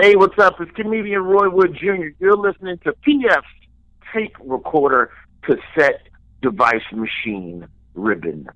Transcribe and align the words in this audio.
Hey, 0.00 0.16
what's 0.16 0.38
up? 0.38 0.58
It's 0.62 0.70
comedian 0.70 1.22
Roy 1.22 1.50
Wood 1.50 1.76
Jr. 1.78 2.06
You're 2.18 2.34
listening 2.34 2.78
to 2.84 2.94
PF's 3.06 3.44
Tape 4.14 4.34
Recorder 4.40 5.10
Cassette 5.42 6.08
Device 6.40 6.80
Machine 6.90 7.68
Ribbon. 7.92 8.48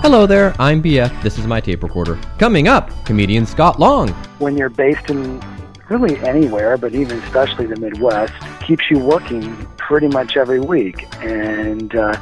Hello 0.00 0.24
there, 0.24 0.54
I'm 0.58 0.82
PF. 0.82 1.22
This 1.22 1.38
is 1.38 1.46
my 1.46 1.60
tape 1.60 1.82
recorder. 1.82 2.18
Coming 2.38 2.68
up, 2.68 2.90
comedian 3.04 3.44
Scott 3.44 3.78
Long. 3.78 4.08
When 4.38 4.56
you're 4.56 4.70
based 4.70 5.10
in 5.10 5.42
really 5.90 6.16
anywhere, 6.20 6.78
but 6.78 6.94
even 6.94 7.18
especially 7.24 7.66
the 7.66 7.76
Midwest, 7.76 8.32
keeps 8.62 8.90
you 8.90 8.98
working 8.98 9.44
pretty 9.90 10.06
much 10.06 10.36
every 10.36 10.60
week. 10.60 11.04
And 11.20 11.96
uh, 11.96 12.14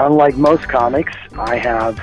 unlike 0.00 0.34
most 0.34 0.64
comics, 0.64 1.12
I 1.38 1.54
have 1.54 2.02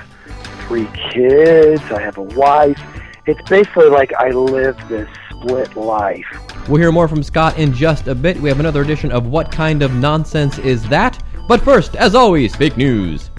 three 0.65 0.87
kids, 1.11 1.81
I 1.91 2.01
have 2.01 2.17
a 2.17 2.21
wife. 2.23 2.81
It's 3.25 3.41
basically 3.49 3.89
like 3.89 4.13
I 4.13 4.29
live 4.29 4.77
this 4.87 5.09
split 5.29 5.75
life. 5.75 6.25
We'll 6.69 6.79
hear 6.79 6.93
more 6.93 7.09
from 7.09 7.21
Scott 7.21 7.57
in 7.57 7.73
just 7.73 8.07
a 8.07 8.15
bit. 8.15 8.39
We 8.39 8.47
have 8.47 8.61
another 8.61 8.81
edition 8.81 9.11
of 9.11 9.27
What 9.27 9.51
Kind 9.51 9.83
of 9.83 9.93
Nonsense 9.93 10.57
Is 10.59 10.87
That? 10.87 11.21
But 11.49 11.59
first, 11.63 11.97
as 11.97 12.15
always, 12.15 12.55
fake 12.55 12.77
news. 12.77 13.29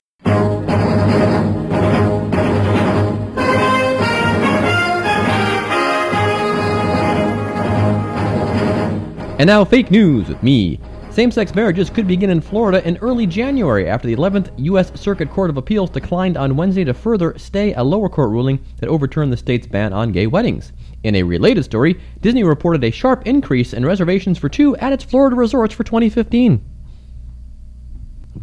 And 9.38 9.46
now, 9.46 9.64
fake 9.64 9.90
news 9.90 10.28
with 10.28 10.42
me. 10.42 10.78
Same 11.20 11.30
sex 11.30 11.54
marriages 11.54 11.90
could 11.90 12.08
begin 12.08 12.30
in 12.30 12.40
Florida 12.40 12.82
in 12.88 12.96
early 13.02 13.26
January 13.26 13.86
after 13.86 14.08
the 14.08 14.16
11th 14.16 14.52
U.S. 14.56 14.90
Circuit 14.98 15.28
Court 15.28 15.50
of 15.50 15.58
Appeals 15.58 15.90
declined 15.90 16.38
on 16.38 16.56
Wednesday 16.56 16.82
to 16.84 16.94
further 16.94 17.34
stay 17.36 17.74
a 17.74 17.84
lower 17.84 18.08
court 18.08 18.30
ruling 18.30 18.58
that 18.78 18.88
overturned 18.88 19.30
the 19.30 19.36
state's 19.36 19.66
ban 19.66 19.92
on 19.92 20.12
gay 20.12 20.26
weddings. 20.26 20.72
In 21.02 21.14
a 21.16 21.22
related 21.22 21.64
story, 21.64 22.00
Disney 22.22 22.42
reported 22.42 22.82
a 22.84 22.90
sharp 22.90 23.26
increase 23.26 23.74
in 23.74 23.84
reservations 23.84 24.38
for 24.38 24.48
two 24.48 24.74
at 24.78 24.94
its 24.94 25.04
Florida 25.04 25.36
resorts 25.36 25.74
for 25.74 25.84
2015. 25.84 26.64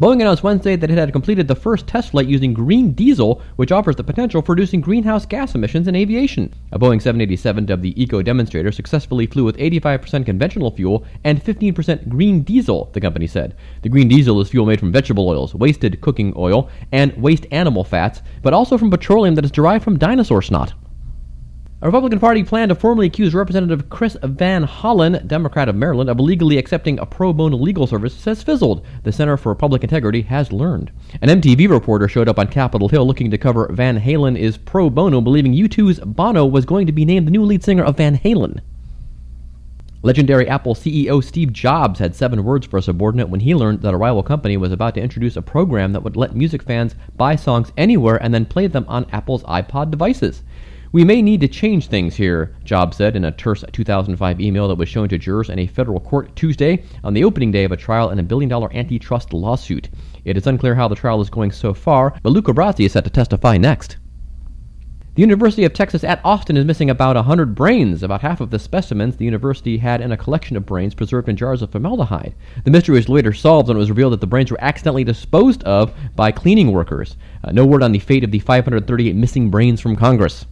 Boeing 0.00 0.20
announced 0.20 0.44
Wednesday 0.44 0.76
that 0.76 0.92
it 0.92 0.96
had 0.96 1.10
completed 1.10 1.48
the 1.48 1.56
first 1.56 1.88
test 1.88 2.12
flight 2.12 2.28
using 2.28 2.54
green 2.54 2.92
diesel, 2.92 3.42
which 3.56 3.72
offers 3.72 3.96
the 3.96 4.04
potential 4.04 4.40
for 4.40 4.52
reducing 4.52 4.80
greenhouse 4.80 5.26
gas 5.26 5.56
emissions 5.56 5.88
in 5.88 5.96
aviation. 5.96 6.54
A 6.70 6.78
Boeing 6.78 7.02
787 7.02 7.66
dubbed 7.66 7.82
the 7.82 8.00
Eco 8.00 8.22
Demonstrator 8.22 8.70
successfully 8.70 9.26
flew 9.26 9.42
with 9.42 9.56
85% 9.56 10.24
conventional 10.24 10.70
fuel 10.70 11.04
and 11.24 11.42
15% 11.42 12.08
green 12.08 12.42
diesel, 12.42 12.90
the 12.92 13.00
company 13.00 13.26
said. 13.26 13.56
The 13.82 13.88
green 13.88 14.06
diesel 14.06 14.40
is 14.40 14.50
fuel 14.50 14.66
made 14.66 14.78
from 14.78 14.92
vegetable 14.92 15.28
oils, 15.28 15.52
wasted 15.52 16.00
cooking 16.00 16.32
oil, 16.36 16.70
and 16.92 17.12
waste 17.20 17.46
animal 17.50 17.82
fats, 17.82 18.22
but 18.40 18.54
also 18.54 18.78
from 18.78 18.90
petroleum 18.90 19.34
that 19.34 19.44
is 19.44 19.50
derived 19.50 19.82
from 19.82 19.98
dinosaur 19.98 20.42
snot. 20.42 20.74
A 21.80 21.86
Republican 21.86 22.18
Party 22.18 22.42
plan 22.42 22.70
to 22.70 22.74
formally 22.74 23.06
accuse 23.06 23.34
Representative 23.34 23.88
Chris 23.88 24.16
Van 24.24 24.66
Hollen, 24.66 25.24
Democrat 25.28 25.68
of 25.68 25.76
Maryland, 25.76 26.10
of 26.10 26.18
illegally 26.18 26.58
accepting 26.58 26.98
a 26.98 27.06
pro 27.06 27.32
bono 27.32 27.56
legal 27.56 27.86
service 27.86 28.24
has 28.24 28.42
fizzled, 28.42 28.84
the 29.04 29.12
Center 29.12 29.36
for 29.36 29.54
Public 29.54 29.84
Integrity 29.84 30.22
has 30.22 30.50
learned. 30.50 30.90
An 31.22 31.28
MTV 31.28 31.70
reporter 31.70 32.08
showed 32.08 32.28
up 32.28 32.40
on 32.40 32.48
Capitol 32.48 32.88
Hill 32.88 33.06
looking 33.06 33.30
to 33.30 33.38
cover 33.38 33.70
Van 33.72 34.00
Halen 34.00 34.36
is 34.36 34.56
pro 34.58 34.90
bono, 34.90 35.20
believing 35.20 35.54
U2's 35.54 36.00
Bono 36.00 36.44
was 36.44 36.64
going 36.64 36.88
to 36.88 36.92
be 36.92 37.04
named 37.04 37.28
the 37.28 37.30
new 37.30 37.44
lead 37.44 37.62
singer 37.62 37.84
of 37.84 37.98
Van 37.98 38.18
Halen. 38.18 38.58
Legendary 40.02 40.48
Apple 40.48 40.74
CEO 40.74 41.22
Steve 41.22 41.52
Jobs 41.52 42.00
had 42.00 42.16
seven 42.16 42.42
words 42.42 42.66
for 42.66 42.78
a 42.78 42.82
subordinate 42.82 43.28
when 43.28 43.40
he 43.40 43.54
learned 43.54 43.82
that 43.82 43.94
a 43.94 43.96
rival 43.96 44.24
company 44.24 44.56
was 44.56 44.72
about 44.72 44.94
to 44.94 45.00
introduce 45.00 45.36
a 45.36 45.42
program 45.42 45.92
that 45.92 46.02
would 46.02 46.16
let 46.16 46.34
music 46.34 46.64
fans 46.64 46.96
buy 47.16 47.36
songs 47.36 47.72
anywhere 47.76 48.20
and 48.20 48.34
then 48.34 48.46
play 48.46 48.66
them 48.66 48.84
on 48.88 49.06
Apple's 49.12 49.44
iPod 49.44 49.92
devices. 49.92 50.42
We 50.90 51.04
may 51.04 51.20
need 51.20 51.42
to 51.42 51.48
change 51.48 51.88
things 51.88 52.16
here, 52.16 52.56
Jobs 52.64 52.96
said 52.96 53.14
in 53.14 53.26
a 53.26 53.32
terse 53.32 53.62
2005 53.72 54.40
email 54.40 54.68
that 54.68 54.78
was 54.78 54.88
shown 54.88 55.06
to 55.10 55.18
jurors 55.18 55.50
in 55.50 55.58
a 55.58 55.66
federal 55.66 56.00
court 56.00 56.34
Tuesday 56.34 56.82
on 57.04 57.12
the 57.12 57.24
opening 57.24 57.50
day 57.50 57.64
of 57.64 57.72
a 57.72 57.76
trial 57.76 58.08
in 58.08 58.18
a 58.18 58.22
billion 58.22 58.48
dollar 58.48 58.72
antitrust 58.72 59.34
lawsuit. 59.34 59.90
It 60.24 60.38
is 60.38 60.46
unclear 60.46 60.74
how 60.74 60.88
the 60.88 60.94
trial 60.94 61.20
is 61.20 61.28
going 61.28 61.52
so 61.52 61.74
far, 61.74 62.14
but 62.22 62.30
Luca 62.30 62.54
Brasi 62.54 62.86
is 62.86 62.92
set 62.92 63.04
to 63.04 63.10
testify 63.10 63.58
next. 63.58 63.98
The 65.14 65.20
University 65.20 65.64
of 65.66 65.74
Texas 65.74 66.04
at 66.04 66.22
Austin 66.24 66.56
is 66.56 66.64
missing 66.64 66.88
about 66.88 67.16
100 67.16 67.54
brains, 67.54 68.02
about 68.02 68.22
half 68.22 68.40
of 68.40 68.48
the 68.48 68.58
specimens 68.58 69.14
the 69.14 69.26
university 69.26 69.76
had 69.76 70.00
in 70.00 70.12
a 70.12 70.16
collection 70.16 70.56
of 70.56 70.64
brains 70.64 70.94
preserved 70.94 71.28
in 71.28 71.36
jars 71.36 71.60
of 71.60 71.70
formaldehyde. 71.70 72.34
The 72.64 72.70
mystery 72.70 72.94
was 72.94 73.10
later 73.10 73.34
solved 73.34 73.68
when 73.68 73.76
it 73.76 73.80
was 73.80 73.90
revealed 73.90 74.14
that 74.14 74.22
the 74.22 74.26
brains 74.26 74.50
were 74.50 74.64
accidentally 74.64 75.04
disposed 75.04 75.62
of 75.64 75.92
by 76.16 76.32
cleaning 76.32 76.72
workers. 76.72 77.18
Uh, 77.44 77.52
no 77.52 77.66
word 77.66 77.82
on 77.82 77.92
the 77.92 77.98
fate 77.98 78.24
of 78.24 78.30
the 78.30 78.38
538 78.38 79.14
missing 79.14 79.50
brains 79.50 79.82
from 79.82 79.94
Congress. 79.94 80.46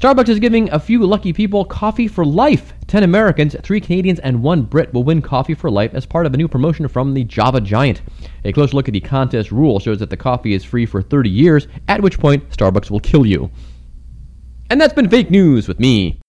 Starbucks 0.00 0.30
is 0.30 0.38
giving 0.38 0.70
a 0.72 0.80
few 0.80 1.04
lucky 1.04 1.30
people 1.30 1.62
coffee 1.62 2.08
for 2.08 2.24
life. 2.24 2.72
10 2.86 3.02
Americans, 3.02 3.54
3 3.60 3.82
Canadians, 3.82 4.18
and 4.20 4.42
1 4.42 4.62
Brit 4.62 4.94
will 4.94 5.04
win 5.04 5.20
coffee 5.20 5.52
for 5.52 5.70
life 5.70 5.92
as 5.92 6.06
part 6.06 6.24
of 6.24 6.32
a 6.32 6.38
new 6.38 6.48
promotion 6.48 6.88
from 6.88 7.12
the 7.12 7.22
Java 7.24 7.60
Giant. 7.60 8.00
A 8.46 8.52
close 8.54 8.72
look 8.72 8.88
at 8.88 8.94
the 8.94 9.00
contest 9.00 9.52
rule 9.52 9.78
shows 9.78 9.98
that 9.98 10.08
the 10.08 10.16
coffee 10.16 10.54
is 10.54 10.64
free 10.64 10.86
for 10.86 11.02
30 11.02 11.28
years, 11.28 11.68
at 11.86 12.00
which 12.00 12.18
point 12.18 12.48
Starbucks 12.48 12.90
will 12.90 13.00
kill 13.00 13.26
you. 13.26 13.50
And 14.70 14.80
that's 14.80 14.94
been 14.94 15.10
fake 15.10 15.30
news 15.30 15.68
with 15.68 15.78
me. 15.78 16.19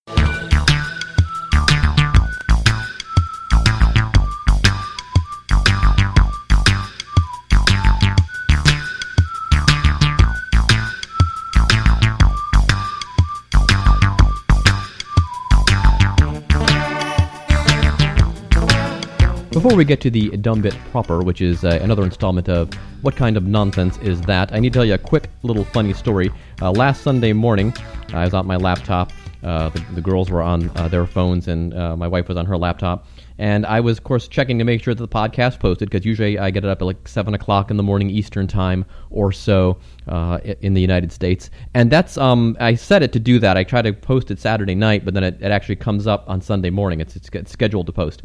Before 19.62 19.78
we 19.78 19.84
get 19.84 20.00
to 20.00 20.10
the 20.10 20.28
dumb 20.38 20.60
bit 20.60 20.76
proper, 20.90 21.22
which 21.22 21.40
is 21.40 21.64
uh, 21.64 21.78
another 21.80 22.02
installment 22.02 22.48
of 22.48 22.74
What 23.02 23.14
Kind 23.14 23.36
of 23.36 23.44
Nonsense 23.46 23.96
Is 23.98 24.20
That, 24.22 24.52
I 24.52 24.58
need 24.58 24.72
to 24.72 24.76
tell 24.78 24.84
you 24.84 24.94
a 24.94 24.98
quick 24.98 25.30
little 25.44 25.64
funny 25.66 25.92
story. 25.92 26.32
Uh, 26.60 26.72
last 26.72 27.02
Sunday 27.02 27.32
morning, 27.32 27.72
I 28.12 28.24
was 28.24 28.34
on 28.34 28.44
my 28.44 28.56
laptop. 28.56 29.12
Uh, 29.44 29.68
the, 29.68 29.78
the, 29.94 30.00
girls 30.00 30.30
were 30.30 30.42
on 30.42 30.68
uh, 30.76 30.88
their 30.88 31.06
phones, 31.06 31.46
and 31.46 31.74
uh, 31.74 31.96
my 31.96 32.08
wife 32.08 32.26
was 32.26 32.36
on 32.36 32.44
her 32.46 32.58
laptop. 32.58 33.06
And 33.38 33.64
I 33.64 33.78
was, 33.78 33.98
of 33.98 34.04
course, 34.04 34.26
checking 34.26 34.58
to 34.58 34.64
make 34.64 34.82
sure 34.82 34.94
that 34.94 35.00
the 35.00 35.06
podcast 35.06 35.60
posted, 35.60 35.90
because 35.90 36.04
usually 36.04 36.40
I 36.40 36.50
get 36.50 36.64
it 36.64 36.68
up 36.68 36.82
at 36.82 36.84
like 36.84 37.06
7 37.06 37.32
o'clock 37.32 37.70
in 37.70 37.76
the 37.76 37.84
morning 37.84 38.10
Eastern 38.10 38.48
Time 38.48 38.84
or 39.10 39.30
so 39.30 39.78
uh, 40.08 40.40
in 40.60 40.74
the 40.74 40.80
United 40.80 41.12
States. 41.12 41.50
And 41.74 41.88
that's, 41.88 42.18
um, 42.18 42.56
I 42.58 42.74
set 42.74 43.04
it 43.04 43.12
to 43.12 43.20
do 43.20 43.38
that. 43.38 43.56
I 43.56 43.62
try 43.62 43.80
to 43.80 43.92
post 43.92 44.32
it 44.32 44.40
Saturday 44.40 44.74
night, 44.74 45.04
but 45.04 45.14
then 45.14 45.22
it, 45.22 45.40
it 45.40 45.52
actually 45.52 45.76
comes 45.76 46.08
up 46.08 46.24
on 46.28 46.40
Sunday 46.40 46.70
morning. 46.70 47.00
It's, 47.00 47.14
it's 47.14 47.52
scheduled 47.52 47.86
to 47.86 47.92
post. 47.92 48.22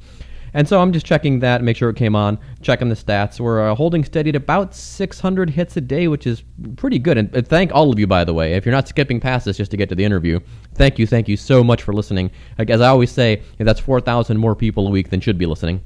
And 0.57 0.67
so 0.67 0.81
I'm 0.81 0.91
just 0.91 1.05
checking 1.05 1.39
that, 1.41 1.61
make 1.61 1.77
sure 1.77 1.87
it 1.91 1.97
came 1.97 2.15
on, 2.15 2.39
checking 2.63 2.89
the 2.89 2.95
stats. 2.95 3.39
We're 3.39 3.69
uh, 3.69 3.75
holding 3.75 4.03
steady 4.03 4.29
at 4.29 4.35
about 4.35 4.73
600 4.73 5.51
hits 5.51 5.77
a 5.77 5.81
day, 5.81 6.07
which 6.07 6.25
is 6.25 6.41
pretty 6.77 6.97
good. 6.97 7.15
And, 7.15 7.31
and, 7.35 7.47
thank 7.47 7.71
all 7.75 7.93
of 7.93 7.99
you, 7.99 8.07
by 8.07 8.23
the 8.23 8.33
way. 8.33 8.53
If 8.53 8.65
you're 8.65 8.73
not 8.73 8.87
skipping 8.87 9.19
past 9.19 9.45
this 9.45 9.57
just 9.57 9.69
to 9.69 9.77
get 9.77 9.87
to 9.89 9.93
the 9.93 10.03
interview, 10.03 10.39
thank 10.73 10.97
you, 10.97 11.05
thank 11.05 11.27
you 11.27 11.37
so 11.37 11.63
much 11.63 11.83
for 11.83 11.93
listening. 11.93 12.31
Like, 12.57 12.71
as 12.71 12.81
I 12.81 12.87
always 12.87 13.11
say, 13.11 13.43
that's 13.59 13.79
4,000 13.79 14.35
more 14.35 14.55
people 14.55 14.87
a 14.87 14.89
week 14.89 15.11
than 15.11 15.19
should 15.19 15.37
be 15.37 15.45
listening. 15.45 15.79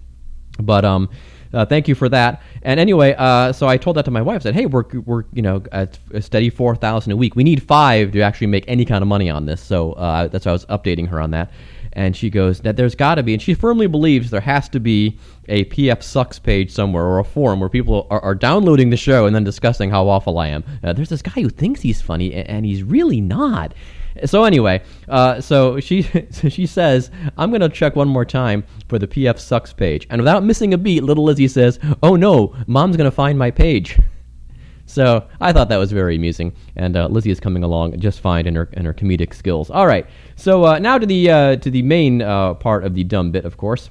But 0.57 0.85
um, 0.85 1.09
uh, 1.53 1.65
thank 1.65 1.89
you 1.89 1.95
for 1.95 2.07
that. 2.07 2.41
And 2.61 2.79
anyway, 2.79 3.13
uh, 3.17 3.51
so 3.51 3.67
I 3.67 3.75
told 3.75 3.97
that 3.97 4.05
to 4.05 4.11
my 4.11 4.21
wife. 4.21 4.41
Said, 4.41 4.53
"Hey, 4.53 4.67
we're 4.67 4.83
we're 5.05 5.23
you 5.33 5.41
know 5.41 5.63
at 5.71 5.97
a 6.13 6.21
steady 6.21 6.49
four 6.49 6.75
thousand 6.75 7.13
a 7.13 7.15
week. 7.15 7.35
We 7.35 7.43
need 7.43 7.63
five 7.63 8.11
to 8.11 8.21
actually 8.21 8.47
make 8.47 8.65
any 8.67 8.85
kind 8.85 9.01
of 9.01 9.07
money 9.07 9.29
on 9.29 9.45
this." 9.45 9.61
So 9.61 9.93
uh, 9.93 10.27
that's 10.27 10.45
why 10.45 10.51
I 10.51 10.53
was 10.53 10.65
updating 10.65 11.07
her 11.07 11.19
on 11.19 11.31
that 11.31 11.51
and 11.93 12.15
she 12.15 12.29
goes 12.29 12.61
that 12.61 12.77
there's 12.77 12.95
got 12.95 13.15
to 13.15 13.23
be, 13.23 13.33
and 13.33 13.41
she 13.41 13.53
firmly 13.53 13.87
believes 13.87 14.29
there 14.29 14.41
has 14.41 14.69
to 14.69 14.79
be 14.79 15.17
a 15.47 15.65
PF 15.65 16.01
sucks 16.01 16.39
page 16.39 16.71
somewhere 16.71 17.03
or 17.03 17.19
a 17.19 17.23
forum 17.23 17.59
where 17.59 17.69
people 17.69 18.07
are, 18.09 18.21
are 18.21 18.35
downloading 18.35 18.89
the 18.89 18.97
show 18.97 19.25
and 19.25 19.35
then 19.35 19.43
discussing 19.43 19.89
how 19.89 20.07
awful 20.07 20.37
I 20.39 20.47
am. 20.47 20.63
Uh, 20.83 20.93
there's 20.93 21.09
this 21.09 21.21
guy 21.21 21.41
who 21.41 21.49
thinks 21.49 21.81
he's 21.81 22.01
funny 22.01 22.33
and, 22.33 22.49
and 22.49 22.65
he's 22.65 22.83
really 22.83 23.21
not. 23.21 23.73
So 24.25 24.43
anyway, 24.43 24.83
uh, 25.07 25.41
so 25.41 25.79
she 25.79 26.01
she 26.49 26.65
says 26.65 27.11
I'm 27.37 27.51
gonna 27.51 27.69
check 27.69 27.95
one 27.95 28.07
more 28.07 28.25
time 28.25 28.63
for 28.87 28.99
the 28.99 29.07
PF 29.07 29.39
sucks 29.39 29.73
page, 29.73 30.05
and 30.09 30.21
without 30.21 30.43
missing 30.43 30.73
a 30.73 30.77
beat, 30.77 31.03
little 31.03 31.23
Lizzie 31.23 31.47
says, 31.47 31.79
"Oh 32.03 32.15
no, 32.15 32.55
mom's 32.67 32.97
gonna 32.97 33.11
find 33.11 33.39
my 33.39 33.51
page." 33.51 33.97
So 34.91 35.25
I 35.39 35.53
thought 35.53 35.69
that 35.69 35.77
was 35.77 35.93
very 35.93 36.17
amusing, 36.17 36.53
and 36.75 36.97
uh, 36.97 37.07
Lizzie 37.07 37.31
is 37.31 37.39
coming 37.39 37.63
along 37.63 37.97
just 38.01 38.19
fine 38.19 38.45
in 38.45 38.55
her 38.55 38.69
in 38.73 38.83
her 38.83 38.93
comedic 38.93 39.33
skills. 39.33 39.69
All 39.69 39.87
right, 39.87 40.05
so 40.35 40.65
uh, 40.65 40.79
now 40.79 40.97
to 40.97 41.05
the 41.05 41.31
uh, 41.31 41.55
to 41.55 41.71
the 41.71 41.81
main 41.81 42.21
uh, 42.21 42.55
part 42.55 42.83
of 42.83 42.93
the 42.93 43.05
dumb 43.05 43.31
bit, 43.31 43.45
of 43.45 43.55
course. 43.55 43.89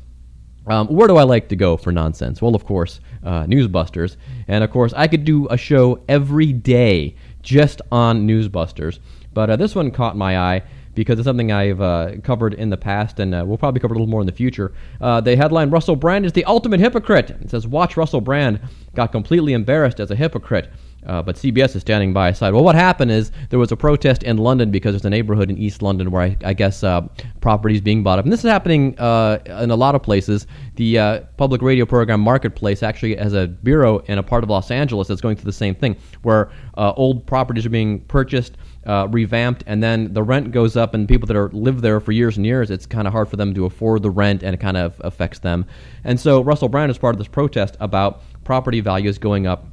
Um, 0.67 0.88
where 0.88 1.08
do 1.08 1.17
I 1.17 1.23
like 1.23 1.49
to 1.49 1.56
go 1.56 1.79
for 1.79 1.91
nonsense? 1.91 2.43
Well, 2.43 2.55
of 2.55 2.67
course, 2.67 3.00
uh, 3.25 3.44
Newsbusters, 3.44 4.19
and 4.47 4.62
of 4.62 4.70
course, 4.70 4.93
I 4.94 5.08
could 5.08 5.25
do 5.25 5.49
a 5.49 5.56
show 5.56 6.05
every 6.06 6.52
day 6.52 7.17
just 7.41 7.81
on 7.91 8.26
Newsbusters. 8.29 8.99
But 9.32 9.49
uh, 9.49 9.56
this 9.56 9.75
one 9.75 9.91
caught 9.91 10.19
my 10.19 10.38
eye 10.38 10.62
because 10.94 11.19
it's 11.19 11.26
something 11.26 11.52
I've 11.52 11.81
uh, 11.81 12.12
covered 12.23 12.55
in 12.55 12.69
the 12.69 12.76
past 12.76 13.20
and 13.20 13.35
uh, 13.35 13.44
we'll 13.47 13.58
probably 13.58 13.81
cover 13.81 13.94
a 13.94 13.97
little 13.97 14.06
more 14.08 14.20
in 14.20 14.26
the 14.26 14.32
future. 14.32 14.73
Uh, 15.00 15.20
the 15.20 15.37
headline 15.37 15.70
Russell 15.70 15.97
Brand 15.97 16.26
is 16.26 16.32
the 16.32 16.44
ultimate 16.44 16.81
hypocrite. 16.81 17.31
It 17.31 17.50
says, 17.50 17.67
Watch 17.67 17.97
Russell 17.97 18.20
Brand 18.20 18.61
got 18.94 19.12
completely 19.12 19.52
embarrassed 19.52 20.00
as 20.00 20.11
a 20.11 20.17
hypocrite. 20.17 20.70
Uh, 21.06 21.23
but 21.23 21.37
CBS 21.37 21.75
is 21.75 21.81
standing 21.81 22.12
by 22.12 22.32
side. 22.32 22.52
Well, 22.52 22.64
what 22.64 22.75
happened 22.75 23.11
is 23.11 23.32
there 23.49 23.58
was 23.58 23.73
a 23.73 23.76
protest 23.76 24.23
in 24.23 24.37
London 24.37 24.70
because 24.70 24.93
there's 24.93 25.05
a 25.05 25.11
neighborhood 25.11 25.50
in 25.50 25.56
East 25.56 25.82
London 25.82 26.11
where 26.11 26.23
I, 26.23 26.37
I 26.44 26.52
guess 26.52 26.85
uh, 26.85 27.06
property 27.41 27.75
is 27.75 27.81
being 27.81 28.02
bought 28.02 28.19
up. 28.19 28.25
And 28.25 28.32
this 28.32 28.44
is 28.44 28.50
happening 28.50 28.99
uh, 28.99 29.38
in 29.62 29.70
a 29.70 29.76
lot 29.76 29.94
of 29.94 30.02
places. 30.02 30.47
The 30.76 30.99
uh, 30.99 31.20
public 31.37 31.62
radio 31.62 31.87
program 31.87 32.20
Marketplace 32.20 32.82
actually 32.82 33.17
has 33.17 33.32
a 33.32 33.47
bureau 33.47 33.99
in 34.06 34.19
a 34.19 34.23
part 34.23 34.44
of 34.44 34.50
Los 34.50 34.70
Angeles 34.70 35.08
that's 35.08 35.20
going 35.20 35.37
through 35.37 35.47
the 35.47 35.52
same 35.52 35.75
thing, 35.75 35.97
where 36.23 36.50
uh, 36.76 36.93
old 36.97 37.26
properties 37.26 37.64
are 37.67 37.70
being 37.70 38.00
purchased. 38.00 38.56
Uh, 38.87 39.06
revamped, 39.11 39.62
and 39.67 39.82
then 39.82 40.11
the 40.14 40.23
rent 40.23 40.52
goes 40.52 40.75
up, 40.75 40.94
and 40.94 41.06
people 41.06 41.26
that 41.26 41.37
are 41.37 41.50
live 41.50 41.82
there 41.82 42.00
for 42.00 42.12
years 42.12 42.38
and 42.38 42.47
years, 42.47 42.70
it's 42.70 42.87
kind 42.87 43.06
of 43.06 43.12
hard 43.12 43.29
for 43.29 43.37
them 43.37 43.52
to 43.52 43.67
afford 43.67 44.02
the 44.02 44.08
rent, 44.08 44.43
and 44.43 44.55
it 44.55 44.58
kind 44.58 44.79
of 44.79 44.99
affects 45.05 45.38
them. 45.41 45.67
And 46.02 46.19
so 46.19 46.41
Russell 46.41 46.70
Brand 46.70 46.91
is 46.91 46.97
part 46.97 47.14
of 47.14 47.19
this 47.19 47.29
protest 47.29 47.76
about 47.79 48.23
property 48.43 48.81
values 48.81 49.19
going 49.19 49.47
up 49.47 49.67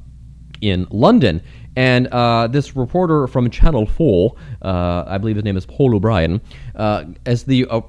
in 0.60 0.86
London. 0.90 1.42
And 1.76 2.08
uh, 2.08 2.48
this 2.48 2.74
reporter 2.74 3.28
from 3.28 3.48
Channel 3.50 3.86
4, 3.86 4.34
uh, 4.62 5.04
I 5.06 5.18
believe 5.18 5.36
his 5.36 5.44
name 5.44 5.56
is 5.56 5.64
Paul 5.64 5.94
O'Brien, 5.94 6.40
uh, 6.74 7.04
as 7.24 7.44
the 7.44 7.66
uh, 7.66 7.82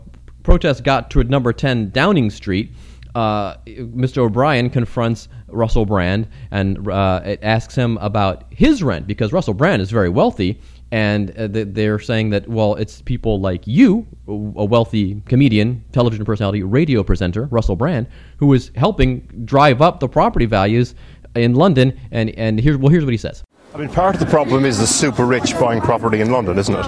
protest 0.44 0.84
got 0.84 1.10
to 1.12 1.24
number 1.24 1.52
10 1.52 1.90
Downing 1.90 2.30
Street, 2.30 2.72
uh, 3.16 3.58
Mr. 3.66 4.20
O'Brien 4.20 4.70
confronts 4.70 5.28
Russell 5.48 5.86
Brand 5.86 6.28
and 6.52 6.88
uh, 6.88 7.36
asks 7.42 7.74
him 7.74 7.98
about 7.98 8.46
his 8.52 8.84
rent 8.84 9.08
because 9.08 9.34
Russell 9.34 9.56
Brand 9.56 9.82
is 9.82 9.90
very 9.90 10.10
wealthy. 10.10 10.62
And 10.92 11.30
they're 11.30 12.00
saying 12.00 12.32
that, 12.32 12.48
well, 12.48 12.74
it's 12.74 13.04
people 13.04 13.40
like 13.40 13.68
you, 13.68 14.08
a 14.28 14.66
wealthy 14.66 15.22
comedian, 15.28 15.84
television 15.92 16.26
personality, 16.26 16.64
radio 16.64 17.04
presenter, 17.04 17.46
Russell 17.46 17.76
Brand, 17.76 18.08
who 18.38 18.54
is 18.54 18.72
helping 18.76 19.20
drive 19.46 19.84
up 19.84 20.00
the 20.00 20.08
property 20.08 20.48
values 20.48 20.96
in 21.36 21.56
London, 21.56 21.98
and 22.12 22.30
and 22.32 22.60
here 22.60 22.78
well 22.78 22.90
here's 22.90 23.06
what 23.06 23.12
he 23.14 23.18
says. 23.18 23.44
I 23.74 23.78
mean, 23.78 23.90
part 23.90 24.16
of 24.16 24.20
the 24.20 24.26
problem 24.26 24.66
is 24.66 24.80
the 24.80 24.88
super 24.88 25.26
rich 25.26 25.58
buying 25.60 25.82
property 25.82 26.22
in 26.22 26.32
London, 26.32 26.58
isn't 26.58 26.76
it? 26.76 26.86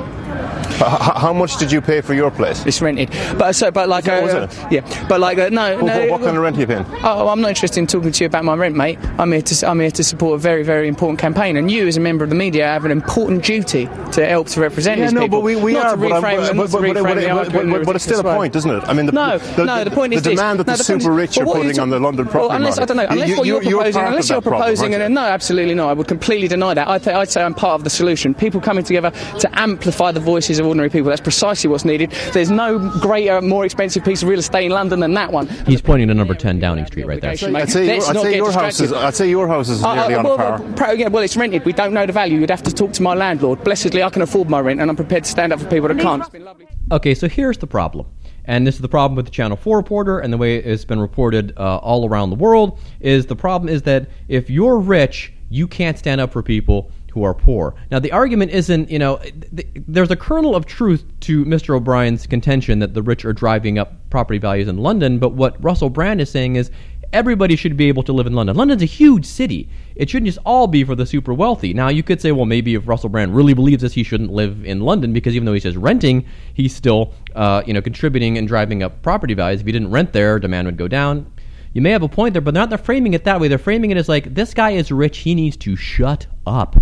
How 0.80 1.34
much 1.34 1.58
did 1.58 1.72
you 1.72 1.82
pay 1.82 2.02
for 2.02 2.14
your 2.14 2.32
place? 2.32 2.66
It's 2.66 2.82
rented, 2.82 3.10
but 3.38 3.54
so 3.54 3.72
but 3.72 3.90
like 3.90 4.08
uh, 4.08 4.48
yeah, 4.70 4.82
but 5.08 5.20
like 5.20 5.38
uh, 5.38 5.50
no, 5.50 5.78
well, 5.78 5.86
no. 5.86 6.00
What, 6.00 6.10
what, 6.10 6.22
kind 6.22 6.38
of 6.38 6.44
rent 6.44 6.58
are 6.58 6.60
you 6.60 6.68
paying? 6.68 6.86
Oh, 7.04 7.28
I'm 7.28 7.42
not 7.42 7.50
interested 7.50 7.80
in 7.80 7.88
talking 7.88 8.12
to 8.12 8.24
you 8.24 8.28
about 8.28 8.46
my 8.46 8.56
rent, 8.56 8.76
mate. 8.76 9.00
I'm 9.18 9.32
here 9.32 9.42
to 9.42 9.68
I'm 9.68 9.80
here 9.80 9.92
to 9.92 10.04
support 10.04 10.36
a 10.36 10.38
very 10.38 10.64
very 10.64 10.88
important 10.88 11.20
campaign, 11.20 11.58
and 11.58 11.72
you 11.72 11.88
as 11.88 11.98
a 11.98 12.00
member 12.00 12.24
of 12.24 12.30
the 12.30 12.36
media 12.36 12.66
have 12.68 12.86
an 12.86 12.92
important 12.92 13.44
duty 13.44 13.90
to 14.14 14.26
help 14.26 14.48
to 14.50 14.62
represent 14.62 15.00
yeah, 15.00 15.06
these 15.06 15.14
no, 15.14 15.22
people. 15.22 15.40
but 15.40 15.44
we, 15.44 15.56
we 15.56 15.74
not 15.74 15.86
are. 15.88 15.96
To 15.96 16.02
reframe 16.02 16.56
but, 16.56 16.72
but, 16.72 17.52
but, 17.52 17.70
but, 17.70 17.86
but 17.86 17.96
it's 17.96 18.06
still 18.06 18.20
a 18.20 18.24
point, 18.24 18.56
isn't 18.56 18.72
it? 18.72 18.84
I 18.88 18.94
mean, 18.94 19.06
the, 19.06 19.12
no, 19.12 19.38
the, 19.38 19.66
no. 19.66 19.84
The 19.84 19.92
point 19.92 20.14
is 20.14 20.24
the 20.24 20.32
demand 20.32 20.60
that 20.60 20.66
the 20.66 20.78
super 20.78 21.12
rich 21.12 21.38
are 21.38 21.46
putting 21.46 21.80
on 21.80 21.90
the 21.90 22.00
London 22.00 22.28
property 22.28 22.56
unless. 22.56 22.78
I 22.78 22.86
don't 22.86 22.98
know. 22.98 23.08
Unless 23.10 23.38
what 23.38 23.48
you're, 23.48 23.62
proposing, 23.62 24.04
unless 24.04 24.30
you're 24.30 24.42
proposing, 24.42 24.94
and 24.94 25.14
no, 25.14 25.22
absolutely 25.22 25.76
not. 25.76 25.90
I 25.90 25.94
would 25.94 26.08
completely 26.08 26.48
deny 26.48 26.74
that. 26.74 26.88
I'd, 26.88 27.08
I'd 27.08 27.30
say 27.30 27.44
I'm 27.44 27.54
part 27.54 27.76
of 27.76 27.84
the 27.84 27.90
solution. 27.90 28.34
People 28.34 28.62
coming 28.62 28.84
together 28.84 29.12
to 29.40 29.60
amplify 29.60 30.12
the 30.12 30.20
voices 30.20 30.60
of 30.62 30.68
ordinary 30.68 30.90
people. 30.90 31.10
That's 31.10 31.22
precisely 31.22 31.70
what's 31.70 31.86
needed. 31.86 32.12
There's 32.32 32.52
no 32.52 32.80
greater, 33.00 33.42
more 33.42 33.66
expensive 33.66 34.06
piece 34.06 34.24
of 34.24 34.30
real 34.30 34.40
estate 34.40 34.66
in 34.66 34.72
London 34.72 35.02
than 35.02 35.14
that 35.16 35.32
one. 35.32 35.48
He's 35.68 35.82
pointing 35.82 36.08
to 36.08 36.14
number 36.14 36.34
10 36.34 36.60
Downing 36.60 36.86
Street 36.86 37.06
right 37.06 37.20
there. 37.20 37.32
I'd 37.32 37.40
say, 37.70 37.86
your, 37.86 38.04
I'd 38.06 38.18
say 38.18 38.36
your 38.36 38.52
house 38.52 38.80
is. 38.80 38.94
I'd 38.94 39.16
say 39.16 39.30
your 39.30 39.48
house 39.48 39.70
is 39.70 39.84
uh, 39.84 39.96
nearly 39.96 40.16
uh, 40.16 40.24
well, 40.24 40.42
on 40.42 40.74
par. 40.76 40.96
yeah, 40.96 41.10
well, 41.10 41.24
it's 41.24 41.36
rented. 41.36 41.66
We 41.66 41.74
don't 41.74 41.94
know 41.94 42.06
the 42.06 42.14
value. 42.14 42.40
You'd 42.40 42.50
have 42.50 42.64
to 42.64 42.74
talk 42.74 42.94
to 42.94 43.02
my 43.02 43.14
landlord. 43.14 43.64
Blessedly, 43.64 44.04
I 44.04 44.10
can 44.10 44.22
afford 44.22 44.50
my 44.50 44.60
rent, 44.60 44.80
and 44.80 44.90
I'm 44.90 44.96
prepared 44.96 45.26
to 45.26 45.30
stand 45.30 45.52
up 45.52 45.60
for 45.60 45.68
people 45.68 45.88
that 45.90 46.00
can't. 46.00 46.24
Okay, 46.92 47.14
so 47.14 47.28
here's 47.28 47.58
the 47.58 47.68
problem. 47.68 48.08
And 48.46 48.66
this 48.66 48.76
is 48.76 48.82
the 48.82 48.90
problem 48.90 49.16
with 49.16 49.26
the 49.26 49.32
Channel 49.32 49.58
4 49.58 49.78
reporter 49.78 50.20
and 50.20 50.34
the 50.34 50.38
way 50.38 50.58
it's 50.58 50.84
been 50.84 51.00
reported 51.00 51.54
uh, 51.58 51.78
all 51.78 52.10
around 52.10 52.32
the 52.32 52.36
world 52.36 52.80
is 53.00 53.28
the 53.28 53.36
problem 53.36 53.70
is 53.70 53.84
that 53.84 54.10
if 54.28 54.50
you're 54.50 54.80
rich, 54.80 55.32
you 55.50 55.68
can't 55.68 55.98
stand 55.98 56.20
up 56.20 56.32
for 56.32 56.42
people 56.42 56.92
who 57.12 57.24
are 57.24 57.34
poor. 57.34 57.76
Now, 57.92 58.00
the 58.00 58.12
argument 58.12 58.52
isn't, 58.52 58.90
you 58.90 59.00
know, 59.00 59.18
th- 59.18 59.68
there's 59.88 60.12
a 60.12 60.16
kernel 60.16 60.56
of 60.56 60.66
truth 60.66 61.04
to 61.22 61.46
Mr. 61.46 61.76
O'Brien's 61.76 62.26
contention 62.26 62.80
that 62.80 62.94
the 62.94 63.04
rich 63.04 63.26
are 63.26 63.34
driving 63.34 63.78
up 63.78 64.10
property 64.10 64.40
values 64.40 64.68
in 64.68 64.78
London, 64.78 65.20
but 65.20 65.34
what 65.34 65.62
Russell 65.64 65.90
Brand 65.90 66.22
is 66.22 66.30
saying 66.30 66.56
is 66.56 66.72
everybody 67.14 67.56
should 67.56 67.76
be 67.76 67.88
able 67.88 68.04
to 68.04 68.14
live 68.14 68.28
in 68.28 68.34
London. 68.34 68.56
London's 68.56 68.82
a 68.82 68.86
huge 68.86 69.26
city. 69.26 69.70
It 69.96 70.10
shouldn't 70.10 70.28
just 70.28 70.40
all 70.46 70.68
be 70.68 70.84
for 70.84 70.96
the 70.96 71.06
super 71.06 71.34
wealthy. 71.34 71.74
Now, 71.74 71.90
you 71.90 72.04
could 72.04 72.22
say, 72.22 72.32
well, 72.32 72.46
maybe 72.46 72.76
if 72.76 72.88
Russell 72.88 73.10
Brand 73.10 73.36
really 73.36 73.54
believes 73.54 73.82
this, 73.82 73.94
he 73.94 74.04
shouldn't 74.04 74.32
live 74.32 74.66
in 74.66 74.82
London 74.82 75.14
because 75.14 75.36
even 75.36 75.46
though 75.46 75.54
he's 75.54 75.64
just 75.64 75.78
renting, 75.78 76.26
he's 76.54 76.76
still, 76.76 77.14
uh, 77.36 77.64
you 77.66 77.74
know, 77.74 77.82
contributing 77.82 78.38
and 78.38 78.48
driving 78.48 78.84
up 78.84 79.02
property 79.02 79.34
values. 79.34 79.62
If 79.62 79.66
he 79.66 79.72
didn't 79.72 79.92
rent 79.92 80.14
there, 80.14 80.40
demand 80.40 80.68
would 80.68 80.78
go 80.78 80.88
down. 80.88 81.32
You 81.74 81.82
may 81.82 81.92
have 81.92 82.04
a 82.04 82.10
point 82.10 82.34
there, 82.34 82.42
but 82.42 82.54
they're 82.54 82.62
not 82.62 82.70
they're 82.70 82.78
framing 82.78 83.14
it 83.14 83.24
that 83.24 83.40
way. 83.40 83.48
They're 83.48 83.58
framing 83.58 83.92
it 83.92 83.98
as 83.98 84.10
like 84.10 84.34
this 84.34 84.54
guy 84.54 84.72
is 84.72 84.92
rich, 84.92 85.20
he 85.20 85.36
needs 85.36 85.56
to 85.58 85.76
shut 85.76 86.28
up. 86.46 86.76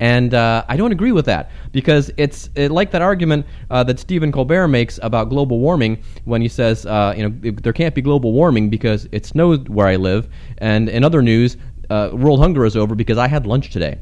And 0.00 0.32
uh, 0.32 0.64
I 0.66 0.76
don't 0.76 0.92
agree 0.92 1.12
with 1.12 1.26
that 1.26 1.50
because 1.72 2.10
it's 2.16 2.48
it, 2.54 2.70
like 2.70 2.90
that 2.90 3.02
argument 3.02 3.46
uh, 3.70 3.84
that 3.84 3.98
Stephen 4.00 4.32
Colbert 4.32 4.68
makes 4.68 4.98
about 5.02 5.28
global 5.28 5.60
warming 5.60 6.02
when 6.24 6.40
he 6.40 6.48
says, 6.48 6.86
uh, 6.86 7.14
you 7.16 7.28
know, 7.28 7.50
there 7.50 7.74
can't 7.74 7.94
be 7.94 8.00
global 8.00 8.32
warming 8.32 8.70
because 8.70 9.06
it 9.12 9.26
snowed 9.26 9.68
where 9.68 9.86
I 9.86 9.96
live. 9.96 10.28
And 10.58 10.88
in 10.88 11.04
other 11.04 11.20
news, 11.20 11.58
uh, 11.90 12.10
world 12.12 12.40
hunger 12.40 12.64
is 12.64 12.76
over 12.76 12.94
because 12.94 13.18
I 13.18 13.28
had 13.28 13.46
lunch 13.46 13.70
today. 13.70 13.98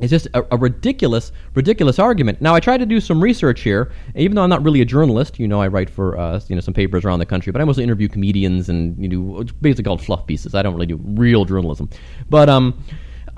It's 0.00 0.10
just 0.10 0.26
a, 0.34 0.46
a, 0.52 0.56
ridiculous, 0.56 1.32
ridiculous 1.54 1.98
argument. 1.98 2.40
Now, 2.40 2.54
I 2.54 2.60
tried 2.60 2.78
to 2.78 2.86
do 2.86 3.00
some 3.00 3.20
research 3.20 3.62
here, 3.62 3.90
even 4.14 4.36
though 4.36 4.42
I'm 4.42 4.50
not 4.50 4.62
really 4.62 4.80
a 4.80 4.84
journalist. 4.84 5.40
You 5.40 5.48
know, 5.48 5.60
I 5.60 5.66
write 5.66 5.90
for 5.90 6.16
uh, 6.16 6.40
you 6.46 6.54
know 6.54 6.60
some 6.60 6.74
papers 6.74 7.04
around 7.04 7.18
the 7.18 7.26
country, 7.26 7.50
but 7.50 7.60
I 7.60 7.64
mostly 7.64 7.82
interview 7.82 8.08
comedians 8.08 8.68
and 8.68 8.96
you 9.02 9.08
know 9.08 9.44
basically 9.60 9.84
called 9.84 10.00
fluff 10.00 10.24
pieces. 10.26 10.54
I 10.54 10.62
don't 10.62 10.74
really 10.74 10.86
do 10.86 11.00
real 11.02 11.44
journalism, 11.44 11.88
but 12.28 12.48
um. 12.48 12.82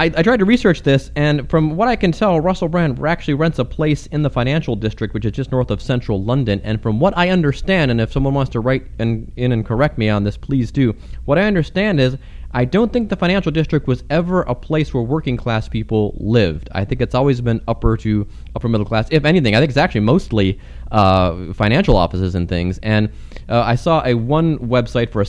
I, 0.00 0.04
I, 0.16 0.22
tried 0.22 0.38
to 0.38 0.46
research 0.46 0.80
this, 0.80 1.10
and 1.14 1.46
from 1.50 1.76
what 1.76 1.86
I 1.86 1.94
can 1.94 2.10
tell, 2.10 2.40
Russell 2.40 2.68
Brand 2.68 2.98
actually 3.04 3.34
rents 3.34 3.58
a 3.58 3.66
place 3.66 4.06
in 4.06 4.22
the 4.22 4.30
financial 4.30 4.74
district, 4.74 5.12
which 5.12 5.26
is 5.26 5.32
just 5.32 5.52
north 5.52 5.70
of 5.70 5.82
central 5.82 6.24
London. 6.24 6.58
And 6.64 6.80
from 6.80 6.98
what 7.00 7.12
I 7.18 7.28
understand, 7.28 7.90
and 7.90 8.00
if 8.00 8.10
someone 8.10 8.32
wants 8.32 8.50
to 8.52 8.60
write 8.60 8.86
in, 8.98 9.30
in 9.36 9.52
and 9.52 9.62
correct 9.62 9.98
me 9.98 10.08
on 10.08 10.24
this, 10.24 10.38
please 10.38 10.72
do. 10.72 10.94
What 11.26 11.36
I 11.36 11.42
understand 11.42 12.00
is 12.00 12.16
I 12.52 12.64
don't 12.64 12.90
think 12.90 13.10
the 13.10 13.16
financial 13.16 13.52
district 13.52 13.86
was 13.86 14.02
ever 14.08 14.40
a 14.42 14.54
place 14.54 14.94
where 14.94 15.02
working 15.02 15.36
class 15.36 15.68
people 15.68 16.16
lived. 16.18 16.70
I 16.72 16.86
think 16.86 17.02
it's 17.02 17.14
always 17.14 17.42
been 17.42 17.60
upper 17.68 17.98
to 17.98 18.26
upper 18.56 18.68
middle 18.68 18.86
class. 18.86 19.06
If 19.10 19.26
anything, 19.26 19.54
I 19.54 19.58
think 19.58 19.68
it's 19.68 19.76
actually 19.76 20.00
mostly 20.00 20.58
uh, 20.90 21.52
financial 21.52 21.96
offices 21.96 22.34
and 22.34 22.48
things. 22.48 22.78
And 22.82 23.10
uh, 23.50 23.60
I 23.60 23.74
saw 23.74 24.02
a 24.06 24.14
one 24.14 24.58
website 24.60 25.12
for 25.12 25.20
a 25.20 25.26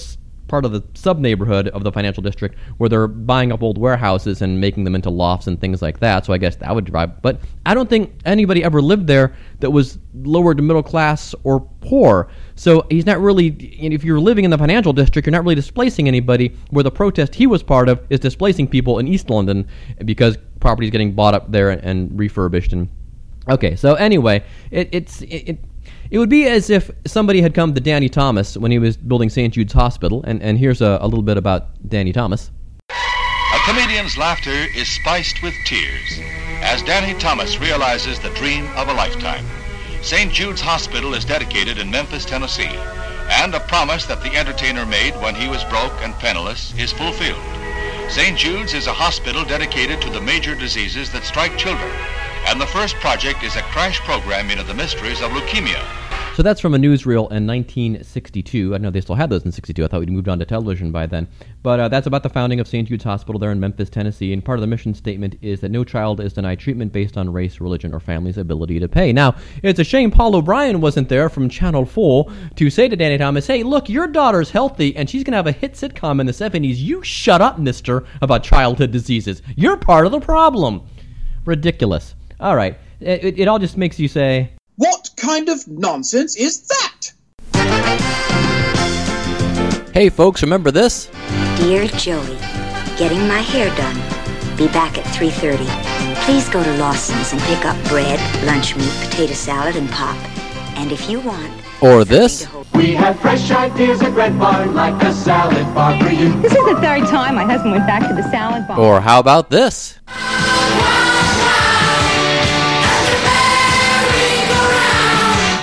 part 0.52 0.66
of 0.66 0.74
the 0.74 0.84
sub 0.96 1.18
neighborhood 1.18 1.70
of 1.70 1.86
the 1.86 1.92
financial 1.94 2.22
district 2.22 2.60
where 2.78 2.90
they're 2.90 3.08
buying 3.08 3.54
up 3.54 3.64
old 3.64 3.78
warehouses 3.78 4.42
and 4.42 4.60
making 4.60 4.84
them 4.84 4.96
into 4.96 5.10
lofts 5.10 5.48
and 5.48 5.62
things 5.62 5.82
like 5.82 5.98
that. 6.02 6.26
So 6.26 6.34
I 6.34 6.38
guess 6.38 6.58
that 6.58 6.76
would 6.76 6.84
drive. 6.84 7.22
But 7.22 7.40
I 7.66 7.74
don't 7.74 7.90
think 7.90 8.14
anybody 8.26 8.62
ever 8.62 8.82
lived 8.82 9.08
there 9.08 9.34
that 9.62 9.72
was 9.72 9.98
lower 10.14 10.54
to 10.54 10.62
middle 10.62 10.84
class 10.84 11.34
or 11.46 11.62
poor. 11.80 12.28
So 12.56 12.86
he's 12.90 13.06
not 13.06 13.22
really. 13.22 13.48
If 13.48 14.04
you're 14.04 14.20
living 14.20 14.44
in 14.44 14.52
the 14.52 14.58
financial 14.58 14.92
district, 14.92 15.26
you're 15.26 15.32
not 15.32 15.44
really 15.44 15.56
displacing 15.56 16.10
anybody. 16.10 16.54
Where 16.70 16.84
the 16.84 16.92
protest 16.92 17.34
he 17.34 17.48
was 17.48 17.64
part 17.64 17.88
of 17.88 18.06
is 18.10 18.20
displacing 18.20 18.68
people 18.68 19.00
in 19.00 19.08
East 19.08 19.30
London 19.30 19.66
because 20.04 20.38
property 20.60 20.88
is 20.88 20.92
getting 20.92 21.14
bought 21.14 21.34
up 21.34 21.50
there 21.50 21.70
and, 21.70 22.20
refurbished 22.20 22.74
and. 22.74 22.90
Okay, 23.50 23.76
so 23.76 23.96
anyway, 23.96 24.44
it, 24.70 24.90
it's 24.92 25.22
it, 25.24 25.58
it 26.10 26.20
would 26.20 26.30
be 26.30 26.46
as 26.46 26.70
if 26.70 26.92
somebody 27.06 27.42
had 27.42 27.54
come 27.54 27.74
to 27.74 27.82
Danny 27.82 28.10
Thomas 28.10 28.58
when 28.58 28.72
he 28.72 28.80
was 28.80 28.98
building 28.98 29.30
St. 29.30 29.54
Jude's 29.54 29.74
Hospital, 29.74 30.24
and, 30.26 30.42
and 30.42 30.58
here's 30.58 30.82
a, 30.82 30.98
a 31.02 31.08
little 31.08 31.24
bit 31.24 31.38
about 31.38 31.70
Danny 31.88 32.12
Thomas. 32.12 32.52
A 32.90 33.60
comedian's 33.66 34.18
laughter 34.18 34.66
is 34.76 34.88
spiced 34.88 35.42
with 35.42 35.54
tears 35.66 36.20
as 36.62 36.84
Danny 36.84 37.18
Thomas 37.20 37.60
realizes 37.60 38.20
the 38.20 38.30
dream 38.32 38.68
of 38.76 38.88
a 38.88 38.94
lifetime. 38.94 39.46
St. 40.02 40.32
Jude's 40.32 40.62
Hospital 40.62 41.14
is 41.14 41.26
dedicated 41.26 41.78
in 41.78 41.90
Memphis, 41.90 42.26
Tennessee, 42.26 42.78
and 43.30 43.54
a 43.54 43.60
promise 43.62 44.06
that 44.06 44.22
the 44.22 44.36
entertainer 44.36 44.86
made 44.86 45.14
when 45.22 45.36
he 45.36 45.48
was 45.48 45.64
broke 45.66 45.94
and 46.02 46.14
penniless 46.16 46.74
is 46.78 46.92
fulfilled. 46.92 47.42
St. 48.10 48.38
Jude's 48.38 48.74
is 48.74 48.88
a 48.88 48.94
hospital 48.94 49.46
dedicated 49.46 50.02
to 50.02 50.10
the 50.10 50.20
major 50.20 50.54
diseases 50.54 51.12
that 51.14 51.24
strike 51.24 51.58
children, 51.58 51.92
and 52.48 52.60
the 52.60 52.68
first 52.68 52.96
project 52.96 53.44
is 53.44 53.56
a 53.56 53.62
crash 53.64 54.00
program 54.00 54.50
into 54.50 54.64
the 54.64 54.74
mysteries 54.74 55.22
of 55.22 55.32
leukemia. 55.32 55.84
So 56.34 56.44
that's 56.44 56.62
from 56.62 56.74
a 56.74 56.78
newsreel 56.78 57.30
in 57.30 57.46
1962. 57.46 58.74
I 58.74 58.78
know 58.78 58.90
they 58.90 59.02
still 59.02 59.16
had 59.16 59.30
those 59.30 59.44
in 59.44 59.52
62. 59.52 59.84
I 59.84 59.88
thought 59.88 60.00
we'd 60.00 60.10
moved 60.10 60.30
on 60.30 60.40
to 60.40 60.46
television 60.46 60.90
by 60.90 61.06
then. 61.06 61.28
But 61.62 61.80
uh, 61.82 61.90
that's 61.90 62.08
about 62.08 62.24
the 62.24 62.30
founding 62.30 62.62
of 62.62 62.70
St. 62.70 62.88
Jude's 62.88 63.04
Hospital 63.04 63.38
there 63.38 63.52
in 63.52 63.60
Memphis, 63.60 63.90
Tennessee. 63.90 64.32
And 64.32 64.44
part 64.44 64.58
of 64.58 64.62
the 64.62 64.68
mission 64.68 64.94
statement 64.94 65.36
is 65.42 65.60
that 65.60 65.72
no 65.72 65.84
child 65.84 66.22
is 66.22 66.32
denied 66.32 66.60
treatment 66.60 66.94
based 66.94 67.18
on 67.18 67.34
race, 67.34 67.60
religion, 67.60 67.94
or 67.94 68.00
family's 68.00 68.38
ability 68.38 68.80
to 68.80 68.88
pay. 68.88 69.12
Now, 69.12 69.36
it's 69.62 69.80
a 69.80 69.84
shame 69.84 70.10
Paul 70.10 70.38
O'Brien 70.38 70.80
wasn't 70.80 71.10
there 71.10 71.28
from 71.28 71.50
Channel 71.50 71.86
4 71.86 72.32
to 72.56 72.70
say 72.70 72.88
to 72.88 72.96
Danny 72.96 73.18
Thomas, 73.18 73.46
hey, 73.46 73.64
look, 73.64 73.90
your 73.90 74.08
daughter's 74.08 74.52
healthy 74.52 74.96
and 74.96 75.10
she's 75.10 75.26
going 75.26 75.34
to 75.34 75.38
have 75.38 75.48
a 75.48 75.52
hit 75.52 75.74
sitcom 75.74 76.22
in 76.22 76.28
the 76.28 76.32
70s. 76.32 76.78
You 76.78 77.04
shut 77.04 77.42
up, 77.42 77.60
mister, 77.60 78.06
about 78.22 78.42
childhood 78.42 78.92
diseases. 78.92 79.42
You're 79.58 79.78
part 79.78 80.06
of 80.06 80.14
the 80.14 80.22
problem. 80.22 80.84
Ridiculous. 81.46 82.16
All 82.42 82.56
right. 82.56 82.76
It, 83.00 83.24
it, 83.24 83.40
it 83.42 83.48
all 83.48 83.60
just 83.60 83.78
makes 83.78 84.00
you 84.00 84.08
say, 84.08 84.52
What 84.78 85.12
kind 85.16 85.48
of 85.48 85.68
nonsense 85.68 86.36
is 86.36 86.68
that? 86.68 87.12
Hey 89.94 90.10
folks, 90.10 90.42
remember 90.42 90.72
this? 90.72 91.12
Dear 91.58 91.86
Joey, 91.88 92.38
getting 92.98 93.28
my 93.28 93.42
hair 93.42 93.70
done. 93.76 93.96
Be 94.58 94.68
back 94.70 94.98
at 94.98 95.06
3.30. 95.16 95.68
Please 96.26 96.50
go 96.50 96.64
to 96.64 96.78
Lawson's 96.78 97.32
and 97.32 97.42
pick 97.44 97.64
up 97.66 97.78
bread, 97.88 98.20
lunch 98.46 98.76
meat, 98.76 98.92
potato 99.04 99.34
salad, 99.34 99.76
and 99.76 99.90
pop. 99.92 100.18
And 100.78 100.92
if 100.92 101.10
you 101.10 101.20
want... 101.20 101.52
Or 101.82 102.06
this? 102.06 102.48
We 102.74 102.94
have 102.94 103.20
fresh 103.20 103.52
ideas 103.52 104.02
at 104.02 104.14
Red 104.14 104.38
Barn, 104.40 104.74
like 104.74 105.02
a 105.04 105.14
salad 105.14 105.66
bar 105.76 106.00
for 106.00 106.10
you. 106.10 106.32
This 106.42 106.54
is 106.56 106.66
the 106.66 106.80
third 106.82 107.08
time 107.08 107.36
my 107.36 107.44
husband 107.44 107.72
went 107.72 107.86
back 107.86 108.08
to 108.08 108.16
the 108.16 108.28
salad 108.32 108.68
bar. 108.68 108.80
Or 108.80 109.02
how 109.02 109.20
about 109.20 109.50
this? 109.50 110.00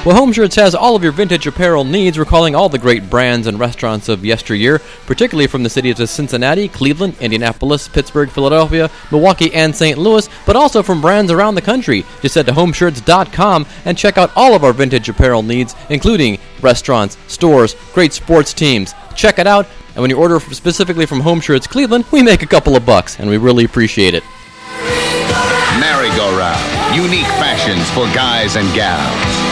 Well, 0.09 0.17
Home 0.17 0.33
Shirts 0.33 0.57
has 0.57 0.75
all 0.75 0.97
of 0.97 1.03
your 1.03 1.13
vintage 1.13 1.47
apparel 1.47 1.85
needs, 1.85 2.19
recalling 2.19 2.55
all 2.55 2.71
the 2.71 2.79
great 2.79 3.11
brands 3.11 3.47
and 3.47 3.61
restaurants 3.61 4.09
of 4.09 4.25
yesteryear, 4.25 4.79
particularly 5.05 5.49
from 5.49 5.65
the 5.65 5.69
cities 5.69 6.01
of 6.01 6.09
Cincinnati, 6.09 6.67
Cleveland, 6.67 7.15
Indianapolis, 7.21 7.89
Pittsburgh, 7.89 8.31
Philadelphia, 8.31 8.91
Milwaukee, 9.11 9.53
and 9.53 9.77
St. 9.77 9.99
Louis, 9.99 10.27
but 10.47 10.57
also 10.57 10.83
from 10.83 11.03
brands 11.03 11.31
around 11.31 11.57
the 11.57 11.61
country. 11.61 12.07
Just 12.23 12.37
head 12.37 12.47
to 12.47 12.53
homeshirts.com 12.53 13.67
and 13.85 13.99
check 13.99 14.17
out 14.17 14.33
all 14.35 14.55
of 14.55 14.65
our 14.65 14.73
vintage 14.73 15.11
apparel 15.11 15.43
needs, 15.43 15.75
including 15.91 16.39
restaurants, 16.63 17.19
stores, 17.27 17.77
great 17.93 18.15
sports 18.15 18.55
teams. 18.55 18.95
Check 19.15 19.39
it 19.39 19.47
out, 19.47 19.67
and 19.89 20.01
when 20.01 20.09
you 20.09 20.17
order 20.17 20.41
specifically 20.41 21.05
from 21.05 21.21
Home 21.21 21.43
Shirts 21.43 21.67
Cleveland, 21.67 22.07
we 22.13 22.23
make 22.23 22.41
a 22.43 22.47
couple 22.47 22.77
of 22.77 22.87
bucks, 22.87 23.21
and 23.21 23.29
we 23.29 23.37
really 23.37 23.67
appreciate 23.67 24.15
it. 24.15 24.23
Merry-go-round. 25.79 26.97
Unique 26.97 27.29
fashions 27.37 27.87
for 27.91 28.07
guys 28.15 28.57
and 28.57 28.75
gals. 28.75 29.48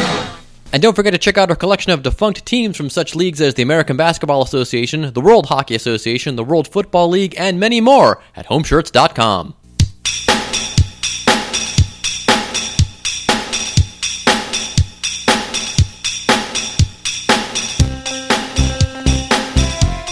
And 0.73 0.82
don't 0.82 0.94
forget 0.94 1.12
to 1.12 1.18
check 1.18 1.38
out 1.38 1.49
our 1.49 1.56
collection 1.56 1.92
of 1.92 2.02
defunct 2.02 2.44
teams 2.44 2.76
from 2.76 2.90
such 2.90 3.14
leagues 3.14 3.40
as 3.40 3.54
the 3.54 3.62
American 3.62 3.96
Basketball 3.96 4.42
Association, 4.42 5.12
the 5.12 5.20
World 5.20 5.46
Hockey 5.46 5.75
Association, 5.75 6.37
the 6.37 6.44
World 6.44 6.68
Football 6.68 7.08
League, 7.08 7.35
and 7.38 7.58
many 7.58 7.80
more 7.80 8.20
at 8.35 8.46
homeshirts.com. 8.46 9.54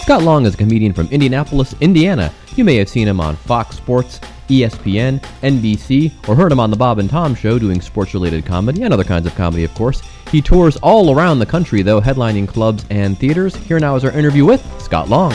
Scott 0.05 0.23
Long 0.23 0.45
is 0.45 0.53
a 0.53 0.59
comedian 0.59 0.93
from 0.93 1.09
Indianapolis, 1.09 1.75
Indiana. 1.81 2.31
You 2.57 2.65
may 2.65 2.77
have 2.77 2.91
seen 2.91 3.09
him 3.09 3.21
on 3.21 3.37
Fox 3.37 3.77
Sports, 3.77 4.21
ESPN, 4.49 5.19
NBC, 5.41 6.13
or 6.29 6.35
heard 6.35 6.53
him 6.53 6.61
on 6.61 6.71
The 6.71 6.77
Bob 6.77 6.99
and 6.99 7.09
Tom 7.09 7.35
Show 7.35 7.59
doing 7.59 7.81
sports 7.81 8.13
related 8.13 8.45
comedy 8.45 8.83
and 8.83 8.93
other 8.93 9.03
kinds 9.03 9.27
of 9.27 9.35
comedy, 9.35 9.65
of 9.65 9.73
course. 9.73 10.03
He 10.35 10.43
tours 10.43 10.77
all 10.79 11.15
around 11.15 11.39
the 11.39 11.47
country, 11.47 11.83
though, 11.83 12.01
headlining 12.01 12.49
clubs 12.49 12.85
and 12.91 13.17
theaters. 13.17 13.55
Here 13.55 13.79
now 13.79 13.95
is 13.95 14.05
our 14.05 14.11
interview 14.11 14.45
with 14.45 14.61
Scott 14.83 15.09
Long. 15.09 15.33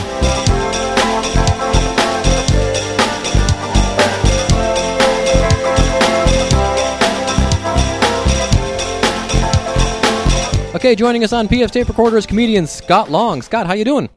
Okay, 10.74 10.94
joining 10.94 11.24
us 11.24 11.32
on 11.32 11.48
PF 11.48 11.70
Tape 11.70 11.88
Recorder 11.88 12.18
is 12.18 12.26
comedian 12.26 12.66
Scott 12.66 13.10
Long. 13.10 13.40
Scott, 13.40 13.66
how 13.66 13.72
you 13.72 13.86
doing? 13.86 14.10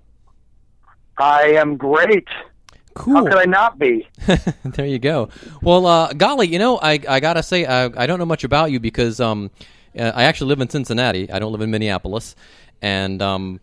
I 1.17 1.43
am 1.53 1.77
great. 1.77 2.27
Cool. 2.93 3.15
How 3.15 3.23
could 3.23 3.37
I 3.37 3.45
not 3.45 3.79
be? 3.79 4.05
there 4.65 4.85
you 4.85 4.99
go. 4.99 5.29
Well, 5.61 5.85
uh, 5.85 6.11
golly, 6.11 6.47
you 6.49 6.59
know, 6.59 6.77
I, 6.77 6.99
I 7.07 7.21
gotta 7.21 7.41
say, 7.41 7.65
I, 7.65 7.85
I 7.85 8.05
don't 8.05 8.19
know 8.19 8.25
much 8.25 8.43
about 8.43 8.69
you 8.69 8.81
because 8.81 9.21
um, 9.21 9.49
uh, 9.97 10.11
I 10.13 10.23
actually 10.23 10.49
live 10.49 10.61
in 10.61 10.69
Cincinnati. 10.69 11.31
I 11.31 11.39
don't 11.39 11.51
live 11.51 11.61
in 11.61 11.71
Minneapolis, 11.71 12.35
and 12.81 13.21
um, 13.21 13.59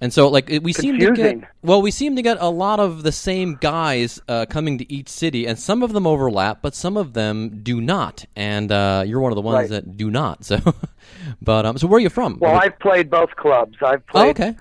and 0.00 0.12
so 0.12 0.28
like 0.28 0.48
we 0.62 0.72
seem 0.72 0.98
to 0.98 1.12
get 1.12 1.38
well, 1.62 1.80
we 1.80 1.90
seem 1.92 2.16
to 2.16 2.22
get 2.22 2.36
a 2.40 2.48
lot 2.48 2.80
of 2.80 3.02
the 3.04 3.12
same 3.12 3.56
guys 3.60 4.20
uh, 4.26 4.46
coming 4.46 4.78
to 4.78 4.92
each 4.92 5.08
city, 5.08 5.46
and 5.46 5.58
some 5.58 5.82
of 5.82 5.92
them 5.92 6.06
overlap, 6.06 6.60
but 6.60 6.74
some 6.74 6.96
of 6.96 7.12
them 7.12 7.60
do 7.62 7.80
not. 7.80 8.24
And 8.34 8.72
uh, 8.72 9.04
you're 9.06 9.20
one 9.20 9.30
of 9.30 9.36
the 9.36 9.42
ones 9.42 9.70
Right. 9.70 9.84
that 9.84 9.96
do 9.96 10.10
not. 10.10 10.44
So, 10.44 10.58
but 11.42 11.66
um, 11.66 11.78
so 11.78 11.86
where 11.86 11.98
are 11.98 12.00
you 12.00 12.10
from? 12.10 12.38
Well, 12.40 12.58
I've 12.58 12.78
played 12.80 13.10
both 13.10 13.36
clubs. 13.36 13.76
I've 13.80 14.02
oh, 14.08 14.12
played 14.12 14.40
okay. 14.40 14.56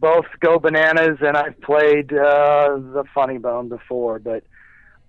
both 0.00 0.26
Go 0.40 0.58
Bananas 0.58 1.18
and 1.22 1.36
I've 1.36 1.58
played 1.62 2.12
uh, 2.12 2.76
the 2.76 3.04
Funny 3.14 3.38
Bone 3.38 3.68
before, 3.70 4.18
but 4.18 4.44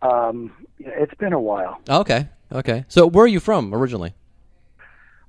um, 0.02 0.52
it's 0.80 1.14
been 1.16 1.34
a 1.34 1.42
while. 1.42 1.82
Okay. 1.90 2.30
Okay. 2.52 2.86
So 2.88 3.06
where 3.06 3.26
are 3.26 3.28
you 3.28 3.40
from 3.42 3.74
originally? 3.74 4.14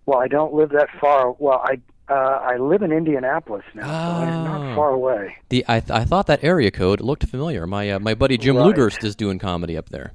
Well, 0.08 0.20
I 0.20 0.26
don't 0.26 0.54
live 0.54 0.70
that 0.70 0.88
far. 0.98 1.32
Well, 1.38 1.60
I 1.62 1.78
uh, 2.10 2.14
I 2.14 2.56
live 2.56 2.80
in 2.80 2.92
Indianapolis 2.92 3.64
now, 3.74 3.82
so 3.84 3.90
I'm 4.22 4.28
Oh. 4.28 4.44
not 4.44 4.74
far 4.74 4.88
away. 4.88 5.36
The 5.50 5.66
I, 5.68 5.80
th- 5.80 5.90
I 5.90 6.04
thought 6.06 6.26
that 6.28 6.42
area 6.42 6.70
code 6.70 7.02
looked 7.02 7.26
familiar. 7.26 7.66
My 7.66 7.90
uh, 7.90 7.98
my 7.98 8.14
buddy 8.14 8.38
Jim 8.38 8.56
Right. 8.56 8.74
Lugerst 8.74 9.04
is 9.04 9.14
doing 9.14 9.38
comedy 9.38 9.76
up 9.76 9.90
there. 9.90 10.14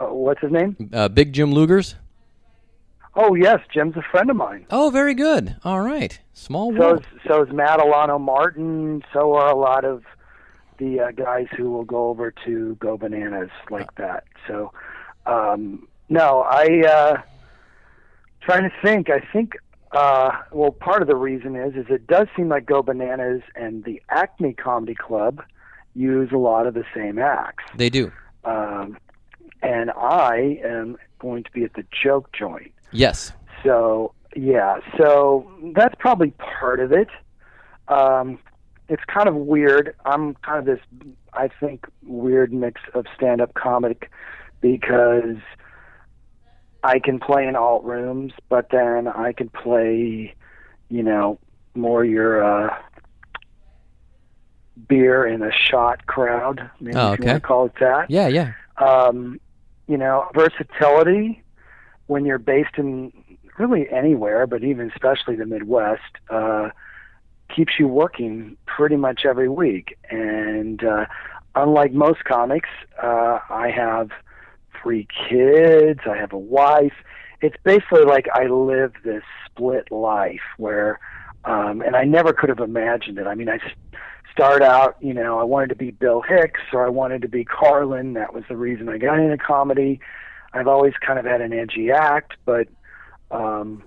Uh, 0.00 0.06
what's 0.06 0.40
his 0.40 0.50
name? 0.50 0.90
Uh, 0.92 1.06
Big 1.08 1.32
Jim 1.32 1.52
Lugers. 1.54 1.94
Oh, 3.14 3.36
yes, 3.36 3.60
Jim's 3.72 3.96
a 3.96 4.02
friend 4.10 4.28
of 4.28 4.34
mine. 4.34 4.66
Oh, 4.68 4.90
very 4.90 5.14
good. 5.14 5.54
All 5.64 5.80
right. 5.80 6.18
Small 6.32 6.74
So 6.76 6.94
is, 6.96 7.00
so 7.28 7.44
is 7.44 7.52
Matt 7.52 7.78
Alano 7.78 8.20
Martin. 8.20 9.04
So 9.12 9.34
are 9.34 9.52
a 9.52 9.56
lot 9.56 9.84
of 9.84 10.02
the 10.78 10.98
uh, 10.98 11.10
guys 11.12 11.46
who 11.56 11.70
will 11.70 11.84
go 11.84 12.08
over 12.08 12.34
to 12.44 12.74
Go 12.80 12.96
Bananas 12.96 13.50
like 13.70 13.94
that. 13.94 14.24
So, 14.48 14.72
um, 15.26 15.86
no, 16.08 16.40
I 16.40 16.64
uh, 16.88 17.22
trying 18.44 18.62
to 18.62 18.72
think. 18.82 19.10
I 19.10 19.20
think 19.32 19.56
uh, 19.92 20.30
well, 20.52 20.72
part 20.72 21.02
of 21.02 21.08
the 21.08 21.16
reason 21.16 21.56
is 21.56 21.74
is 21.74 21.86
it 21.88 22.06
does 22.06 22.26
seem 22.36 22.48
like 22.48 22.66
Go 22.66 22.82
Bananas 22.82 23.42
and 23.54 23.84
the 23.84 24.02
Acme 24.10 24.52
Comedy 24.52 24.94
Club 24.94 25.42
use 25.94 26.30
a 26.32 26.38
lot 26.38 26.66
of 26.66 26.74
the 26.74 26.84
same 26.94 27.18
acts. 27.18 27.64
They 27.76 27.90
do. 27.90 28.10
Um, 28.44 28.98
and 29.62 29.90
I 29.92 30.60
am 30.64 30.96
going 31.18 31.44
to 31.44 31.50
be 31.52 31.64
at 31.64 31.74
the 31.74 31.84
Joke 32.02 32.32
Joint. 32.32 32.72
Yes. 32.92 33.32
So 33.62 34.12
yeah, 34.36 34.80
so 34.98 35.50
that's 35.74 35.94
probably 35.98 36.32
part 36.32 36.80
of 36.80 36.92
it. 36.92 37.08
Um, 37.88 38.38
it's 38.88 39.02
kind 39.06 39.28
of 39.28 39.34
weird. 39.36 39.94
I'm 40.04 40.34
kind 40.34 40.58
of 40.58 40.64
this, 40.66 40.80
I 41.32 41.48
think, 41.48 41.86
weird 42.02 42.52
mix 42.52 42.80
of 42.94 43.06
stand-up 43.16 43.54
comic 43.54 44.10
because 44.60 45.36
I 46.84 46.98
can 46.98 47.18
play 47.18 47.46
in 47.46 47.56
alt 47.56 47.82
rooms, 47.82 48.32
but 48.50 48.68
then 48.70 49.08
I 49.08 49.32
can 49.32 49.48
play, 49.48 50.34
you 50.90 51.02
know, 51.02 51.38
more 51.74 52.04
your 52.04 52.44
uh, 52.44 52.76
beer 54.86 55.26
in 55.26 55.42
a 55.42 55.50
shot 55.50 56.06
crowd. 56.06 56.70
Maybe 56.80 56.96
Oh, 56.96 57.12
if 57.12 57.20
you 57.20 57.24
want 57.26 57.42
to 57.42 57.46
call 57.46 57.64
it 57.66 57.72
that 57.80 58.10
Yeah, 58.10 58.28
yeah. 58.28 58.52
um, 58.76 59.40
you 59.88 59.96
know, 59.96 60.28
versatility 60.34 61.42
when 62.06 62.26
you're 62.26 62.38
based 62.38 62.76
in 62.76 63.12
really 63.58 63.88
anywhere, 63.88 64.46
but 64.46 64.62
even 64.62 64.90
especially 64.90 65.36
the 65.36 65.46
Midwest, 65.46 66.02
uh, 66.28 66.68
keeps 67.54 67.72
you 67.78 67.88
working 67.88 68.58
pretty 68.66 68.96
much 68.96 69.24
every 69.24 69.48
week. 69.48 69.96
And 70.10 70.84
uh, 70.84 71.06
unlike 71.54 71.92
most 71.92 72.24
comics, 72.24 72.68
uh, 73.02 73.38
I 73.48 73.70
have 73.74 74.10
three 74.84 75.08
kids, 75.28 76.00
I 76.08 76.16
have 76.16 76.32
a 76.32 76.38
wife. 76.38 76.92
It's 77.40 77.56
basically 77.64 78.04
like 78.04 78.26
I 78.32 78.46
live 78.46 78.92
this 79.02 79.24
split 79.46 79.90
life 79.90 80.42
where, 80.58 81.00
um, 81.44 81.80
and 81.80 81.96
I 81.96 82.04
never 82.04 82.32
could 82.32 82.50
have 82.50 82.60
imagined 82.60 83.18
it. 83.18 83.26
I 83.26 83.34
mean, 83.34 83.48
I 83.48 83.58
start 84.30 84.62
out, 84.62 84.96
you 85.00 85.14
know, 85.14 85.38
I 85.40 85.44
wanted 85.44 85.70
to 85.70 85.74
be 85.74 85.90
Bill 85.90 86.20
Hicks 86.20 86.60
or 86.72 86.84
I 86.84 86.90
wanted 86.90 87.22
to 87.22 87.28
be 87.28 87.44
Carlin. 87.44 88.12
That 88.12 88.34
was 88.34 88.44
the 88.48 88.56
reason 88.56 88.88
I 88.88 88.98
got 88.98 89.18
into 89.18 89.38
comedy. 89.38 90.00
I've 90.52 90.68
always 90.68 90.92
kind 91.04 91.18
of 91.18 91.24
had 91.24 91.40
an 91.40 91.52
edgy 91.52 91.90
act, 91.90 92.34
but 92.44 92.68
um, 93.30 93.82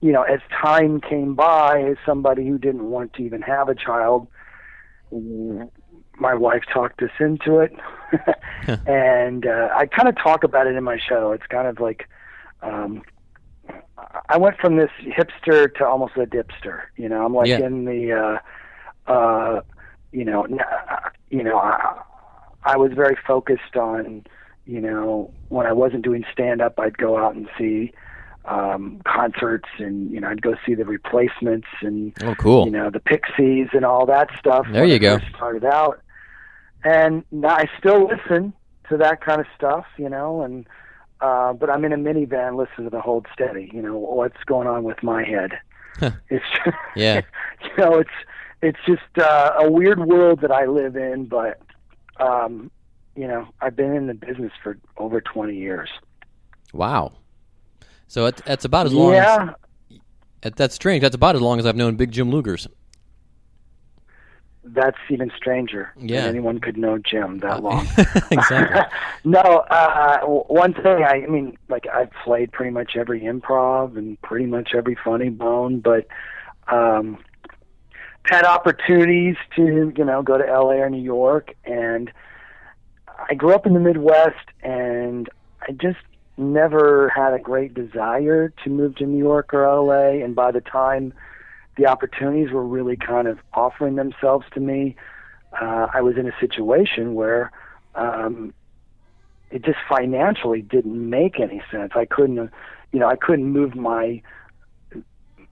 you 0.00 0.12
know, 0.12 0.22
as 0.22 0.40
time 0.50 1.00
came 1.00 1.34
by, 1.34 1.82
as 1.82 1.96
somebody 2.04 2.46
who 2.46 2.58
didn't 2.58 2.90
want 2.90 3.14
to 3.14 3.22
even 3.22 3.42
have 3.42 3.68
a 3.68 3.74
child, 3.74 4.28
my 6.18 6.34
wife 6.34 6.62
talked 6.72 7.02
us 7.02 7.10
into 7.20 7.58
it, 7.60 7.72
and 8.86 9.46
uh, 9.46 9.68
I 9.76 9.86
kind 9.86 10.08
of 10.08 10.16
talk 10.16 10.44
about 10.44 10.66
it 10.66 10.74
in 10.76 10.84
my 10.84 10.98
show. 10.98 11.32
It's 11.32 11.46
kind 11.46 11.66
of 11.68 11.80
like 11.80 12.08
um, 12.62 13.02
I 14.28 14.38
went 14.38 14.56
from 14.58 14.76
this 14.76 14.90
hipster 15.02 15.72
to 15.76 15.86
almost 15.86 16.16
a 16.16 16.26
dipster. 16.26 16.82
You 16.96 17.08
know, 17.08 17.24
I'm 17.24 17.34
like 17.34 17.48
Yeah. 17.48 17.60
in 17.66 17.84
the, 17.84 18.40
uh, 19.06 19.10
uh, 19.12 19.60
you 20.12 20.24
know, 20.24 20.44
uh, 20.46 21.08
you 21.30 21.42
know, 21.42 21.58
I, 21.58 22.00
I 22.64 22.76
was 22.76 22.92
very 22.92 23.16
focused 23.26 23.76
on, 23.76 24.24
you 24.64 24.80
know, 24.80 25.32
when 25.48 25.66
I 25.66 25.72
wasn't 25.72 26.02
doing 26.02 26.24
stand 26.32 26.60
up, 26.60 26.78
I'd 26.78 26.98
go 26.98 27.16
out 27.18 27.34
and 27.34 27.48
see 27.58 27.92
um, 28.46 29.00
concerts, 29.04 29.68
and 29.78 30.08
you 30.10 30.20
know, 30.20 30.28
I'd 30.28 30.40
go 30.40 30.54
see 30.64 30.74
the 30.74 30.84
Replacements 30.84 31.66
and 31.82 32.12
Oh, 32.22 32.34
cool. 32.36 32.64
you 32.64 32.70
know 32.70 32.90
the 32.90 33.00
Pixies 33.00 33.68
and 33.72 33.84
all 33.84 34.06
that 34.06 34.28
stuff. 34.38 34.66
There 34.70 34.84
you 34.84 35.00
go. 35.00 35.18
started 35.34 35.64
out, 35.64 36.00
and 36.84 37.24
I 37.44 37.68
still 37.78 38.06
listen 38.06 38.52
to 38.88 38.96
that 38.98 39.20
kind 39.20 39.40
of 39.40 39.46
stuff, 39.56 39.86
you 39.96 40.08
know, 40.08 40.42
and 40.42 40.66
uh, 41.20 41.52
but 41.54 41.70
I'm 41.70 41.84
in 41.84 41.92
a 41.92 41.96
minivan 41.96 42.56
listening 42.56 42.88
to 42.88 42.90
the 42.90 43.00
Hold 43.00 43.26
Steady. 43.32 43.70
You 43.72 43.82
know 43.82 43.96
what's 43.98 44.42
going 44.44 44.68
on 44.68 44.84
with 44.84 45.02
my 45.02 45.24
head. 45.24 45.58
it's 46.28 46.44
yeah. 46.94 47.22
you 47.62 47.70
know 47.78 47.98
it's 47.98 48.10
it's 48.62 48.78
just 48.86 49.18
uh, 49.18 49.52
a 49.58 49.70
weird 49.70 50.00
world 50.00 50.40
that 50.42 50.52
I 50.52 50.66
live 50.66 50.96
in, 50.96 51.26
but 51.26 51.60
um, 52.18 52.70
you 53.14 53.26
know 53.26 53.48
I've 53.60 53.76
been 53.76 53.94
in 53.94 54.06
the 54.06 54.14
business 54.14 54.52
for 54.62 54.78
over 54.98 55.20
20 55.20 55.54
years. 55.56 55.88
Wow. 56.72 57.12
So 58.08 58.26
it, 58.26 58.36
that's 58.44 58.64
about 58.64 58.86
as 58.86 58.94
long. 58.94 59.14
Yeah. 59.14 59.54
As, 60.42 60.52
that's 60.54 60.74
strange. 60.74 61.02
That's 61.02 61.16
about 61.16 61.34
as 61.34 61.42
long 61.42 61.58
as 61.58 61.66
I've 61.66 61.76
known 61.76 61.96
Big 61.96 62.12
Jim 62.12 62.30
Lugers. 62.30 62.68
That's 64.68 64.98
even 65.10 65.30
stranger. 65.36 65.92
Yeah. 65.96 66.24
Anyone 66.24 66.58
could 66.58 66.76
know 66.76 66.98
Jim 66.98 67.38
that 67.38 67.62
long. 67.62 67.86
exactly. 68.30 68.80
no, 69.24 69.40
uh, 69.40 70.20
one 70.24 70.74
thing. 70.74 71.04
I, 71.04 71.22
I 71.22 71.26
mean, 71.26 71.56
like 71.68 71.86
I've 71.86 72.10
played 72.24 72.52
pretty 72.52 72.72
much 72.72 72.96
every 72.96 73.20
improv 73.20 73.96
and 73.96 74.20
pretty 74.22 74.46
much 74.46 74.70
every 74.74 74.96
funny 75.04 75.28
bone, 75.30 75.80
but 75.80 76.06
um, 76.68 77.18
had 78.24 78.44
opportunities 78.44 79.36
to 79.54 79.92
you 79.96 80.04
know 80.04 80.22
go 80.22 80.36
to 80.36 80.44
LA 80.44 80.74
or 80.74 80.90
New 80.90 81.02
York, 81.02 81.54
and 81.64 82.10
I 83.28 83.34
grew 83.34 83.54
up 83.54 83.66
in 83.66 83.74
the 83.74 83.80
Midwest, 83.80 84.48
and 84.62 85.28
I 85.62 85.72
just 85.72 85.98
never 86.36 87.08
had 87.14 87.32
a 87.32 87.38
great 87.38 87.74
desire 87.74 88.52
to 88.64 88.70
move 88.70 88.96
to 88.96 89.06
New 89.06 89.18
York 89.18 89.54
or 89.54 89.62
LA. 89.62 90.22
And 90.24 90.34
by 90.34 90.50
the 90.50 90.60
time 90.60 91.14
the 91.76 91.86
opportunities 91.86 92.50
were 92.52 92.64
really 92.66 92.96
kind 92.96 93.28
of 93.28 93.38
offering 93.52 93.96
themselves 93.96 94.46
to 94.54 94.60
me, 94.60 94.96
uh, 95.60 95.88
I 95.92 96.00
was 96.00 96.16
in 96.16 96.26
a 96.26 96.32
situation 96.40 97.14
where 97.14 97.50
um, 97.94 98.52
it 99.50 99.62
just 99.64 99.78
financially 99.88 100.62
didn't 100.62 101.08
make 101.10 101.38
any 101.40 101.62
sense. 101.70 101.92
I 101.94 102.04
couldn't, 102.04 102.36
you 102.92 102.98
know, 103.00 103.08
I 103.08 103.16
couldn't 103.16 103.46
move 103.46 103.74
my 103.74 104.22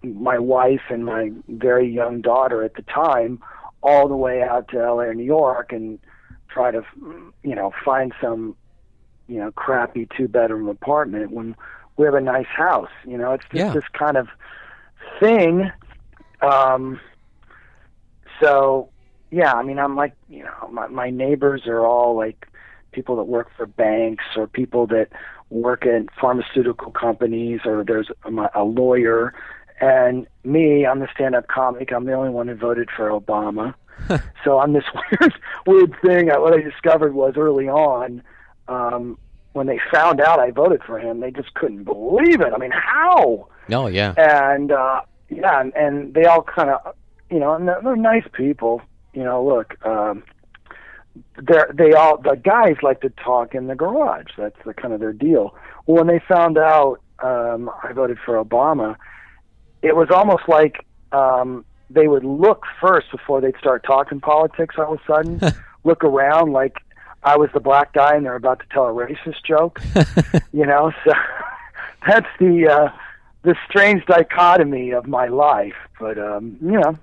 my 0.03 0.39
wife 0.39 0.83
and 0.91 1.05
my 1.07 1.31
very 1.49 1.89
young 1.91 2.21
daughter 2.21 2.63
at 2.63 2.75
the 2.75 2.83
time 2.83 3.43
all 3.83 4.07
the 4.07 4.17
way 4.17 4.43
out 4.43 4.69
to 4.69 4.77
LA 4.77 5.05
or 5.05 5.15
New 5.15 5.25
York 5.25 5.73
and 5.73 5.99
try 6.49 6.71
to, 6.71 6.83
you 7.43 7.55
know, 7.55 7.73
find 7.85 8.13
some, 8.21 8.55
you 9.29 9.39
know, 9.39 9.51
crappy 9.53 10.07
two 10.15 10.29
bedroom 10.29 10.69
apartment 10.69 11.31
when 11.31 11.57
we 11.97 12.05
have 12.05 12.15
a 12.15 12.21
nice 12.21 12.47
house. 12.47 12.91
You 13.07 13.17
know, 13.17 13.33
it's 13.33 13.45
just 13.45 13.55
Yeah. 13.55 13.73
this 13.73 13.89
kind 13.95 14.17
of 14.19 14.29
thing. 15.21 15.71
Um, 16.45 17.01
so, 18.41 18.91
yeah, 19.31 19.53
I 19.53 19.63
mean, 19.63 19.79
I'm 19.79 19.97
like, 19.97 20.15
you 20.29 20.45
know, 20.45 20.69
my, 20.71 20.87
my 20.89 21.11
neighbors 21.11 21.67
are 21.67 21.85
all 21.85 22.17
like 22.17 22.47
people 22.93 23.17
that 23.17 23.25
work 23.25 23.51
for 23.57 23.67
banks 23.67 24.25
or 24.37 24.47
people 24.47 24.87
that 24.89 25.09
work 25.51 25.87
at 25.87 26.07
pharmaceutical 26.21 26.91
companies 26.91 27.61
or 27.65 27.85
there's 27.85 28.09
a, 28.25 28.51
a 28.55 28.65
lawyer. 28.65 29.35
And 29.81 30.27
me, 30.45 30.87
I'm 30.87 31.01
the 31.01 31.09
stand 31.15 31.35
up 31.35 31.49
comic. 31.49 31.93
I'm 31.93 32.05
the 32.05 32.13
only 32.13 32.31
one 32.31 32.49
who 32.49 32.55
voted 32.55 32.89
for 32.97 33.09
Obama. 33.09 33.75
so 34.45 34.59
I'm 34.59 34.73
this 34.73 34.85
weird, 35.21 35.35
weird 35.67 35.97
thing. 36.05 36.29
What 36.29 36.55
I 36.55 36.61
discovered 36.61 37.15
was 37.15 37.35
early 37.37 37.69
on, 37.69 38.23
um, 38.69 39.19
when 39.53 39.67
they 39.69 39.79
found 39.93 40.21
out 40.21 40.41
I 40.41 40.51
voted 40.51 40.83
for 40.85 40.99
him, 40.99 41.21
they 41.21 41.31
just 41.31 41.55
couldn't 41.55 41.85
believe 41.85 42.41
it. 42.41 42.53
I 42.53 42.59
mean, 42.59 42.73
how? 42.73 43.49
Oh 43.71 43.87
yeah. 43.87 44.15
and 44.17 44.73
uh 44.73 45.03
yeah 45.35 45.61
and, 45.61 45.75
and 45.75 46.15
they 46.15 46.25
all 46.25 46.43
kind 46.43 46.71
of 46.71 46.95
you 47.31 47.39
know 47.39 47.55
and 47.55 47.69
they're, 47.69 47.81
they're 47.83 47.97
nice 47.97 48.27
people 48.33 48.83
you 49.13 49.23
know 49.23 49.45
look 49.45 49.77
um 49.85 50.23
they're 51.43 51.71
they 51.73 51.93
all 51.93 52.19
the 52.19 52.37
guys 52.37 52.77
like 52.83 53.01
to 53.01 53.11
talk 53.11 53.55
in 53.55 53.69
the 53.69 53.77
garage. 53.77 54.27
That's 54.37 54.57
the 54.65 54.75
kind 54.75 54.93
of 54.93 54.99
their 54.99 55.13
deal. 55.13 55.55
Well 55.87 55.99
when 55.99 56.09
they 56.09 56.21
found 56.27 56.59
out 56.59 57.01
um 57.23 57.71
i 57.83 57.93
voted 57.93 58.19
for 58.25 58.43
obama 58.43 58.97
it 59.83 59.95
was 59.95 60.09
almost 60.11 60.43
like 60.49 60.85
um 61.13 61.65
they 61.91 62.09
would 62.09 62.25
look 62.25 62.65
first 62.81 63.11
before 63.11 63.41
they'd 63.41 63.57
start 63.59 63.85
talking 63.85 64.21
politics 64.21 64.75
all 64.79 64.95
of 64.95 65.01
a 65.01 65.07
sudden 65.07 65.41
look 65.85 66.03
around 66.03 66.53
like 66.53 66.79
i 67.23 67.37
was 67.37 67.49
the 67.55 67.61
black 67.61 67.93
guy 67.93 68.17
and 68.17 68.27
they're 68.27 68.35
about 68.35 68.59
to 68.59 68.67
tell 68.73 68.87
a 68.87 68.93
racist 68.93 69.45
joke 69.45 69.81
you 70.53 70.67
know 70.67 70.93
so 71.05 71.13
that's 72.07 72.27
the 72.41 72.69
uh 72.69 72.89
the 73.45 73.55
strange 73.69 74.05
dichotomy 74.07 74.91
of 74.91 75.07
my 75.07 75.27
life. 75.27 75.75
But 76.01 76.19
um, 76.19 76.57
you 76.61 76.81
know, 76.81 76.99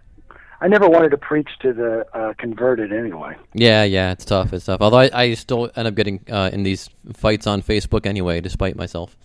I 0.60 0.68
never 0.68 0.90
wanted 0.90 1.10
to 1.10 1.18
preach 1.18 1.50
to 1.62 1.72
the 1.74 2.06
uh, 2.14 2.34
converted 2.38 2.92
anyway. 2.92 3.38
Yeah, 3.54 3.84
yeah, 3.84 4.12
it's 4.12 4.26
tough. 4.26 4.52
It's 4.54 4.66
tough. 4.66 4.82
Although 4.82 5.00
I, 5.00 5.10
I 5.14 5.34
still 5.36 5.72
end 5.76 5.88
up 5.88 5.96
getting 5.96 6.20
uh, 6.30 6.50
in 6.52 6.64
these 6.64 6.90
fights 7.14 7.48
on 7.48 7.62
Facebook 7.62 8.06
anyway, 8.06 8.42
despite 8.42 8.76
myself. 8.76 9.16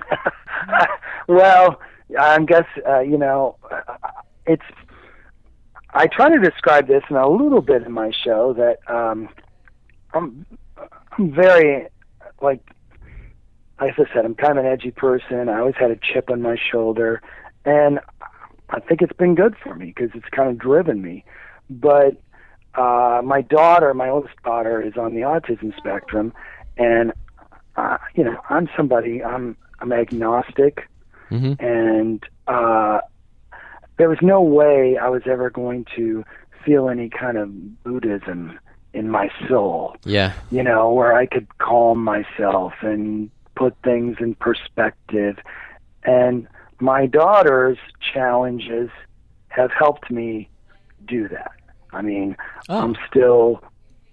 well, 1.28 1.80
I 2.18 2.38
guess 2.44 2.66
uh, 2.86 3.00
you 3.00 3.16
know, 3.16 3.56
uh, 3.70 3.96
it's. 4.46 4.64
I 5.96 6.08
try 6.08 6.28
to 6.28 6.40
describe 6.40 6.88
this 6.88 7.04
in 7.08 7.14
a 7.14 7.28
little 7.28 7.60
bit 7.60 7.84
in 7.84 7.92
my 7.92 8.10
show 8.24 8.52
that 8.54 8.78
um, 8.92 9.28
I'm, 10.12 10.44
I'm 11.12 11.32
very 11.32 11.86
like 12.42 12.73
as 13.80 13.90
I 13.98 14.04
said, 14.14 14.24
I'm 14.24 14.34
kind 14.34 14.58
of 14.58 14.64
an 14.64 14.70
edgy 14.70 14.90
person. 14.90 15.48
I 15.48 15.58
always 15.58 15.74
had 15.78 15.90
a 15.90 15.96
chip 15.96 16.30
on 16.30 16.42
my 16.42 16.56
shoulder, 16.56 17.20
and 17.64 18.00
I 18.70 18.80
think 18.80 19.02
it's 19.02 19.12
been 19.16 19.34
good 19.34 19.56
for 19.62 19.74
me 19.74 19.86
because 19.94 20.10
it's 20.14 20.28
kind 20.30 20.48
of 20.48 20.58
driven 20.58 21.02
me. 21.02 21.24
But 21.68 22.20
uh, 22.74 23.20
my 23.24 23.40
daughter, 23.42 23.92
my 23.94 24.08
oldest 24.08 24.34
daughter, 24.44 24.80
is 24.80 24.96
on 24.96 25.14
the 25.14 25.22
autism 25.22 25.76
spectrum, 25.76 26.32
and 26.76 27.12
uh, 27.76 27.98
you 28.14 28.22
know, 28.24 28.36
I'm 28.48 28.68
somebody. 28.76 29.22
I'm 29.24 29.56
I'm 29.80 29.92
agnostic, 29.92 30.88
Mhm. 31.30 31.60
and 31.60 32.22
uh, 32.46 33.00
there 33.98 34.08
was 34.08 34.18
no 34.22 34.40
way 34.40 34.96
I 34.96 35.08
was 35.08 35.22
ever 35.26 35.50
going 35.50 35.84
to 35.96 36.24
feel 36.64 36.88
any 36.88 37.08
kind 37.10 37.36
of 37.36 37.82
Buddhism 37.82 38.58
in 38.92 39.10
my 39.10 39.28
soul 39.48 39.96
Yeah. 40.04 40.32
you 40.50 40.62
know, 40.62 40.92
where 40.92 41.14
I 41.14 41.26
could 41.26 41.46
calm 41.58 42.02
myself 42.02 42.72
and 42.80 43.30
put 43.54 43.76
things 43.82 44.16
in 44.20 44.34
perspective. 44.34 45.38
And 46.04 46.46
my 46.80 47.06
daughter's 47.06 47.78
challenges 48.12 48.90
have 49.48 49.70
helped 49.70 50.10
me 50.10 50.48
do 51.06 51.28
that. 51.28 51.52
I 51.92 52.02
mean, 52.02 52.36
I'm 52.68 52.96
still, 53.08 53.62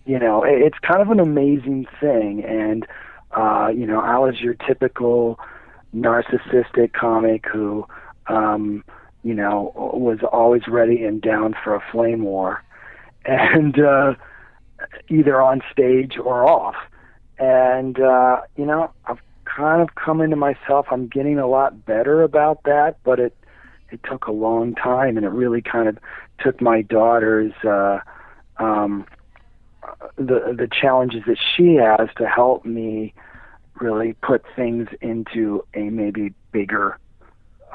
you 0.05 0.19
know, 0.19 0.43
it's 0.43 0.77
kind 0.79 1.01
of 1.01 1.09
an 1.09 1.19
amazing 1.19 1.87
thing. 1.99 2.43
And, 2.43 2.85
uh, 3.31 3.69
you 3.73 3.85
know, 3.85 3.99
I 3.99 4.17
was 4.19 4.39
your 4.39 4.53
typical 4.53 5.39
narcissistic 5.95 6.93
comic 6.93 7.45
who, 7.51 7.85
um, 8.27 8.83
you 9.23 9.33
know, 9.33 9.71
was 9.75 10.19
always 10.31 10.67
ready 10.67 11.03
and 11.03 11.21
down 11.21 11.55
for 11.63 11.75
a 11.75 11.83
flame 11.91 12.23
war. 12.23 12.63
And, 13.23 13.79
uh, 13.79 14.15
either 15.09 15.41
on 15.41 15.61
stage 15.71 16.17
or 16.17 16.47
off. 16.47 16.75
And 17.37 17.99
uh, 17.99 18.41
you 18.55 18.65
know, 18.65 18.91
I've 19.05 19.21
kind 19.55 19.81
of 19.81 19.95
coming 19.95 20.29
to 20.29 20.35
myself. 20.35 20.87
I'm 20.91 21.07
getting 21.07 21.39
a 21.39 21.47
lot 21.47 21.85
better 21.85 22.21
about 22.21 22.63
that, 22.63 22.97
but 23.03 23.19
it 23.19 23.35
it 23.89 23.99
took 24.09 24.27
a 24.27 24.31
long 24.31 24.73
time, 24.75 25.17
and 25.17 25.25
it 25.25 25.29
really 25.29 25.61
kind 25.61 25.87
of 25.87 25.97
took 26.39 26.61
my 26.61 26.81
daughter's 26.81 27.53
uh, 27.63 27.99
um, 28.57 29.05
the 30.15 30.55
the 30.57 30.69
challenges 30.71 31.23
that 31.27 31.37
she 31.55 31.75
has 31.75 32.09
to 32.17 32.27
help 32.27 32.65
me 32.65 33.13
really 33.79 34.13
put 34.21 34.43
things 34.55 34.87
into 35.01 35.65
a 35.73 35.89
maybe 35.89 36.33
bigger, 36.51 36.97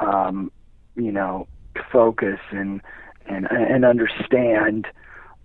um, 0.01 0.51
you 0.95 1.13
know, 1.13 1.47
focus 1.93 2.41
and 2.51 2.81
and 3.27 3.47
and 3.51 3.85
understand 3.85 4.87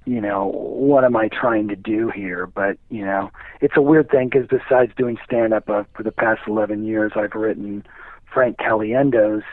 you 0.06 0.20
know, 0.20 0.48
what 0.48 1.04
am 1.04 1.16
I 1.16 1.28
trying 1.30 1.68
to 1.68 1.76
do 1.76 2.10
here? 2.10 2.48
But, 2.48 2.78
you 2.90 3.06
know, 3.06 3.30
it's 3.62 3.78
a 3.78 3.82
weird 3.82 4.10
thing 4.10 4.30
because 4.30 4.48
besides 4.48 4.92
doing 4.98 5.18
stand 5.24 5.54
up 5.54 5.70
uh, 5.70 5.84
for 5.96 6.04
the 6.04 6.12
past 6.12 6.42
11 6.48 6.84
years, 6.86 7.12
I've 7.16 7.36
written 7.36 7.86
Frank 8.34 8.58
Caliendo's 8.58 9.44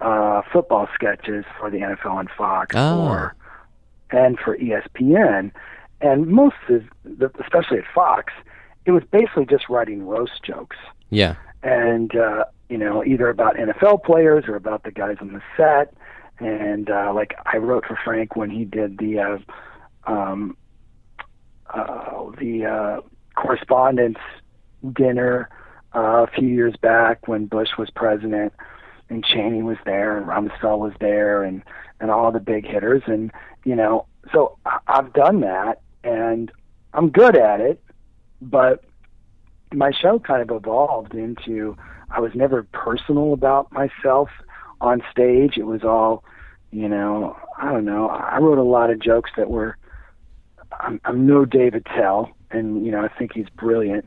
uh, 0.00 0.42
football 0.52 0.88
sketches 0.94 1.44
for 1.58 1.70
the 1.70 1.78
NFL 1.78 2.20
and 2.20 2.30
Fox 2.36 2.74
Oh. 2.76 3.06
or, 3.08 3.34
and 4.10 4.38
for 4.38 4.56
ESPN. 4.58 5.50
And 6.00 6.26
most 6.28 6.56
of, 6.68 6.82
the, 7.04 7.30
especially 7.40 7.78
at 7.78 7.84
Fox, 7.94 8.32
it 8.84 8.92
was 8.92 9.02
basically 9.10 9.46
just 9.46 9.68
writing 9.68 10.06
roast 10.06 10.42
jokes 10.44 10.76
Yeah. 11.10 11.34
and 11.62 12.14
uh, 12.14 12.44
you 12.68 12.78
know 12.78 13.02
either 13.04 13.28
about 13.28 13.56
NFL 13.56 14.04
players 14.04 14.44
or 14.46 14.54
about 14.54 14.84
the 14.84 14.90
guys 14.92 15.16
on 15.20 15.32
the 15.32 15.42
set. 15.56 15.94
And 16.38 16.88
uh, 16.88 17.12
like 17.12 17.34
I 17.46 17.56
wrote 17.56 17.84
for 17.86 17.98
Frank 18.04 18.36
when 18.36 18.48
he 18.50 18.64
did 18.64 18.98
the 18.98 19.18
uh, 19.18 19.38
um, 20.08 20.56
uh, 21.72 22.30
the 22.38 22.64
uh, 22.64 23.00
correspondence 23.36 24.18
dinner 24.92 25.48
uh, 25.94 26.24
a 26.24 26.26
few 26.26 26.48
years 26.48 26.74
back 26.80 27.28
when 27.28 27.46
Bush 27.46 27.70
was 27.78 27.90
president, 27.90 28.52
and 29.08 29.24
Cheney 29.24 29.62
was 29.62 29.78
there, 29.84 30.16
and 30.16 30.26
Rumsfeld 30.26 30.78
was 30.78 30.92
there, 31.00 31.42
and 31.42 31.62
and 32.00 32.10
all 32.10 32.30
the 32.30 32.40
big 32.40 32.66
hitters, 32.66 33.02
and 33.06 33.32
you 33.64 33.74
know, 33.74 34.06
so 34.32 34.58
I've 34.86 35.12
done 35.12 35.40
that, 35.40 35.80
and 36.04 36.50
I'm 36.94 37.10
good 37.10 37.36
at 37.36 37.60
it, 37.60 37.82
but 38.40 38.84
my 39.72 39.90
show 39.92 40.18
kind 40.18 40.42
of 40.42 40.56
evolved 40.56 41.14
into 41.14 41.76
I 42.10 42.20
was 42.20 42.32
never 42.34 42.62
personal 42.72 43.32
about 43.32 43.72
myself 43.72 44.30
on 44.80 45.02
stage. 45.10 45.58
It 45.58 45.66
was 45.66 45.82
all, 45.84 46.24
you 46.70 46.88
know, 46.88 47.36
I 47.58 47.70
don't 47.72 47.84
know. 47.84 48.08
I 48.08 48.38
wrote 48.38 48.58
a 48.58 48.62
lot 48.62 48.90
of 48.90 49.00
jokes 49.00 49.30
that 49.36 49.50
were. 49.50 49.76
I'm, 50.80 51.00
I'm 51.04 51.26
no 51.26 51.44
Dave 51.44 51.74
Attell, 51.74 52.30
and 52.50 52.84
you 52.84 52.92
know 52.92 53.04
I 53.04 53.08
think 53.08 53.32
he's 53.34 53.48
brilliant, 53.50 54.06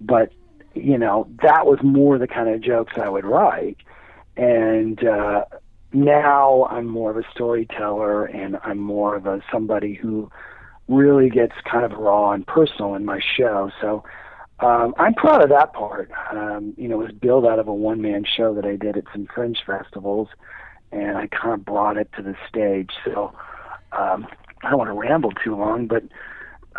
but 0.00 0.32
you 0.74 0.98
know 0.98 1.28
that 1.42 1.66
was 1.66 1.78
more 1.82 2.18
the 2.18 2.26
kind 2.26 2.48
of 2.48 2.60
jokes 2.60 2.94
I 2.96 3.08
would 3.08 3.24
write, 3.24 3.78
and 4.36 5.02
uh, 5.04 5.44
now 5.92 6.66
I'm 6.70 6.86
more 6.86 7.10
of 7.10 7.16
a 7.16 7.24
storyteller, 7.30 8.24
and 8.26 8.58
I'm 8.64 8.78
more 8.78 9.16
of 9.16 9.26
a 9.26 9.40
somebody 9.50 9.94
who 9.94 10.30
really 10.88 11.30
gets 11.30 11.54
kind 11.64 11.84
of 11.84 11.98
raw 11.98 12.32
and 12.32 12.46
personal 12.46 12.94
in 12.94 13.04
my 13.04 13.20
show. 13.36 13.70
So 13.80 14.04
um, 14.60 14.94
I'm 14.98 15.14
proud 15.14 15.42
of 15.42 15.48
that 15.50 15.72
part. 15.72 16.10
Um, 16.30 16.74
you 16.76 16.88
know, 16.88 17.00
it 17.00 17.04
was 17.04 17.12
built 17.12 17.46
out 17.46 17.58
of 17.58 17.68
a 17.68 17.74
one 17.74 18.02
man 18.02 18.24
show 18.24 18.54
that 18.54 18.64
I 18.64 18.76
did 18.76 18.96
at 18.96 19.04
some 19.12 19.26
fringe 19.34 19.58
festivals, 19.66 20.28
and 20.92 21.16
I 21.16 21.26
kind 21.28 21.54
of 21.54 21.64
brought 21.64 21.96
it 21.96 22.10
to 22.16 22.22
the 22.22 22.36
stage. 22.48 22.90
So 23.04 23.34
um, 23.92 24.26
I 24.64 24.70
don't 24.70 24.78
want 24.78 24.88
to 24.88 24.94
ramble 24.94 25.32
too 25.32 25.56
long, 25.56 25.86
but. 25.86 26.02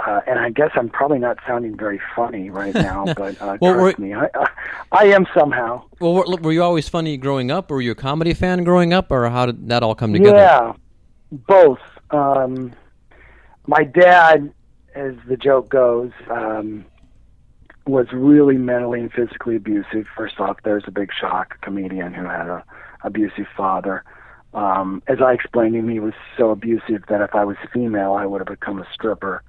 Uh, 0.05 0.19
and 0.27 0.37
I 0.39 0.49
guess 0.49 0.71
I'm 0.75 0.89
probably 0.89 1.19
not 1.19 1.37
sounding 1.47 1.77
very 1.77 2.01
funny 2.17 2.49
right 2.49 2.73
now, 2.73 3.05
but 3.15 3.41
uh, 3.41 3.57
well, 3.61 3.75
trust 3.75 3.97
me, 3.97 4.13
I, 4.13 4.25
I, 4.35 4.47
I 4.91 5.03
am 5.05 5.25
somehow. 5.33 5.83
Well, 6.01 6.15
were, 6.15 6.25
were 6.41 6.51
you 6.51 6.61
always 6.61 6.89
funny 6.89 7.15
growing 7.15 7.49
up, 7.49 7.71
or 7.71 7.75
were 7.75 7.81
you 7.81 7.91
a 7.91 7.95
comedy 7.95 8.33
fan 8.33 8.65
growing 8.65 8.91
up, 8.91 9.09
or 9.09 9.29
how 9.29 9.45
did 9.45 9.69
that 9.69 9.83
all 9.83 9.95
come 9.95 10.11
together? 10.11 10.35
Yeah, 10.35 10.73
both. 11.31 11.79
Um, 12.11 12.73
my 13.67 13.85
dad, 13.85 14.53
as 14.95 15.13
the 15.29 15.37
joke 15.37 15.69
goes, 15.69 16.11
um, 16.29 16.83
was 17.87 18.07
really 18.11 18.57
mentally 18.57 18.99
and 18.99 19.13
physically 19.13 19.55
abusive. 19.55 20.07
First 20.15 20.39
off, 20.39 20.57
there's 20.63 20.83
a 20.87 20.91
big 20.91 21.11
shock. 21.13 21.55
A 21.55 21.65
comedian 21.65 22.13
who 22.13 22.25
had 22.25 22.47
a 22.47 22.63
abusive 23.03 23.47
father. 23.55 24.03
Um, 24.55 25.03
as 25.07 25.17
I 25.21 25.33
explained 25.33 25.73
to 25.73 25.79
him, 25.79 25.89
he 25.89 25.99
was 25.99 26.13
so 26.37 26.49
abusive 26.51 27.03
that 27.09 27.21
if 27.21 27.35
I 27.35 27.43
was 27.43 27.57
female, 27.73 28.13
I 28.13 28.25
would 28.25 28.39
have 28.39 28.47
become 28.47 28.81
a 28.81 28.87
stripper. 28.93 29.43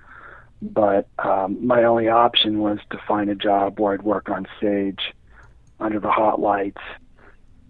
But 0.61 1.07
um, 1.21 1.65
my 1.65 1.85
only 1.85 2.09
option 2.09 2.59
was 2.59 2.81
to 2.91 2.99
find 3.07 3.31
a 3.31 3.37
job 3.37 3.79
where 3.79 3.95
I'd 3.95 4.03
work 4.03 4.29
on 4.29 4.49
stage 4.59 5.15
under 5.79 6.01
the 6.01 6.11
hot 6.11 6.41
lights, 6.41 6.81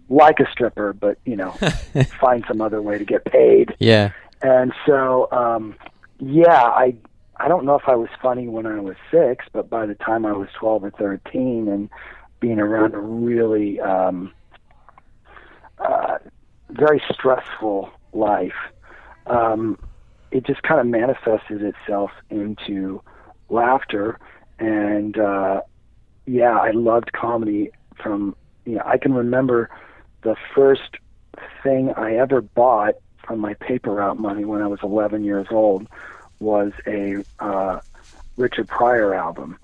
like 0.09 0.39
a 0.39 0.49
stripper, 0.51 0.93
but 0.93 1.19
you 1.25 1.35
know, 1.35 1.51
find 2.19 2.43
some 2.47 2.59
other 2.59 2.81
way 2.81 2.97
to 2.97 3.05
get 3.05 3.23
paid. 3.25 3.75
Yeah. 3.77 4.13
And 4.41 4.73
so, 4.87 5.29
um, 5.31 5.75
yeah, 6.19 6.63
I 6.63 6.95
I 7.35 7.47
don't 7.47 7.65
know 7.65 7.75
if 7.75 7.87
I 7.87 7.95
was 7.95 8.09
funny 8.19 8.47
when 8.47 8.65
I 8.65 8.79
was 8.79 8.95
six, 9.11 9.45
but 9.51 9.69
by 9.69 9.85
the 9.85 9.95
time 9.95 10.25
I 10.25 10.31
was 10.31 10.47
12 10.59 10.85
or 10.85 10.91
13 10.91 11.67
and 11.67 11.89
being 12.39 12.59
around 12.59 12.95
a 12.95 12.99
really 12.99 13.79
um, 13.79 14.33
uh, 15.77 16.17
very 16.69 17.01
stressful 17.11 17.89
life, 18.13 18.55
um, 19.25 19.79
it 20.31 20.45
just 20.45 20.63
kind 20.63 20.79
of 20.79 20.87
manifested 20.87 21.61
itself 21.61 22.11
into 22.29 23.01
laughter. 23.49 24.19
And 24.59 25.17
uh, 25.17 25.61
yeah, 26.25 26.57
I 26.57 26.71
loved 26.71 27.13
comedy 27.13 27.71
from, 28.01 28.35
you 28.65 28.75
know, 28.75 28.83
I 28.85 28.97
can 28.97 29.13
remember 29.13 29.69
the 30.21 30.35
first 30.53 30.97
thing 31.63 31.93
I 31.95 32.15
ever 32.15 32.41
bought 32.41 32.95
from 33.25 33.39
my 33.39 33.53
paper 33.55 33.91
route 33.91 34.19
money 34.19 34.45
when 34.45 34.61
I 34.61 34.67
was 34.67 34.79
11 34.83 35.23
years 35.23 35.47
old 35.51 35.87
was 36.39 36.71
a 36.85 37.23
uh, 37.39 37.79
Richard 38.37 38.67
Pryor 38.67 39.13
album, 39.13 39.57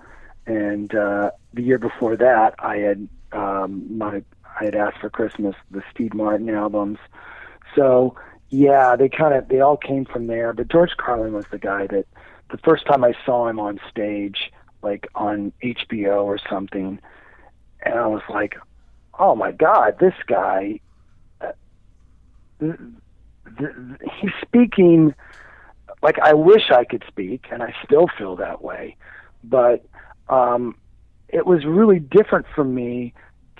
and 0.46 0.94
uh, 0.94 1.32
the 1.54 1.62
year 1.62 1.78
before 1.78 2.16
that, 2.18 2.56
I 2.60 2.78
had 2.78 3.08
um, 3.32 3.98
my 3.98 4.24
I 4.60 4.66
had 4.66 4.76
asked 4.76 5.00
for 5.00 5.10
Christmas 5.10 5.56
the 5.72 5.84
Steve 5.92 6.14
Martin 6.14 6.50
albums. 6.50 7.00
So 7.76 8.16
yeah, 8.50 8.96
they 8.96 9.10
kind 9.10 9.34
of 9.34 9.48
they 9.48 9.62
all 9.62 9.78
came 9.78 10.06
from 10.06 10.28
there. 10.28 10.54
But 10.54 10.68
George 10.70 10.96
Carlin 10.98 11.34
was 11.34 11.46
the 11.52 11.58
guy 11.58 11.88
that 11.88 12.06
the 12.52 12.58
first 12.60 12.86
time 12.86 13.04
I 13.04 13.14
saw 13.26 13.48
him 13.48 13.60
on 13.60 13.80
stage, 13.90 14.52
like 14.82 15.08
on 15.16 15.52
HBO 15.64 16.24
or 16.24 16.38
something, 16.50 17.00
and 17.82 17.94
I 17.96 18.08
was 18.08 18.22
like, 18.30 18.56
oh 19.18 19.36
my 19.36 19.52
God, 19.52 19.98
this 20.00 20.14
guy. 20.28 20.80
Uh, 21.42 21.52
th- 22.60 22.80
th- 23.58 23.72
he's 24.20 24.32
speaking 24.42 25.16
like 26.04 26.20
I 26.20 26.34
wish 26.34 26.70
I 26.70 26.84
could 26.84 27.04
speak, 27.08 27.46
and 27.50 27.64
I 27.64 27.74
still 27.84 28.08
feel 28.18 28.36
that 28.36 28.62
way. 28.62 28.98
But 29.44 29.86
um, 30.30 30.76
it 31.30 31.48
was 31.48 31.66
really 31.66 32.00
different 32.00 32.46
for 32.54 32.64
me 32.64 33.14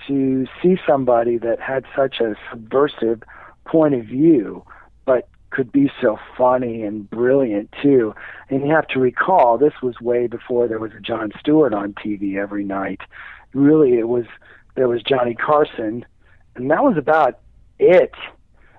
to 0.06 0.46
see 0.62 0.76
somebody 0.86 1.38
that 1.38 1.60
had 1.60 1.84
such 1.96 2.20
a 2.20 2.34
subversive 2.50 3.22
point 3.66 3.94
of 3.94 4.04
view, 4.04 4.64
but 5.04 5.28
could 5.50 5.70
be 5.70 5.90
so 6.00 6.18
funny 6.36 6.82
and 6.82 7.08
brilliant 7.08 7.72
too. 7.82 8.14
And 8.50 8.66
you 8.66 8.74
have 8.74 8.88
to 8.88 8.98
recall 8.98 9.56
this 9.56 9.74
was 9.82 10.00
way 10.00 10.26
before 10.26 10.66
there 10.68 10.80
was 10.80 10.92
a 10.92 11.00
Jon 11.00 11.32
Stewart 11.38 11.72
on 11.72 11.94
TV 11.94 12.36
every 12.36 12.64
night. 12.64 13.00
Really, 13.52 13.98
it 13.98 14.08
was 14.08 14.26
there 14.74 14.88
was 14.88 15.02
Johnny 15.02 15.34
Carson, 15.34 16.04
and 16.56 16.70
that 16.70 16.82
was 16.82 16.96
about 16.96 17.38
it. 17.78 18.12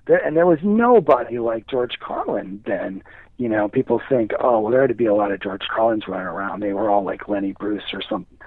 There, 0.07 0.17
and 0.17 0.35
there 0.35 0.45
was 0.45 0.59
nobody 0.61 1.39
like 1.39 1.67
George 1.67 1.97
Carlin 1.99 2.61
then 2.65 3.01
you 3.37 3.49
know, 3.49 3.67
people 3.67 4.01
think, 4.07 4.31
oh, 4.39 4.61
well, 4.61 4.71
there 4.71 4.81
had 4.81 4.87
to 4.87 4.95
be 4.95 5.05
a 5.05 5.13
lot 5.13 5.31
of 5.31 5.41
George 5.41 5.63
Carlins 5.73 6.07
running 6.07 6.27
around. 6.27 6.61
They 6.61 6.73
were 6.73 6.89
all 6.89 7.03
like 7.03 7.27
Lenny 7.27 7.53
Bruce 7.59 7.93
or 7.93 8.01
something. 8.01 8.37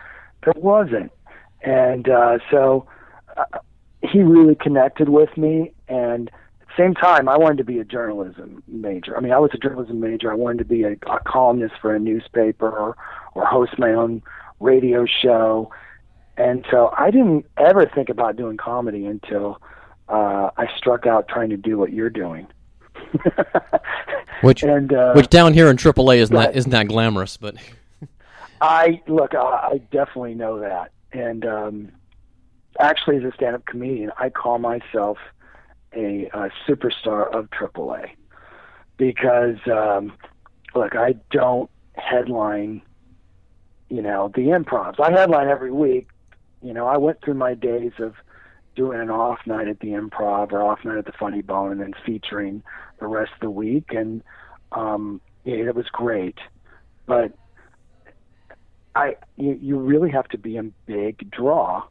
There 0.44 0.54
wasn't. 0.57 1.12
And 1.62 2.09
uh, 2.09 2.38
so 2.51 2.87
uh, 3.37 3.59
he 4.03 4.21
really 4.21 4.55
connected 4.55 5.09
with 5.09 5.37
me. 5.37 5.73
And 5.88 6.29
at 6.61 6.68
the 6.68 6.83
same 6.83 6.94
time, 6.94 7.29
I 7.29 7.37
wanted 7.37 7.59
to 7.59 7.64
be 7.64 7.79
a 7.79 7.85
journalism 7.85 8.62
major. 8.68 9.16
I 9.16 9.21
mean, 9.21 9.33
I 9.33 9.38
was 9.38 9.51
a 9.55 9.59
journalism 9.59 10.01
major. 10.01 10.31
I 10.31 10.35
wanted 10.35 10.59
to 10.59 10.64
be 10.64 10.85
a, 10.85 10.92
a 10.92 11.21
columnist 11.27 11.75
for 11.81 11.94
a 11.94 11.99
newspaper 11.99 12.68
or, 12.68 12.97
or 13.35 13.44
host 13.44 13.79
my 13.79 13.90
own 13.90 14.23
radio 14.61 15.07
show. 15.07 15.71
And 16.37 16.64
so 16.71 16.92
I 16.97 17.11
didn't 17.11 17.47
ever 17.57 17.87
think 17.87 18.09
about 18.09 18.37
doing 18.37 18.57
comedy 18.57 19.07
until 19.07 19.61
uh, 20.09 20.51
I 20.57 20.68
struck 20.77 21.07
out 21.07 21.29
trying 21.29 21.51
to 21.51 21.57
do 21.57 21.79
what 21.79 21.92
you're 21.92 22.11
doing. 22.11 22.47
which 24.42 24.62
and, 24.62 24.92
uh, 24.92 25.12
which 25.14 25.29
down 25.29 25.55
here 25.55 25.68
in 25.68 25.77
AAA 25.77 26.18
isn't 26.18 26.35
that 26.35 26.57
isn't 26.57 26.71
that 26.71 26.88
glamorous, 26.88 27.37
but 27.37 27.57
I 28.61 29.01
look, 29.07 29.35
I, 29.35 29.38
I 29.38 29.79
definitely 29.90 30.35
know 30.35 30.61
that, 30.61 30.92
and 31.12 31.44
um, 31.47 31.92
actually, 32.79 33.16
as 33.16 33.25
a 33.25 33.33
stand-up 33.35 33.66
comedian, 33.66 34.12
I 34.18 34.31
call 34.31 34.59
myself 34.59 35.18
a, 35.94 36.31
a 36.33 36.51
superstar 36.66 37.33
of 37.35 37.51
AAA 37.51 38.11
because 38.97 39.57
um, 39.66 40.12
look, 40.75 40.94
I 40.94 41.14
don't 41.31 41.71
headline, 41.94 42.83
you 43.88 44.03
know, 44.03 44.31
the 44.35 44.42
improvs. 44.42 45.01
I 45.01 45.11
headline 45.11 45.49
every 45.49 45.73
week. 45.73 46.09
You 46.62 46.73
know, 46.73 46.87
I 46.87 46.97
went 46.97 47.23
through 47.23 47.35
my 47.35 47.55
days 47.55 47.92
of 47.99 48.14
doing 48.79 49.01
an 49.01 49.11
off 49.11 49.40
night 49.44 49.66
at 49.66 49.81
the 49.81 49.88
improv 49.88 50.53
or 50.53 50.62
off 50.62 50.85
night 50.85 50.99
at 50.99 51.05
the 51.05 51.12
funny 51.12 51.42
bone 51.42 51.73
and 51.73 51.81
then 51.81 51.94
featuring 52.07 52.62
the 53.01 53.07
rest 53.09 53.33
of 53.35 53.40
the 53.40 53.51
week 53.51 53.87
and 53.90 54.23
um 54.71 55.21
yeah, 55.44 55.57
it 55.57 55.75
was 55.75 55.87
great 55.90 56.38
but 57.05 57.33
i 58.94 59.16
you, 59.37 59.59
you 59.61 59.79
really 59.79 60.11
have 60.11 60.29
to 60.29 60.38
be 60.38 60.57
a 60.57 60.62
big 60.87 61.31
draw 61.31 61.83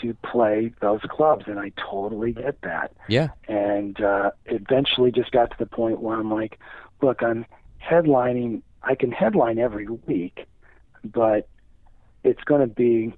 to 0.00 0.14
play 0.24 0.72
those 0.80 1.00
clubs 1.08 1.44
and 1.46 1.58
i 1.58 1.70
totally 1.90 2.32
get 2.32 2.60
that. 2.62 2.92
Yeah. 3.08 3.28
And 3.48 4.00
uh 4.00 4.30
eventually 4.46 5.10
just 5.10 5.30
got 5.30 5.50
to 5.50 5.56
the 5.58 5.66
point 5.66 6.00
where 6.00 6.18
i'm 6.18 6.32
like 6.32 6.58
look 7.02 7.22
i'm 7.22 7.44
headlining 7.82 8.62
i 8.82 8.94
can 8.94 9.12
headline 9.12 9.58
every 9.58 9.88
week 9.88 10.46
but 11.04 11.48
it's 12.24 12.42
going 12.44 12.60
to 12.60 12.66
be 12.66 13.14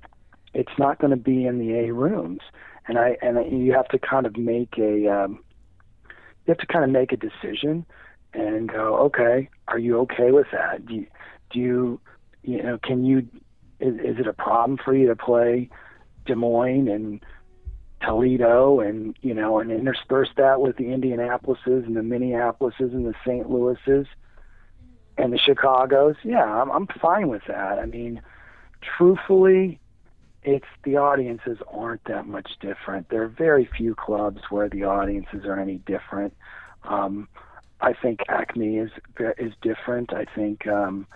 it's 0.55 0.73
not 0.79 0.99
going 0.99 1.11
to 1.11 1.17
be 1.17 1.47
in 1.47 1.59
the 1.59 1.75
a 1.75 1.93
rooms. 1.93 2.41
And 2.87 2.99
I 2.99 3.17
and 3.23 3.65
you 3.65 3.73
have 3.73 3.89
to 3.89 3.99
kind 3.99 4.27
of 4.27 4.37
make 4.37 4.77
a 4.79 5.09
um, 5.09 5.41
you 6.07 6.49
have 6.49 6.59
to 6.59 6.67
kind 6.67 6.85
of 6.85 6.91
make 6.91 7.13
a 7.13 7.17
decision 7.17 7.87
and 8.35 8.69
go, 8.69 8.97
okay, 8.97 9.49
are 9.69 9.79
you 9.79 9.99
okay 10.01 10.31
with 10.33 10.49
that? 10.53 10.87
Do 10.87 10.95
you, 10.95 11.07
do 11.51 11.61
you 11.61 12.01
you 12.43 12.63
know 12.63 12.79
can 12.83 13.05
you 13.05 13.29
is, 13.81 13.95
is 13.97 14.19
it 14.19 14.27
a 14.27 14.33
problem 14.33 14.79
for 14.83 14.95
you 14.95 15.09
to 15.09 15.17
play 15.17 15.69
Des 16.27 16.35
Moines 16.35 16.89
and 16.89 17.25
Toledo 18.03 18.81
and 18.81 19.17
you 19.23 19.35
know 19.35 19.59
and 19.59 19.71
intersperse 19.71 20.31
that 20.37 20.61
with 20.61 20.77
the 20.77 20.85
Indianapolises 20.85 21.87
and 21.87 21.97
the 21.97 22.01
Minneapolises 22.01 22.93
and 22.93 23.07
the 23.07 23.15
St. 23.25 23.49
Louises 23.49 24.07
and 25.19 25.33
the 25.33 25.39
Chicago's? 25.39 26.17
Yeah, 26.23 26.45
I'm 26.45 26.71
I'm 26.71 26.87
fine 27.01 27.29
with 27.29 27.43
that. 27.49 27.79
I 27.79 27.87
mean, 27.87 28.21
truthfully, 28.97 29.81
it's 30.43 30.67
the 30.85 30.97
audiences 30.97 31.59
aren't 31.71 32.05
that 32.05 32.27
much 32.27 32.51
different. 32.61 33.09
There 33.09 33.23
are 33.23 33.29
very 33.29 33.69
few 33.77 33.95
clubs 33.95 34.41
where 34.51 34.69
the 34.69 34.85
audiences 34.85 35.45
are 35.45 35.59
any 35.59 35.77
different. 35.79 36.35
Um, 36.85 37.29
I 37.81 37.93
think 37.93 38.21
Acme 38.29 38.79
is 38.79 38.91
is 39.39 39.53
different. 39.63 40.13
I 40.13 40.25
think 40.25 40.67
um, 40.67 41.07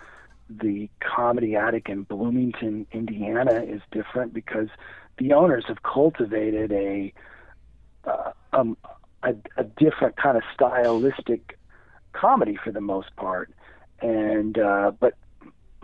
the 0.49 0.89
Comedy 1.01 1.57
Attic 1.57 1.89
in 1.89 2.03
Bloomington, 2.03 2.87
Indiana, 2.93 3.63
is 3.63 3.81
different 3.91 4.33
because 4.33 4.69
the 5.19 5.33
owners 5.33 5.65
have 5.69 5.83
cultivated 5.83 6.73
a 6.73 7.13
uh, 8.05 8.33
um, 8.53 8.77
a, 9.23 9.35
a 9.57 9.65
different 9.65 10.17
kind 10.17 10.37
of 10.37 10.43
stylistic 10.55 11.59
comedy 12.13 12.57
for 12.63 12.71
the 12.71 12.81
most 12.81 13.15
part, 13.17 13.53
and 14.01 14.59
uh, 14.59 14.93
but 14.99 15.15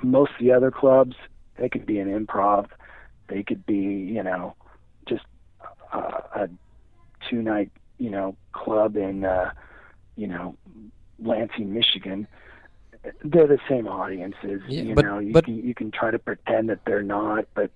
most 0.02 0.32
of 0.32 0.38
the 0.40 0.52
other 0.52 0.70
clubs 0.70 1.16
they 1.56 1.68
could 1.68 1.86
be 1.86 1.98
an 1.98 2.08
improv, 2.08 2.68
they 3.28 3.42
could 3.42 3.64
be 3.66 3.74
you 3.74 4.22
know 4.22 4.54
just 5.08 5.24
uh, 5.92 6.20
a 6.34 6.48
two 7.28 7.42
night 7.42 7.70
you 7.98 8.10
know 8.10 8.36
club 8.52 8.96
in 8.96 9.24
uh, 9.24 9.50
you 10.16 10.26
know 10.26 10.56
Lansing, 11.18 11.72
Michigan. 11.72 12.26
They're 13.24 13.46
the 13.46 13.58
same 13.68 13.88
audiences. 13.88 14.60
Yeah, 14.68 14.82
you 14.82 14.94
but- 14.94 15.04
know, 15.04 15.18
you 15.18 15.32
but- 15.32 15.44
can 15.44 15.56
you 15.66 15.74
can 15.74 15.90
try 15.90 16.10
to 16.10 16.18
pretend 16.18 16.68
that 16.68 16.80
they're 16.86 17.02
not, 17.02 17.46
but 17.54 17.70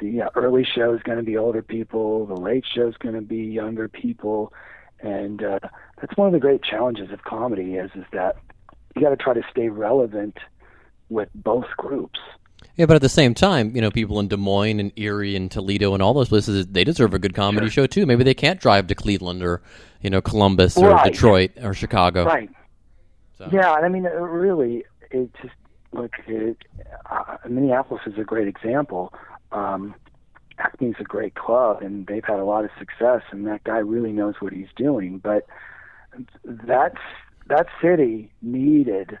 the 0.00 0.22
uh, 0.22 0.28
early 0.34 0.64
show 0.64 0.92
is 0.94 1.02
going 1.02 1.18
to 1.18 1.24
be 1.24 1.36
older 1.36 1.62
people. 1.62 2.26
The 2.26 2.34
late 2.36 2.64
show 2.74 2.86
is 2.88 2.96
going 2.98 3.14
to 3.14 3.20
be 3.22 3.38
younger 3.44 3.88
people, 3.88 4.52
and 5.00 5.42
uh, 5.42 5.58
that's 6.00 6.16
one 6.16 6.26
of 6.26 6.32
the 6.32 6.40
great 6.40 6.62
challenges 6.62 7.10
of 7.12 7.22
comedy 7.24 7.74
is 7.76 7.90
is 7.94 8.04
that 8.12 8.36
you 8.94 9.02
got 9.02 9.10
to 9.10 9.16
try 9.16 9.34
to 9.34 9.42
stay 9.50 9.68
relevant 9.68 10.36
with 11.08 11.28
both 11.34 11.66
groups. 11.76 12.18
Yeah, 12.74 12.86
but 12.86 12.96
at 12.96 13.02
the 13.02 13.08
same 13.08 13.32
time, 13.34 13.74
you 13.74 13.80
know, 13.80 13.90
people 13.90 14.18
in 14.20 14.28
Des 14.28 14.36
Moines 14.36 14.80
and 14.80 14.92
Erie 14.96 15.36
and 15.36 15.50
Toledo 15.50 15.94
and 15.94 16.02
all 16.02 16.12
those 16.12 16.28
places, 16.28 16.66
they 16.66 16.84
deserve 16.84 17.14
a 17.14 17.18
good 17.18 17.34
comedy 17.34 17.70
show 17.70 17.86
too. 17.86 18.04
Maybe 18.04 18.24
they 18.24 18.34
can't 18.34 18.60
drive 18.60 18.86
to 18.88 18.94
Cleveland 18.94 19.42
or, 19.42 19.62
you 20.02 20.10
know, 20.10 20.20
Columbus 20.20 20.76
or 20.76 20.90
Right. 20.90 21.10
Detroit 21.12 21.52
or 21.62 21.72
Chicago. 21.72 22.24
Right. 22.24 22.50
So. 23.38 23.48
Yeah, 23.52 23.74
and 23.76 23.84
I 23.84 23.88
mean, 23.88 24.06
it 24.06 24.14
really, 24.14 24.84
it 25.10 25.30
just 25.42 25.54
look. 25.92 26.12
It, 26.26 26.56
uh, 27.10 27.36
Minneapolis 27.48 28.02
is 28.06 28.18
a 28.18 28.24
great 28.24 28.48
example. 28.48 29.12
Um, 29.52 29.94
Acme's 30.58 30.96
a 30.98 31.04
great 31.04 31.34
club, 31.34 31.82
and 31.82 32.06
they've 32.06 32.24
had 32.24 32.38
a 32.38 32.44
lot 32.44 32.64
of 32.64 32.70
success, 32.78 33.22
and 33.30 33.46
that 33.46 33.64
guy 33.64 33.78
really 33.78 34.12
knows 34.12 34.36
what 34.40 34.52
he's 34.52 34.68
doing. 34.74 35.18
But 35.18 35.46
that's 36.44 36.98
that 37.48 37.66
city 37.80 38.32
needed 38.42 39.18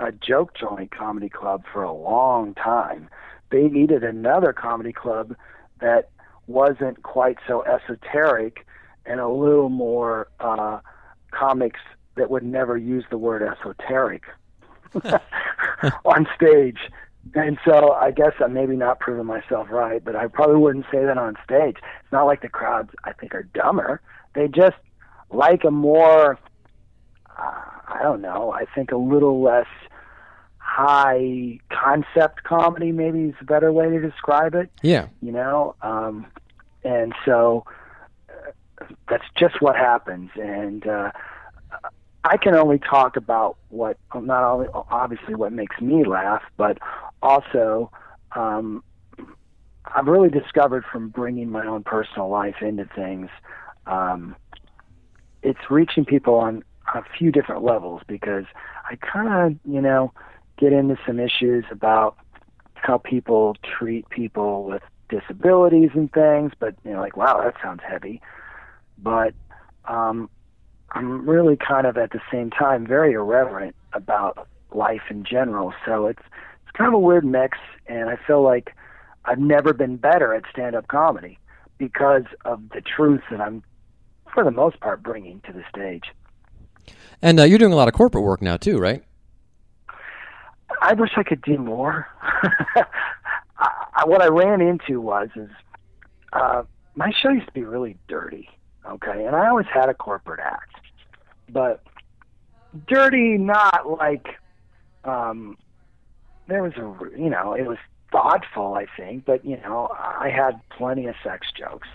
a 0.00 0.12
joke 0.12 0.54
joint 0.54 0.90
comedy 0.90 1.28
club 1.28 1.64
for 1.72 1.82
a 1.82 1.92
long 1.92 2.54
time. 2.54 3.08
They 3.50 3.68
needed 3.68 4.02
another 4.02 4.52
comedy 4.52 4.92
club 4.92 5.36
that 5.80 6.10
wasn't 6.46 7.02
quite 7.02 7.36
so 7.46 7.62
esoteric 7.64 8.66
and 9.04 9.20
a 9.20 9.28
little 9.28 9.68
more 9.68 10.28
uh, 10.40 10.80
comics 11.30 11.80
that 12.16 12.30
would 12.30 12.42
never 12.44 12.76
use 12.76 13.04
the 13.10 13.18
word 13.18 13.42
esoteric 13.42 14.22
on 16.04 16.26
stage. 16.36 16.78
And 17.34 17.56
so 17.64 17.92
I 17.92 18.10
guess 18.10 18.32
I'm 18.40 18.52
maybe 18.52 18.76
not 18.76 18.98
proving 19.00 19.26
myself 19.26 19.68
right, 19.70 20.04
but 20.04 20.16
I 20.16 20.26
probably 20.26 20.56
wouldn't 20.56 20.86
say 20.92 21.04
that 21.04 21.18
on 21.18 21.36
stage. 21.44 21.76
It's 22.02 22.12
not 22.12 22.24
like 22.24 22.42
the 22.42 22.48
crowds 22.48 22.90
I 23.04 23.12
think 23.12 23.34
are 23.34 23.44
dumber. 23.44 24.00
They 24.34 24.48
just 24.48 24.76
like 25.30 25.64
a 25.64 25.70
more 25.70 26.38
uh, 27.38 27.60
I 27.88 28.00
don't 28.02 28.20
know, 28.20 28.52
I 28.52 28.64
think 28.74 28.90
a 28.92 28.96
little 28.96 29.40
less 29.42 29.66
high 30.58 31.58
concept 31.70 32.44
comedy 32.44 32.92
maybe 32.92 33.24
is 33.24 33.34
a 33.40 33.44
better 33.44 33.72
way 33.72 33.90
to 33.90 34.00
describe 34.00 34.54
it 34.54 34.70
Yeah. 34.82 35.08
you 35.20 35.30
know 35.32 35.74
um 35.82 36.24
and 36.82 37.12
so 37.26 37.64
uh, 38.30 38.84
that's 39.08 39.24
just 39.36 39.60
what 39.60 39.76
happens 39.76 40.30
and 40.36 40.86
uh 40.86 41.10
i 42.24 42.36
can 42.36 42.54
only 42.54 42.78
talk 42.78 43.16
about 43.16 43.56
what 43.68 43.96
not 44.14 44.44
only 44.44 44.66
obviously 44.90 45.34
what 45.34 45.52
makes 45.52 45.80
me 45.80 46.04
laugh 46.04 46.42
but 46.56 46.78
also 47.22 47.90
um 48.36 48.82
i've 49.94 50.06
really 50.06 50.30
discovered 50.30 50.84
from 50.90 51.08
bringing 51.08 51.50
my 51.50 51.66
own 51.66 51.82
personal 51.82 52.28
life 52.28 52.56
into 52.60 52.84
things 52.94 53.28
um 53.86 54.36
it's 55.42 55.70
reaching 55.70 56.04
people 56.04 56.34
on 56.34 56.62
a 56.94 57.02
few 57.18 57.30
different 57.32 57.62
levels 57.62 58.02
because 58.06 58.44
i 58.90 58.96
kind 58.96 59.52
of 59.52 59.72
you 59.72 59.80
know 59.80 60.12
get 60.58 60.72
into 60.72 60.96
some 61.06 61.18
issues 61.18 61.64
about 61.70 62.16
how 62.74 62.98
people 62.98 63.56
treat 63.78 64.08
people 64.10 64.64
with 64.64 64.82
disabilities 65.08 65.90
and 65.94 66.10
things, 66.12 66.52
but 66.58 66.74
you 66.84 66.92
know, 66.92 67.00
like, 67.00 67.16
wow, 67.16 67.40
that 67.42 67.54
sounds 67.62 67.80
heavy. 67.86 68.20
But 68.98 69.34
um, 69.84 70.30
I'm 70.92 71.28
really 71.28 71.56
kind 71.56 71.86
of 71.86 71.96
at 71.96 72.10
the 72.10 72.20
same 72.30 72.50
time 72.50 72.86
very 72.86 73.12
irreverent 73.12 73.74
about 73.92 74.46
life 74.72 75.02
in 75.10 75.24
general. 75.24 75.72
So 75.84 76.06
it's 76.06 76.22
it's 76.62 76.76
kind 76.76 76.88
of 76.88 76.94
a 76.94 76.98
weird 76.98 77.24
mix, 77.24 77.58
and 77.86 78.08
I 78.08 78.16
feel 78.26 78.42
like 78.42 78.74
I've 79.24 79.38
never 79.38 79.72
been 79.72 79.96
better 79.96 80.34
at 80.34 80.44
stand-up 80.50 80.88
comedy 80.88 81.38
because 81.78 82.24
of 82.44 82.62
the 82.70 82.80
truth 82.80 83.22
that 83.30 83.40
I'm, 83.40 83.62
for 84.32 84.44
the 84.44 84.50
most 84.50 84.80
part, 84.80 85.02
bringing 85.02 85.40
to 85.42 85.52
the 85.52 85.64
stage. 85.68 86.04
And 87.20 87.40
uh, 87.40 87.44
you're 87.44 87.58
doing 87.58 87.72
a 87.72 87.76
lot 87.76 87.88
of 87.88 87.94
corporate 87.94 88.24
work 88.24 88.42
now 88.42 88.56
too, 88.56 88.78
right? 88.78 89.04
I 90.80 90.94
wish 90.94 91.10
I 91.16 91.22
could 91.22 91.42
do 91.42 91.58
more. 91.58 92.08
I, 93.58 94.04
what 94.06 94.22
I 94.22 94.28
ran 94.28 94.60
into 94.60 95.00
was 95.00 95.28
is 95.36 95.50
uh, 96.32 96.62
my 96.94 97.12
show 97.22 97.30
used 97.30 97.46
to 97.46 97.52
be 97.52 97.64
really 97.64 97.96
dirty, 98.08 98.48
okay, 98.88 99.24
and 99.24 99.36
I 99.36 99.48
always 99.48 99.66
had 99.72 99.88
a 99.88 99.94
corporate 99.94 100.40
act, 100.40 100.76
but 101.52 101.82
dirty, 102.86 103.38
not 103.38 103.88
like 103.98 104.26
um, 105.04 105.56
there 106.48 106.62
was 106.62 106.72
a 106.74 107.18
you 107.18 107.30
know 107.30 107.54
it 107.54 107.66
was 107.66 107.78
thoughtful, 108.10 108.74
I 108.74 108.86
think, 108.96 109.24
but 109.24 109.44
you 109.44 109.56
know 109.58 109.94
I 109.98 110.30
had 110.34 110.60
plenty 110.70 111.06
of 111.06 111.14
sex 111.22 111.48
jokes, 111.56 111.88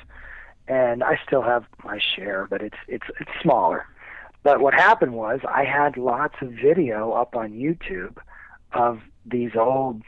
and 0.68 1.04
I 1.04 1.20
still 1.26 1.42
have 1.42 1.66
my 1.84 2.00
share, 2.00 2.48
but 2.50 2.62
it's 2.62 2.78
it's 2.88 3.06
it's 3.20 3.32
smaller. 3.42 3.86
But 4.44 4.62
what 4.62 4.74
happened 4.74 5.14
was 5.14 5.42
I 5.48 5.66
had 5.66 5.98
lots 5.98 6.36
of 6.42 6.52
video 6.52 7.12
up 7.12 7.36
on 7.36 7.52
YouTube 7.52 8.18
of 8.72 9.02
these 9.26 9.52
old 9.56 10.04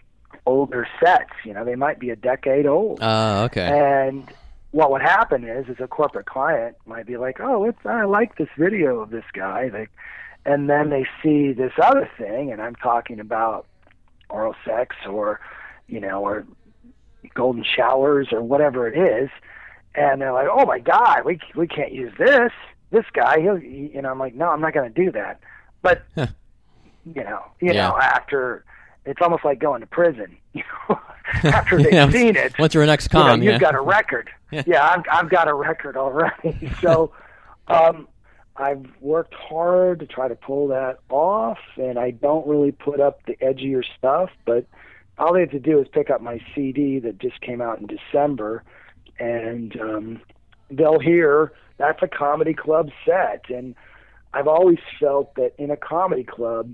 older 0.45 0.87
sets. 1.03 1.31
You 1.43 1.53
know, 1.53 1.65
they 1.65 1.75
might 1.75 1.99
be 1.99 2.09
a 2.09 2.15
decade 2.15 2.65
old. 2.65 3.01
Uh, 3.01 3.43
okay. 3.45 3.67
And 3.67 4.31
what 4.71 4.91
would 4.91 5.01
happen 5.01 5.43
is, 5.43 5.67
is 5.67 5.77
a 5.79 5.87
corporate 5.87 6.25
client 6.27 6.75
might 6.85 7.05
be 7.05 7.17
like, 7.17 7.39
"Oh, 7.39 7.65
it's 7.65 7.85
I 7.85 8.03
like 8.03 8.37
this 8.37 8.49
video 8.57 8.99
of 8.99 9.09
this 9.09 9.23
guy," 9.33 9.69
they, 9.69 9.87
and 10.45 10.69
then 10.69 10.89
they 10.89 11.05
see 11.23 11.53
this 11.53 11.73
other 11.81 12.09
thing, 12.17 12.51
and 12.51 12.61
I'm 12.61 12.75
talking 12.75 13.19
about 13.19 13.65
oral 14.29 14.55
sex 14.63 14.95
or, 15.07 15.39
you 15.87 15.99
know, 15.99 16.23
or 16.23 16.45
golden 17.33 17.63
showers 17.63 18.29
or 18.31 18.41
whatever 18.41 18.87
it 18.87 18.97
is, 18.97 19.29
and 19.95 20.21
they're 20.21 20.33
like, 20.33 20.47
"Oh 20.51 20.65
my 20.65 20.79
God, 20.79 21.25
we 21.25 21.39
we 21.55 21.67
can't 21.67 21.91
use 21.91 22.13
this. 22.17 22.51
This 22.91 23.05
guy, 23.13 23.39
he'll," 23.41 23.55
he, 23.55 23.91
you 23.93 24.01
know, 24.01 24.11
I'm 24.11 24.19
like, 24.19 24.35
"No, 24.35 24.49
I'm 24.49 24.61
not 24.61 24.73
going 24.73 24.91
to 24.93 25.03
do 25.05 25.11
that." 25.11 25.39
But 25.81 26.03
you 26.15 27.23
know, 27.23 27.43
you 27.59 27.73
Yeah. 27.73 27.89
know, 27.89 27.97
after 27.97 28.63
it's 29.09 29.21
almost 29.21 29.43
like 29.43 29.59
going 29.59 29.81
to 29.81 29.87
prison. 29.87 30.37
You 30.53 30.63
know, 30.89 30.99
after 31.51 31.77
they've 31.77 31.93
Yeah, 31.93 32.09
seen 32.09 32.35
it, 32.35 32.57
once 32.57 32.73
you're 32.73 32.81
an 32.81 32.87
you 32.87 32.89
know, 32.89 32.93
ex-con, 32.93 33.43
you've 33.43 33.53
yeah. 33.53 33.59
got 33.59 33.75
a 33.75 33.81
record. 33.81 34.29
Yeah. 34.51 34.63
yeah, 34.65 34.83
I've, 34.89 35.03
I've 35.11 35.29
got 35.29 35.47
a 35.47 35.53
record 35.53 35.95
already. 35.95 36.71
so, 36.81 37.11
um, 37.67 38.07
I've 38.55 38.83
worked 38.99 39.35
hard 39.35 39.99
to 39.99 40.07
try 40.07 40.27
to 40.27 40.33
pull 40.33 40.69
that 40.69 40.97
off, 41.09 41.59
and 41.77 41.99
I 41.99 42.09
don't 42.09 42.47
really 42.47 42.71
put 42.71 42.99
up 42.99 43.23
the 43.27 43.35
edgier 43.35 43.83
stuff. 43.95 44.31
But 44.47 44.65
all 45.19 45.33
they 45.35 45.41
have 45.41 45.51
to 45.51 45.59
do 45.59 45.79
is 45.79 45.87
pick 45.89 46.09
up 46.09 46.21
my 46.21 46.39
CD 46.55 46.97
that 46.97 47.19
just 47.19 47.39
came 47.41 47.61
out 47.61 47.79
in 47.79 47.85
December, 47.85 48.63
and 49.19 49.79
um, 49.79 50.21
they'll 50.71 50.99
hear 50.99 51.53
that's 51.77 52.01
a 52.01 52.07
comedy 52.07 52.55
club 52.55 52.89
set. 53.05 53.45
And 53.49 53.75
I've 54.33 54.47
always 54.47 54.79
felt 54.99 55.35
that 55.35 55.53
in 55.59 55.69
a 55.69 55.77
comedy 55.77 56.23
club, 56.23 56.73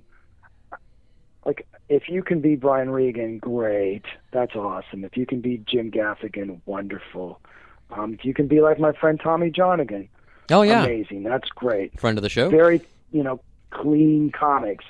like 1.45 1.67
if 1.89 2.09
you 2.09 2.23
can 2.23 2.41
be 2.41 2.55
Brian 2.55 2.89
Regan, 2.89 3.37
great, 3.37 4.03
that's 4.31 4.55
awesome. 4.55 5.03
If 5.03 5.17
you 5.17 5.25
can 5.25 5.41
be 5.41 5.61
Jim 5.67 5.91
Gaffigan, 5.91 6.59
wonderful. 6.65 7.39
Um, 7.91 8.13
if 8.13 8.25
you 8.25 8.33
can 8.33 8.47
be 8.47 8.61
like 8.61 8.79
my 8.79 8.93
friend 8.93 9.19
Tommy 9.21 9.51
Johnagin, 9.51 10.07
Oh 10.51 10.61
yeah. 10.61 10.83
amazing. 10.83 11.23
That's 11.23 11.49
great. 11.49 11.99
Friend 11.99 12.17
of 12.17 12.21
the 12.21 12.29
show. 12.29 12.49
Very, 12.49 12.81
you 13.11 13.23
know, 13.23 13.39
clean 13.71 14.31
comics. 14.31 14.85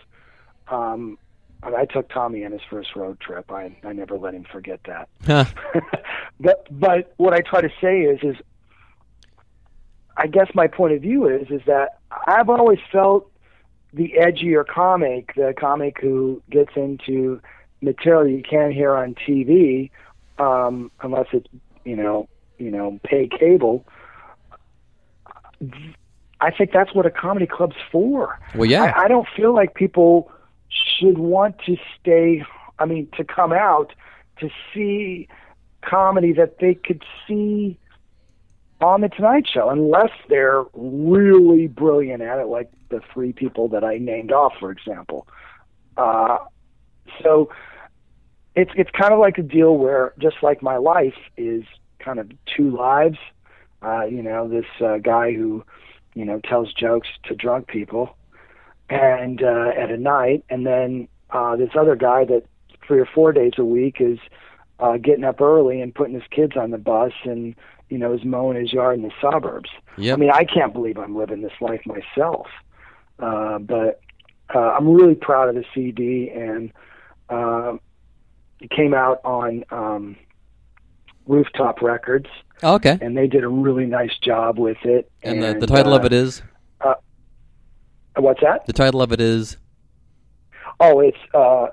Um, 0.68 1.18
I 1.64 1.86
took 1.86 2.10
Tommy 2.10 2.46
on 2.46 2.52
his 2.52 2.62
first 2.70 2.96
road 2.96 3.20
trip. 3.20 3.52
I 3.52 3.76
I 3.84 3.94
never 3.94 4.18
let 4.18 4.34
him 4.34 4.46
forget 4.52 4.82
that. 4.86 5.10
Huh. 5.26 5.46
but 6.40 6.68
but 6.70 7.14
what 7.18 7.34
I 7.34 7.42
try 7.42 7.62
to 7.62 7.70
say 7.82 8.02
is 8.02 8.20
is 8.24 8.36
I 10.18 10.28
guess 10.28 10.48
my 10.54 10.68
point 10.68 10.94
of 10.94 11.02
view 11.02 11.28
is 11.28 11.50
is 11.50 11.62
that 11.66 12.00
I've 12.28 12.50
always 12.50 12.80
felt 12.92 13.32
the 13.96 14.14
edgier 14.20 14.66
comic, 14.66 15.34
the 15.36 15.54
comic 15.58 16.00
who 16.00 16.42
gets 16.50 16.72
into 16.76 17.42
material 17.82 18.28
you 18.28 18.44
can't 18.44 18.74
hear 18.74 18.96
on 18.96 19.16
TV, 19.16 19.90
um, 20.38 20.92
unless 21.02 21.28
it's 21.34 21.48
you 21.84 21.96
know 21.96 22.28
you 22.58 22.72
know 22.72 23.00
pay 23.04 23.28
cable. 23.28 23.86
I 26.42 26.52
think 26.52 26.72
that's 26.72 26.94
what 26.94 27.06
a 27.06 27.12
comedy 27.12 27.48
club's 27.48 27.78
for. 27.92 28.38
Well, 28.54 28.70
yeah. 28.70 28.94
I, 28.96 29.06
I 29.06 29.08
don't 29.08 29.28
feel 29.36 29.56
like 29.56 29.74
people 29.74 30.32
should 30.70 31.18
want 31.18 31.58
to 31.66 31.78
stay 32.00 32.44
I 32.80 32.86
mean, 32.86 33.08
to 33.18 33.24
come 33.24 33.54
out 33.54 33.94
to 34.40 34.50
see 34.74 35.28
comedy 35.82 36.34
that 36.34 36.60
they 36.60 36.74
could 36.74 37.04
see 37.28 37.78
on 38.82 39.02
the 39.02 39.10
Tonight 39.10 39.48
Show, 39.52 39.70
unless 39.70 40.12
they're 40.30 40.64
really 40.74 41.68
brilliant 41.68 42.22
at 42.22 42.40
it, 42.40 42.48
like 42.48 42.70
the 42.90 43.02
three 43.14 43.34
people 43.34 43.70
that 43.70 43.84
I 43.84 43.98
named 43.98 44.32
off, 44.32 44.54
for 44.60 44.72
example. 44.72 45.28
Uh, 45.98 46.38
so 47.24 47.50
it's 48.56 48.72
it's 48.76 48.90
kind 48.92 49.14
of 49.14 49.20
like 49.20 49.38
a 49.38 49.44
deal 49.44 49.78
where 49.78 50.14
just 50.20 50.38
like 50.42 50.62
my 50.62 50.78
life 50.78 51.16
is 51.38 51.64
kind 52.00 52.20
of 52.20 52.30
two 52.46 52.76
lives. 52.76 53.18
Uh, 53.82 54.06
you 54.06 54.22
know, 54.22 54.48
this 54.48 54.66
uh, 54.82 54.98
guy 54.98 55.34
who 55.34 55.64
you 56.14 56.26
know 56.26 56.40
tells 56.40 56.74
jokes 56.74 57.08
to 57.24 57.36
drunk 57.36 57.68
people, 57.68 58.16
and 58.90 59.42
uh, 59.42 59.72
at 59.78 59.90
a 59.90 59.98
night, 59.98 60.44
and 60.50 60.66
then 60.66 61.08
uh, 61.30 61.56
this 61.56 61.70
other 61.78 61.96
guy 61.96 62.26
that 62.26 62.44
three 62.86 63.00
or 63.00 63.08
four 63.14 63.32
days 63.32 63.54
a 63.58 63.66
week 63.66 63.98
is 64.00 64.20
uh, 64.80 64.98
getting 64.98 65.24
up 65.24 65.42
early 65.42 65.82
and 65.82 65.96
putting 65.96 66.14
his 66.14 66.28
kids 66.30 66.54
on 66.58 66.72
the 66.72 66.78
bus 66.78 67.14
and 67.24 67.56
you 67.96 68.00
know 68.00 68.12
is 68.14 68.26
mowing 68.26 68.60
his 68.60 68.74
yard 68.74 68.98
in 68.98 69.04
the 69.04 69.12
suburbs. 69.22 69.70
Yep. 69.98 70.18
I 70.18 70.20
mean, 70.20 70.32
I 70.32 70.44
can't 70.44 70.74
believe 70.74 70.98
I'm 70.98 71.16
living 71.16 71.42
this 71.42 71.54
life 71.62 71.82
myself, 71.86 72.48
uh, 73.20 73.58
but 73.60 74.02
uh, 74.54 74.60
I'm 74.60 74.90
really 74.90 75.16
proud 75.16 75.48
of 75.50 75.56
the 75.56 75.64
CD 75.74 76.30
and. 76.30 76.72
Uh, 77.30 77.78
it 78.62 78.70
came 78.70 78.94
out 78.94 79.20
on 79.26 79.64
um, 79.72 80.16
Rooftop 81.28 81.82
Records, 81.82 82.28
Oh, 82.64 82.76
okay. 82.76 82.98
and 83.02 83.18
they 83.18 83.28
did 83.28 83.44
a 83.44 83.48
really 83.50 83.86
nice 83.86 84.18
job 84.22 84.58
with 84.60 84.78
it. 84.84 85.12
And 85.24 85.42
the, 85.44 85.58
the 85.60 85.68
title 85.68 85.94
of 85.94 86.04
uh, 86.04 86.06
it 86.06 86.14
is 86.14 86.42
uh, 86.82 86.94
what's 88.18 88.42
that? 88.42 88.66
the 88.66 88.74
title 88.74 89.02
of 89.02 89.12
it 89.12 89.20
is 89.20 89.58
Oh, 90.80 91.00
it's 91.00 91.18
uh, 91.34 91.68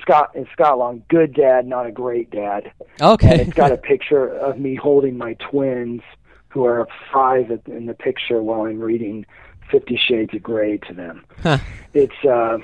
Scott 0.00 0.32
and 0.34 0.46
Scott 0.52 0.78
Long. 0.78 1.02
Good 1.08 1.34
dad, 1.34 1.66
not 1.66 1.86
a 1.86 1.92
great 1.92 2.30
dad. 2.30 2.72
Okay. 3.00 3.30
And 3.32 3.40
it's 3.40 3.52
got 3.52 3.72
a 3.72 3.76
picture 3.76 4.28
of 4.28 4.58
me 4.58 4.74
holding 4.74 5.16
my 5.16 5.34
twins, 5.34 6.02
who 6.48 6.64
are 6.64 6.86
five 7.12 7.50
in 7.66 7.86
the 7.86 7.94
picture, 7.94 8.42
while 8.42 8.62
I'm 8.62 8.80
reading 8.80 9.26
Fifty 9.70 9.96
Shades 9.96 10.32
of 10.34 10.42
Grey 10.42 10.78
to 10.88 10.94
them. 10.94 11.24
Huh. 11.42 11.58
It's 11.94 12.24
uh, 12.24 12.58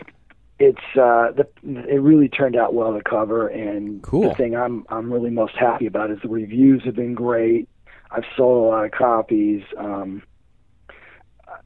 it's 0.59 0.79
uh, 0.97 1.33
the 1.33 1.47
it 1.65 2.01
really 2.01 2.29
turned 2.29 2.57
out 2.57 2.75
well 2.75 2.93
the 2.93 3.03
cover, 3.03 3.49
and 3.49 4.03
Cool. 4.03 4.31
the 4.31 4.35
thing 4.35 4.57
I'm 4.57 4.85
I'm 4.89 5.13
really 5.13 5.31
most 5.31 5.55
happy 5.57 5.87
about 5.87 6.11
is 6.11 6.19
the 6.23 6.29
reviews 6.29 6.83
have 6.85 6.97
been 6.97 7.15
great. 7.15 7.69
I've 8.11 8.25
sold 8.37 8.65
a 8.65 8.69
lot 8.69 8.85
of 8.85 8.91
copies. 8.93 9.63
Um, 9.77 10.23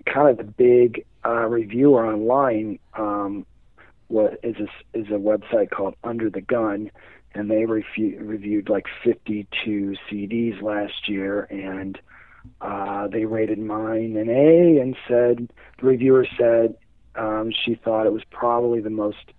kind 0.04 0.28
of 0.28 0.36
the 0.36 0.44
big 0.44 1.04
uh, 1.24 1.46
reviewer 1.46 2.06
online 2.06 2.78
um, 2.94 3.46
what 4.08 4.38
is 4.42 4.56
a, 4.56 4.98
is 4.98 5.08
a 5.08 5.18
website 5.18 5.70
called 5.70 5.94
Under 6.04 6.30
the 6.30 6.40
Gun, 6.40 6.90
and 7.34 7.50
they 7.50 7.62
refu- 7.62 8.18
reviewed 8.20 8.68
like 8.68 8.86
52 9.04 9.96
CDs 10.10 10.62
last 10.62 11.08
year, 11.08 11.42
and 11.50 11.98
uh, 12.60 13.08
they 13.08 13.24
rated 13.24 13.58
mine 13.58 14.16
an 14.16 14.28
A, 14.30 14.80
and 14.80 14.96
said 15.08 15.48
the 15.78 15.86
reviewer 15.86 16.26
said 16.38 16.76
um, 17.16 17.52
she 17.64 17.74
thought 17.74 18.06
it 18.06 18.12
was 18.12 18.24
probably 18.30 18.80
the 18.80 18.90
most 18.90 19.32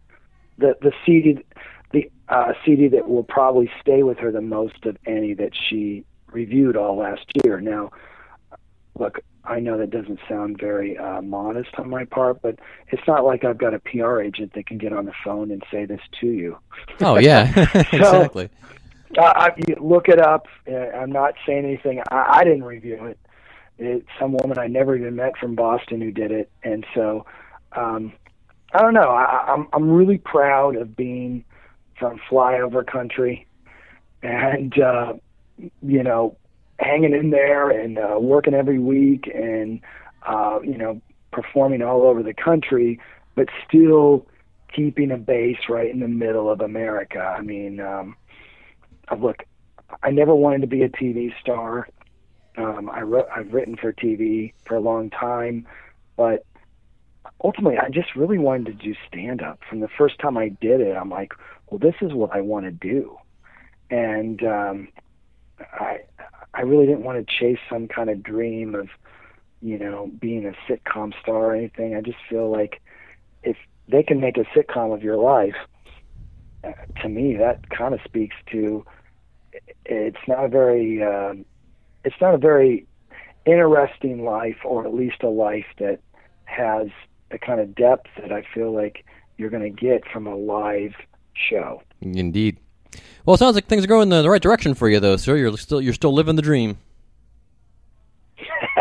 the 0.58 0.76
the 0.82 0.92
CD 1.06 1.44
the 1.92 2.12
uh, 2.30 2.54
CD 2.66 2.88
that 2.90 3.08
will 3.08 3.24
probably 3.24 3.70
stay 3.82 4.04
with 4.04 4.18
her 4.18 4.32
the 4.32 4.42
most 4.42 4.86
of 4.86 4.98
any 5.06 5.34
that 5.34 5.52
she 5.56 6.04
reviewed 6.32 6.76
all 6.76 6.98
last 6.98 7.26
year. 7.44 7.62
Now, 7.62 7.92
look, 9.00 9.20
I 9.48 9.60
know 9.60 9.78
that 9.78 9.90
doesn't 9.90 10.20
sound 10.28 10.60
very 10.60 10.98
uh, 10.98 11.22
modest 11.22 11.70
on 11.78 11.90
my 11.90 12.06
part, 12.06 12.42
but 12.42 12.60
it's 12.90 13.02
not 13.08 13.24
like 13.24 13.44
I've 13.44 13.58
got 13.58 13.74
a 13.74 13.80
PR 13.80 14.22
agent 14.22 14.54
that 14.54 14.68
can 14.68 14.78
get 14.78 14.94
on 14.94 15.06
the 15.06 15.14
phone 15.24 15.52
and 15.52 15.64
say 15.72 15.86
this 15.86 16.02
to 16.22 16.28
you. 16.28 16.58
Oh 17.02 17.18
yeah, 17.18 17.54
So, 17.74 17.80
exactly. 17.94 18.50
Uh, 19.18 19.22
I, 19.36 19.52
look 19.80 20.10
it 20.10 20.20
up. 20.20 20.48
Uh, 20.70 20.76
I'm 20.76 21.12
not 21.12 21.36
saying 21.46 21.66
anything. 21.66 22.02
I, 22.12 22.40
I 22.40 22.44
didn't 22.44 22.66
review 22.66 23.06
it. 23.06 23.20
It's 23.78 24.08
some 24.20 24.34
woman 24.34 24.58
I 24.58 24.68
never 24.68 24.96
even 24.96 25.16
met 25.16 25.38
from 25.38 25.56
Boston 25.56 26.02
who 26.02 26.12
did 26.12 26.32
it, 26.32 26.50
and 26.64 26.86
so 26.94 27.26
um, 27.74 28.12
I 28.74 28.82
don't 28.82 28.94
know. 28.94 29.10
I, 29.10 29.54
I'm 29.54 29.68
I'm 29.72 29.90
really 29.90 30.18
proud 30.18 30.76
of 30.76 30.96
being 30.96 31.46
from 31.98 32.20
flyover 32.30 32.86
country, 32.86 33.48
and 34.22 34.78
uh, 34.80 35.14
you 35.82 36.04
know, 36.04 36.36
hanging 36.80 37.14
in 37.14 37.32
there 37.32 37.70
and 37.70 37.98
uh, 37.98 38.18
working 38.20 38.54
every 38.54 38.80
week, 38.80 39.30
and 39.34 39.82
uh, 40.26 40.60
you 40.64 40.78
know, 40.78 41.02
performing 41.32 41.82
all 41.82 42.04
over 42.04 42.24
the 42.24 42.34
country, 42.34 43.00
but 43.36 43.48
still 43.68 44.26
keeping 44.74 45.12
a 45.12 45.18
base 45.18 45.70
right 45.70 45.92
in 45.92 46.00
the 46.00 46.08
middle 46.08 46.50
of 46.50 46.62
America. 46.62 47.20
I 47.20 47.42
mean, 47.42 47.80
um, 47.80 48.16
uh, 49.10 49.16
look, 49.16 49.44
I 50.04 50.12
never 50.12 50.36
wanted 50.36 50.62
to 50.62 50.68
be 50.68 50.84
a 50.84 50.90
TV 50.90 51.34
star. 51.40 51.88
Um, 52.58 52.90
I 52.90 53.02
wrote, 53.02 53.28
I've 53.36 53.54
written 53.54 53.78
for 53.78 53.94
TV 53.94 54.54
for 54.66 54.76
a 54.76 54.80
long 54.80 55.10
time, 55.10 55.68
but 56.16 56.46
ultimately, 57.44 57.78
I 57.78 57.90
just 57.90 58.16
really 58.16 58.38
wanted 58.38 58.66
to 58.66 58.74
do 58.74 58.96
stand 59.08 59.42
up. 59.42 59.60
From 59.70 59.80
the 59.80 59.88
first 59.88 60.20
time 60.20 60.38
I 60.38 60.50
did 60.50 60.82
it, 60.82 60.96
I'm 60.96 61.10
like, 61.10 61.34
well, 61.70 61.80
this 61.80 61.96
is 62.02 62.14
what 62.14 62.32
I 62.34 62.42
want 62.42 62.66
to 62.66 62.72
do, 62.72 63.18
and 63.90 64.44
um, 64.44 64.88
I 65.60 66.00
I 66.54 66.62
really 66.62 66.86
didn't 66.86 67.04
want 67.04 67.26
to 67.26 67.34
chase 67.40 67.60
some 67.70 67.88
kind 67.88 68.10
of 68.10 68.24
dream 68.24 68.76
of, 68.76 68.90
you 69.62 69.78
know, 69.78 70.12
being 70.20 70.46
a 70.46 70.54
sitcom 70.72 71.14
star 71.22 71.52
or 71.52 71.56
anything. 71.56 71.96
I 71.96 72.02
just 72.02 72.18
feel 72.30 72.52
like 72.52 72.82
if 73.44 73.58
they 73.88 74.04
can 74.04 74.20
make 74.20 74.38
a 74.38 74.46
sitcom 74.58 74.94
of 74.94 75.04
your 75.04 75.18
life, 75.18 75.56
uh, 76.64 76.72
to 77.02 77.10
me, 77.10 77.36
that 77.36 77.70
kind 77.70 77.94
of 77.94 78.00
speaks 78.04 78.36
to 78.52 78.86
it's 79.86 80.18
not 80.28 80.46
a 80.46 80.48
very 80.48 81.02
um 81.04 81.46
it's 82.04 82.16
not 82.22 82.34
a 82.34 82.38
very 82.38 82.86
interesting 83.46 84.24
life 84.24 84.58
or 84.64 84.86
at 84.86 84.94
least 84.94 85.24
a 85.24 85.30
life 85.30 85.66
that 85.80 86.00
has 86.46 86.88
the 87.32 87.38
kind 87.38 87.60
of 87.60 87.76
depth 87.76 88.08
that 88.22 88.32
I 88.32 88.44
feel 88.54 88.74
like 88.74 89.06
you're 89.38 89.50
going 89.50 89.64
to 89.64 89.70
get 89.70 90.04
from 90.12 90.28
a 90.28 90.36
live 90.36 90.94
show. 91.34 91.82
Indeed. 92.02 92.58
Well, 93.26 93.34
it 93.36 93.40
sounds 93.40 93.56
like 93.56 93.68
things 93.68 93.84
are 93.84 93.88
going 93.88 94.12
in 94.12 94.24
the 94.24 94.30
right 94.30 94.42
direction 94.42 94.74
for 94.74 94.90
you, 94.90 95.00
though, 95.00 95.18
sir. 95.18 95.36
You're 95.36 95.58
still 95.58 95.82
you're 95.82 95.94
still 95.94 96.14
living 96.14 96.36
the 96.36 96.42
dream. 96.42 96.78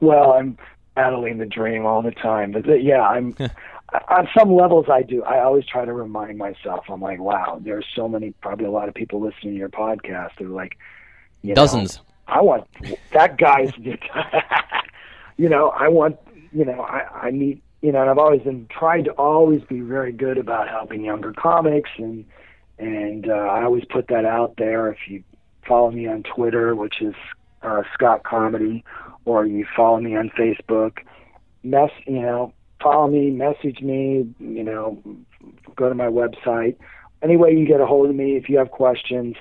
Well, 0.00 0.32
I'm 0.32 0.56
battling 0.94 1.38
the 1.38 1.46
dream 1.46 1.84
all 1.84 2.02
the 2.02 2.12
time, 2.12 2.52
but 2.52 2.82
yeah, 2.82 3.02
I'm 3.02 3.34
on 4.08 4.28
some 4.36 4.54
levels 4.54 4.86
I 4.90 5.02
do. 5.02 5.22
I 5.24 5.40
always 5.40 5.64
try 5.66 5.84
to 5.84 5.92
remind 5.92 6.38
myself. 6.38 6.84
I'm 6.88 7.00
like, 7.00 7.18
wow, 7.18 7.60
there's 7.62 7.86
so 7.96 8.08
many, 8.08 8.32
probably 8.40 8.66
a 8.66 8.70
lot 8.70 8.88
of 8.88 8.94
people 8.94 9.20
listening 9.20 9.54
to 9.54 9.58
your 9.58 9.68
podcast 9.68 10.32
who 10.38 10.46
are 10.46 10.54
like, 10.54 10.76
you 11.42 11.50
know, 11.50 11.54
Dozens. 11.54 12.00
I 12.26 12.42
want 12.42 12.66
that 13.12 13.38
guy's. 13.38 13.72
you 15.36 15.48
know, 15.48 15.70
I 15.70 15.88
want. 15.88 16.18
You 16.52 16.64
know, 16.64 16.80
I 16.80 17.26
I 17.26 17.30
need. 17.30 17.62
You 17.80 17.92
know, 17.92 18.00
and 18.00 18.10
I've 18.10 18.18
always 18.18 18.42
been 18.42 18.66
trying 18.68 19.04
to 19.04 19.12
always 19.12 19.62
be 19.62 19.80
very 19.80 20.10
good 20.10 20.36
about 20.36 20.68
helping 20.68 21.04
younger 21.04 21.32
comics, 21.32 21.90
and 21.96 22.24
and 22.78 23.28
uh, 23.28 23.32
I 23.32 23.64
always 23.64 23.84
put 23.84 24.08
that 24.08 24.24
out 24.24 24.54
there. 24.56 24.90
If 24.90 24.98
you 25.08 25.24
follow 25.66 25.90
me 25.90 26.06
on 26.06 26.22
Twitter, 26.22 26.74
which 26.74 27.00
is 27.00 27.14
uh, 27.62 27.82
Scott 27.94 28.24
Comedy, 28.24 28.84
or 29.24 29.46
you 29.46 29.66
follow 29.76 30.00
me 30.00 30.16
on 30.16 30.30
Facebook, 30.30 30.98
mess. 31.62 31.90
You 32.06 32.22
know, 32.22 32.52
follow 32.82 33.08
me, 33.08 33.30
message 33.30 33.80
me. 33.80 34.32
You 34.38 34.64
know, 34.64 35.02
go 35.76 35.88
to 35.88 35.94
my 35.94 36.06
website. 36.06 36.76
Any 37.22 37.36
way 37.36 37.52
you 37.52 37.66
get 37.66 37.80
a 37.80 37.86
hold 37.86 38.08
of 38.08 38.14
me, 38.14 38.36
if 38.36 38.48
you 38.48 38.58
have 38.58 38.70
questions, 38.70 39.36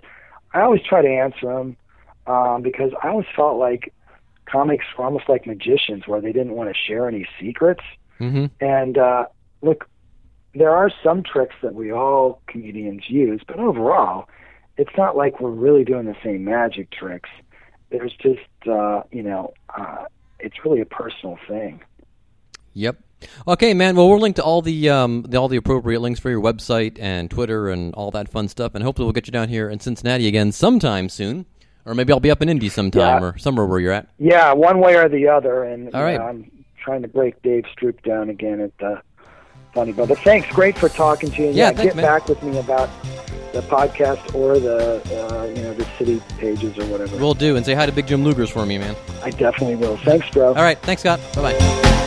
I 0.53 0.61
always 0.61 0.81
try 0.81 1.01
to 1.01 1.07
answer 1.07 1.45
them 1.45 1.77
um, 2.25 2.61
because 2.63 2.91
I 3.03 3.09
always 3.09 3.27
felt 3.35 3.57
like 3.59 3.93
comics 4.45 4.85
were 4.97 5.05
almost 5.05 5.29
like 5.29 5.45
magicians, 5.45 6.07
where 6.07 6.21
they 6.21 6.31
didn't 6.31 6.53
want 6.53 6.69
to 6.69 6.75
share 6.75 7.07
any 7.07 7.27
secrets. 7.39 7.83
Mm-hmm. 8.19 8.45
And 8.61 8.97
uh, 8.97 9.25
look, 9.61 9.87
there 10.53 10.71
are 10.75 10.91
some 11.03 11.23
tricks 11.23 11.55
that 11.61 11.73
we 11.73 11.91
all 11.91 12.41
comedians 12.47 13.03
use, 13.09 13.41
but 13.47 13.59
overall, 13.59 14.27
it's 14.77 14.95
not 14.97 15.15
like 15.17 15.39
we're 15.39 15.49
really 15.51 15.83
doing 15.83 16.05
the 16.05 16.15
same 16.23 16.43
magic 16.43 16.89
tricks. 16.91 17.29
There's 17.89 18.13
just, 18.21 18.39
uh, 18.69 19.03
you 19.11 19.23
know, 19.23 19.53
uh, 19.75 20.05
it's 20.39 20.55
really 20.65 20.81
a 20.81 20.85
personal 20.85 21.37
thing. 21.47 21.81
Yep. 22.73 22.97
Okay, 23.47 23.73
man. 23.73 23.95
Well, 23.95 24.07
we'll 24.09 24.19
link 24.19 24.35
to 24.35 24.43
all 24.43 24.61
the, 24.61 24.89
um, 24.89 25.23
the 25.27 25.37
all 25.37 25.47
the 25.47 25.57
appropriate 25.57 26.01
links 26.01 26.19
for 26.19 26.29
your 26.29 26.41
website 26.41 26.99
and 26.99 27.31
Twitter 27.31 27.69
and 27.69 27.93
all 27.95 28.11
that 28.11 28.29
fun 28.29 28.47
stuff, 28.47 28.75
and 28.75 28.83
hopefully 28.83 29.05
we'll 29.05 29.13
get 29.13 29.25
you 29.25 29.31
down 29.31 29.49
here 29.49 29.69
in 29.69 29.79
Cincinnati 29.79 30.27
again 30.27 30.51
sometime 30.51 31.09
soon, 31.09 31.47
or 31.85 31.95
maybe 31.95 32.13
I'll 32.13 32.19
be 32.19 32.29
up 32.29 32.43
in 32.43 32.49
Indy 32.49 32.69
sometime 32.69 33.23
Yeah. 33.23 33.29
or 33.29 33.37
somewhere 33.39 33.65
where 33.65 33.79
you're 33.79 33.93
at. 33.93 34.07
Yeah, 34.19 34.53
one 34.53 34.79
way 34.79 34.95
or 34.95 35.09
the 35.09 35.27
other. 35.27 35.63
And 35.63 35.93
All 35.95 36.03
right. 36.03 36.19
know, 36.19 36.27
I'm 36.27 36.51
trying 36.83 37.01
to 37.01 37.07
break 37.07 37.41
Dave 37.41 37.63
Stroop 37.75 38.03
down 38.03 38.29
again 38.29 38.61
at 38.61 38.77
the 38.77 39.01
Funny. 39.77 39.91
But 39.91 40.17
thanks, 40.23 40.51
great 40.55 40.75
for 40.75 40.89
talking 40.89 41.29
to 41.29 41.41
you. 41.43 41.47
And 41.49 41.55
Yeah, 41.55 41.65
yeah, 41.69 41.71
thanks, 41.77 41.93
get 41.93 41.95
man. 41.97 42.05
back 42.05 42.27
with 42.27 42.41
me 42.41 42.57
about 42.57 42.89
the 43.53 43.61
podcast 43.61 44.33
or 44.33 44.57
the 44.57 44.95
uh, 45.29 45.43
you 45.45 45.61
know 45.61 45.73
the 45.75 45.85
city 45.99 46.19
pages 46.39 46.75
or 46.79 46.85
whatever. 46.87 47.15
We'll 47.17 47.35
do, 47.35 47.55
and 47.55 47.63
say 47.63 47.75
hi 47.75 47.85
to 47.85 47.91
Big 47.91 48.07
Jim 48.07 48.23
Lugers 48.23 48.49
for 48.49 48.65
me, 48.65 48.79
man. 48.79 48.95
I 49.23 49.29
definitely 49.29 49.75
will. 49.75 49.97
Thanks, 49.97 50.27
bro. 50.31 50.47
All 50.47 50.55
right. 50.55 50.79
Thanks, 50.79 51.03
Scott. 51.03 51.19
Bye 51.35 51.53
bye. 51.53 52.03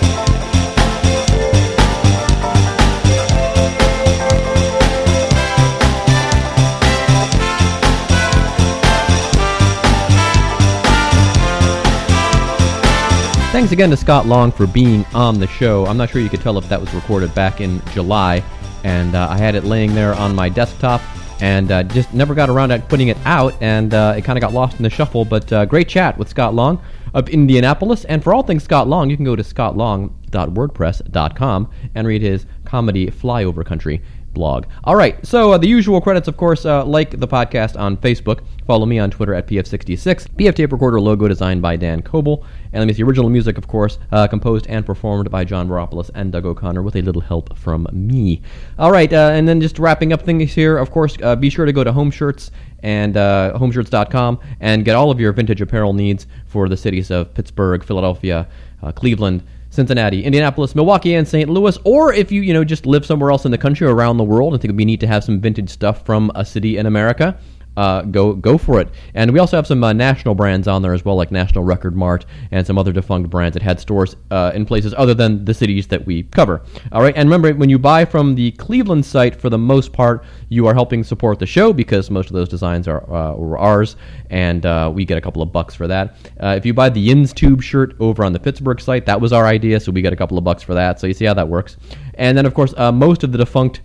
Thanks 13.52 13.72
again 13.72 13.90
to 13.90 13.96
Scott 13.96 14.26
Long 14.26 14.52
for 14.52 14.68
being 14.68 15.04
on 15.12 15.40
the 15.40 15.48
show. 15.48 15.84
I'm 15.86 15.96
not 15.96 16.10
sure 16.10 16.22
you 16.22 16.28
could 16.28 16.40
tell 16.40 16.56
if 16.56 16.68
that 16.68 16.80
was 16.80 16.94
recorded 16.94 17.34
back 17.34 17.60
in 17.60 17.82
July, 17.92 18.44
and 18.84 19.16
uh, 19.16 19.26
I 19.28 19.38
had 19.38 19.56
it 19.56 19.64
laying 19.64 19.92
there 19.92 20.14
on 20.14 20.36
my 20.36 20.48
desktop 20.48 21.00
and 21.42 21.72
uh, 21.72 21.82
just 21.82 22.14
never 22.14 22.32
got 22.34 22.48
around 22.48 22.68
to 22.68 22.78
putting 22.78 23.08
it 23.08 23.16
out, 23.24 23.60
and 23.60 23.92
uh, 23.92 24.14
it 24.16 24.22
kind 24.22 24.38
of 24.38 24.40
got 24.40 24.52
lost 24.52 24.76
in 24.76 24.84
the 24.84 24.90
shuffle. 24.90 25.24
But 25.24 25.52
uh, 25.52 25.64
great 25.64 25.88
chat 25.88 26.16
with 26.16 26.28
Scott 26.28 26.54
Long 26.54 26.80
of 27.12 27.28
Indianapolis. 27.28 28.04
And 28.04 28.22
for 28.22 28.32
all 28.34 28.44
things 28.44 28.62
Scott 28.62 28.86
Long, 28.86 29.10
you 29.10 29.16
can 29.16 29.24
go 29.24 29.34
to 29.34 29.42
scottlong.wordpress.com 29.42 31.70
and 31.96 32.06
read 32.06 32.22
his 32.22 32.46
comedy 32.64 33.08
Flyover 33.08 33.66
Country 33.66 34.00
blog. 34.40 34.64
All 34.84 34.96
right, 34.96 35.14
so 35.24 35.52
uh, 35.52 35.58
the 35.58 35.68
usual 35.68 36.00
credits, 36.00 36.26
of 36.26 36.38
course, 36.38 36.64
uh, 36.64 36.82
like 36.82 37.20
the 37.20 37.28
podcast 37.28 37.78
on 37.78 37.98
Facebook. 37.98 38.40
Follow 38.66 38.86
me 38.86 38.98
on 38.98 39.10
Twitter 39.10 39.34
at 39.34 39.46
PF66. 39.46 40.28
PF 40.38 40.54
Tape 40.54 40.72
Recorder 40.72 40.98
logo 40.98 41.28
designed 41.28 41.60
by 41.60 41.76
Dan 41.76 42.00
Coble. 42.00 42.46
And 42.72 42.80
let 42.80 42.86
me 42.86 42.94
see, 42.94 43.02
original 43.02 43.28
music, 43.28 43.58
of 43.58 43.68
course, 43.68 43.98
uh, 44.12 44.26
composed 44.28 44.66
and 44.68 44.86
performed 44.86 45.30
by 45.30 45.44
John 45.44 45.68
Baropoulos 45.68 46.10
and 46.14 46.32
Doug 46.32 46.46
O'Connor 46.46 46.80
with 46.80 46.96
a 46.96 47.02
little 47.02 47.20
help 47.20 47.58
from 47.58 47.86
me. 47.92 48.40
All 48.78 48.90
right, 48.90 49.12
uh, 49.12 49.30
and 49.34 49.46
then 49.46 49.60
just 49.60 49.78
wrapping 49.78 50.10
up 50.14 50.22
things 50.22 50.54
here, 50.54 50.78
of 50.78 50.90
course, 50.90 51.18
uh, 51.22 51.36
be 51.36 51.50
sure 51.50 51.66
to 51.66 51.72
go 51.74 51.84
to 51.84 51.92
Home 51.92 52.10
Shirts 52.10 52.50
and 52.82 53.18
uh, 53.18 53.52
homeshirts.com 53.56 54.40
and 54.60 54.86
get 54.86 54.96
all 54.96 55.10
of 55.10 55.20
your 55.20 55.34
vintage 55.34 55.60
apparel 55.60 55.92
needs 55.92 56.26
for 56.46 56.66
the 56.66 56.78
cities 56.78 57.10
of 57.10 57.34
Pittsburgh, 57.34 57.84
Philadelphia, 57.84 58.48
uh, 58.82 58.90
Cleveland, 58.92 59.42
Cincinnati, 59.70 60.24
Indianapolis, 60.24 60.74
Milwaukee, 60.74 61.14
and 61.14 61.26
St. 61.26 61.48
Louis. 61.48 61.78
Or 61.84 62.12
if 62.12 62.30
you, 62.30 62.42
you 62.42 62.52
know, 62.52 62.64
just 62.64 62.86
live 62.86 63.06
somewhere 63.06 63.30
else 63.30 63.44
in 63.44 63.50
the 63.50 63.58
country 63.58 63.86
or 63.86 63.94
around 63.94 64.16
the 64.16 64.24
world 64.24 64.52
and 64.52 64.60
think 64.60 64.68
it 64.68 64.72
would 64.72 64.78
be 64.78 64.84
neat 64.84 65.00
to 65.00 65.06
have 65.06 65.24
some 65.24 65.40
vintage 65.40 65.70
stuff 65.70 66.04
from 66.04 66.30
a 66.34 66.44
city 66.44 66.76
in 66.76 66.86
America, 66.86 67.38
uh, 67.80 68.02
go 68.02 68.34
go 68.34 68.58
for 68.58 68.78
it. 68.78 68.88
And 69.14 69.32
we 69.32 69.38
also 69.38 69.56
have 69.56 69.66
some 69.66 69.82
uh, 69.82 69.94
national 69.94 70.34
brands 70.34 70.68
on 70.68 70.82
there 70.82 70.92
as 70.92 71.02
well, 71.02 71.16
like 71.16 71.30
National 71.30 71.64
Record 71.64 71.96
Mart 71.96 72.26
and 72.50 72.66
some 72.66 72.76
other 72.76 72.92
defunct 72.92 73.30
brands 73.30 73.54
that 73.54 73.62
had 73.62 73.80
stores 73.80 74.16
uh, 74.30 74.52
in 74.54 74.66
places 74.66 74.92
other 74.98 75.14
than 75.14 75.46
the 75.46 75.54
cities 75.54 75.86
that 75.86 76.04
we 76.04 76.24
cover. 76.24 76.60
All 76.92 77.00
right, 77.00 77.16
and 77.16 77.26
remember 77.26 77.54
when 77.58 77.70
you 77.70 77.78
buy 77.78 78.04
from 78.04 78.34
the 78.34 78.50
Cleveland 78.52 79.06
site, 79.06 79.34
for 79.34 79.48
the 79.48 79.56
most 79.56 79.94
part, 79.94 80.24
you 80.50 80.66
are 80.66 80.74
helping 80.74 81.02
support 81.02 81.38
the 81.38 81.46
show 81.46 81.72
because 81.72 82.10
most 82.10 82.26
of 82.26 82.34
those 82.34 82.50
designs 82.50 82.86
are 82.86 83.02
uh, 83.10 83.56
ours, 83.56 83.96
and 84.28 84.66
uh, 84.66 84.92
we 84.94 85.06
get 85.06 85.16
a 85.16 85.20
couple 85.22 85.40
of 85.40 85.50
bucks 85.50 85.74
for 85.74 85.86
that. 85.86 86.16
Uh, 86.38 86.54
if 86.58 86.66
you 86.66 86.74
buy 86.74 86.90
the 86.90 87.08
Yinz 87.08 87.32
Tube 87.34 87.62
shirt 87.62 87.94
over 87.98 88.24
on 88.26 88.34
the 88.34 88.40
Pittsburgh 88.40 88.78
site, 88.78 89.06
that 89.06 89.18
was 89.18 89.32
our 89.32 89.46
idea, 89.46 89.80
so 89.80 89.90
we 89.90 90.02
get 90.02 90.12
a 90.12 90.16
couple 90.16 90.36
of 90.36 90.44
bucks 90.44 90.62
for 90.62 90.74
that. 90.74 91.00
So 91.00 91.06
you 91.06 91.14
see 91.14 91.24
how 91.24 91.34
that 91.34 91.48
works. 91.48 91.78
And 92.16 92.36
then 92.36 92.44
of 92.44 92.52
course, 92.52 92.74
most 92.76 93.24
of 93.24 93.32
the 93.32 93.38
defunct 93.38 93.80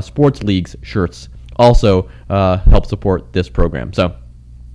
sports 0.00 0.44
leagues 0.44 0.76
shirts 0.82 1.28
also 1.60 2.10
uh, 2.28 2.56
help 2.58 2.86
support 2.86 3.32
this 3.32 3.48
program. 3.48 3.92
So. 3.92 4.16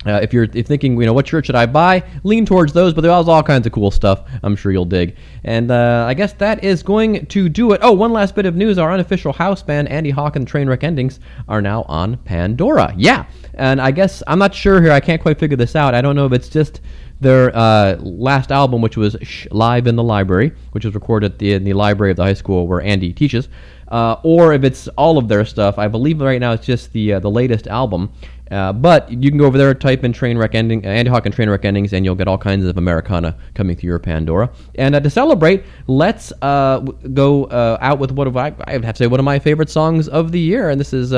Uh, 0.05 0.19
if 0.21 0.31
you're 0.31 0.43
if 0.53 0.67
thinking, 0.67 0.95
you 0.99 1.05
know, 1.07 1.13
what 1.13 1.27
shirt 1.27 1.47
should 1.47 1.55
I 1.55 1.65
buy? 1.65 2.03
Lean 2.23 2.45
towards 2.45 2.73
those, 2.73 2.93
but 2.93 3.01
there's 3.01 3.27
all 3.27 3.41
kinds 3.41 3.65
of 3.65 3.73
cool 3.73 3.89
stuff. 3.89 4.29
I'm 4.43 4.55
sure 4.55 4.71
you'll 4.71 4.86
dig. 4.86 5.15
And 5.43 5.71
uh, 5.71 6.05
I 6.07 6.13
guess 6.13 6.33
that 6.33 6.63
is 6.63 6.83
going 6.83 7.25
to 7.25 7.49
do 7.49 7.71
it. 7.71 7.79
Oh, 7.81 7.91
one 7.91 8.13
last 8.13 8.36
bit 8.36 8.45
of 8.45 8.55
news: 8.55 8.77
our 8.77 8.91
unofficial 8.91 9.33
house 9.33 9.63
band, 9.63 9.88
Andy 9.88 10.11
Hawk 10.11 10.36
and 10.36 10.47
Trainwreck 10.47 10.83
Endings, 10.83 11.19
are 11.47 11.59
now 11.59 11.86
on 11.88 12.17
Pandora. 12.17 12.93
Yeah, 12.95 13.25
and 13.55 13.81
I 13.81 13.89
guess 13.89 14.21
I'm 14.27 14.38
not 14.38 14.53
sure 14.53 14.79
here. 14.79 14.91
I 14.91 14.99
can't 14.99 15.23
quite 15.23 15.39
figure 15.39 15.57
this 15.57 15.75
out. 15.75 15.95
I 15.95 16.01
don't 16.01 16.15
know 16.15 16.27
if 16.27 16.33
it's 16.33 16.49
just 16.49 16.81
their 17.19 17.55
uh, 17.55 17.95
last 18.01 18.51
album, 18.51 18.81
which 18.81 18.97
was 18.97 19.15
live 19.51 19.88
in 19.88 19.95
the 19.95 20.03
library, 20.03 20.51
which 20.71 20.86
was 20.86 20.93
recorded 20.93 21.39
the, 21.39 21.53
in 21.53 21.63
the 21.63 21.73
library 21.73 22.11
of 22.11 22.17
the 22.17 22.23
high 22.23 22.33
school 22.33 22.67
where 22.67 22.81
Andy 22.81 23.13
teaches, 23.13 23.47
uh, 23.95 24.19
or 24.23 24.51
if 24.51 24.65
it's 24.65 24.89
all 24.89 25.17
of 25.17 25.29
their 25.29 25.45
stuff. 25.45 25.79
I 25.79 25.87
believe 25.87 26.19
right 26.19 26.41
now 26.41 26.51
it's 26.51 26.65
just 26.65 26.91
the 26.91 27.13
uh, 27.13 27.19
the 27.21 27.31
latest 27.31 27.67
album. 27.67 28.11
Uh, 28.51 28.71
but 28.71 29.11
you 29.11 29.31
can 29.31 29.39
go 29.39 29.45
over 29.45 29.57
there, 29.57 29.73
type 29.73 30.03
in 30.03 30.13
Trainwreck 30.13 30.53
Ending, 30.53 30.85
uh, 30.85 30.89
Andy 30.89 31.09
Hawk 31.09 31.25
and 31.25 31.33
Trainwreck 31.33 31.65
Endings, 31.65 31.93
and 31.93 32.05
you'll 32.05 32.13
get 32.13 32.27
all 32.27 32.37
kinds 32.37 32.63
of 32.63 32.77
Americana 32.77 33.35
coming 33.55 33.75
through 33.75 33.87
your 33.87 33.97
Pandora. 33.97 34.51
And 34.75 34.93
uh, 34.93 34.99
to 34.99 35.09
celebrate, 35.09 35.63
let's 35.87 36.31
uh, 36.43 36.79
go 36.79 37.45
uh, 37.45 37.77
out 37.81 37.97
with 37.97 38.11
of 38.11 38.37
I, 38.37 38.53
I 38.65 38.73
have 38.73 38.83
to 38.83 38.95
say 38.95 39.07
one 39.07 39.19
of 39.19 39.23
my 39.23 39.39
favorite 39.39 39.69
songs 39.69 40.07
of 40.09 40.31
the 40.31 40.39
year, 40.39 40.69
and 40.69 40.79
this 40.79 40.93
is 40.93 41.11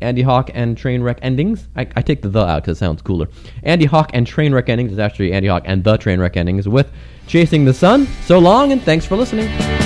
Andy 0.00 0.22
Hawk 0.22 0.50
and 0.52 0.76
Trainwreck 0.76 1.20
Endings. 1.22 1.68
I, 1.76 1.86
I 1.96 2.02
take 2.02 2.20
the 2.20 2.28
the 2.28 2.44
out 2.44 2.64
because 2.64 2.76
it 2.76 2.80
sounds 2.80 3.00
cooler. 3.00 3.28
Andy 3.62 3.86
Hawk 3.86 4.10
and 4.12 4.26
Trainwreck 4.26 4.68
Endings 4.68 4.92
is 4.92 4.98
actually 4.98 5.32
Andy 5.32 5.48
Hawk 5.48 5.62
and 5.66 5.84
the 5.84 5.96
Trainwreck 5.96 6.36
Endings 6.36 6.68
with 6.68 6.90
Chasing 7.28 7.64
the 7.64 7.72
Sun. 7.72 8.08
So 8.26 8.40
long, 8.40 8.72
and 8.72 8.82
thanks 8.82 9.06
for 9.06 9.16
listening. 9.16 9.83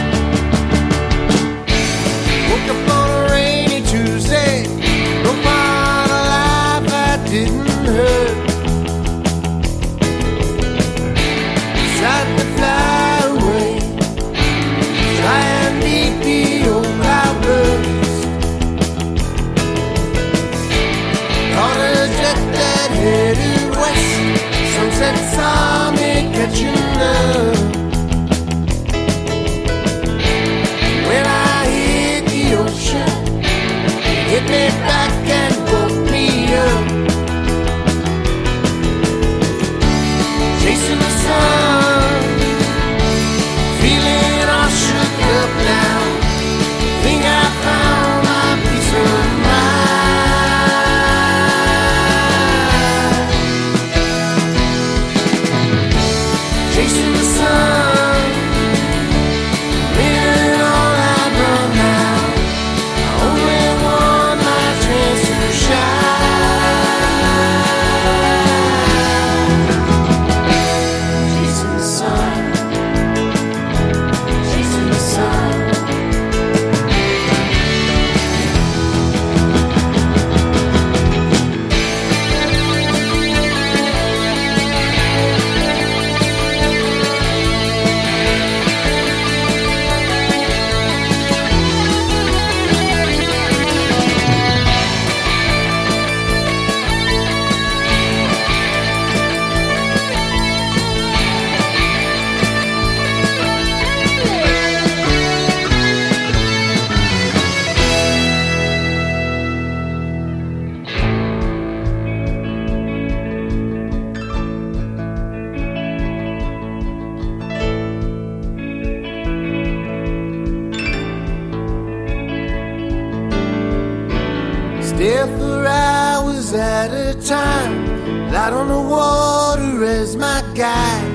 There 124.99 125.29
for 125.39 125.65
hours 125.65 126.53
at 126.55 126.91
a 126.91 127.15
time, 127.23 128.33
light 128.33 128.53
on 128.53 128.67
the 128.67 128.81
water 128.81 129.85
as 129.85 130.17
my 130.17 130.43
guide. 130.57 131.13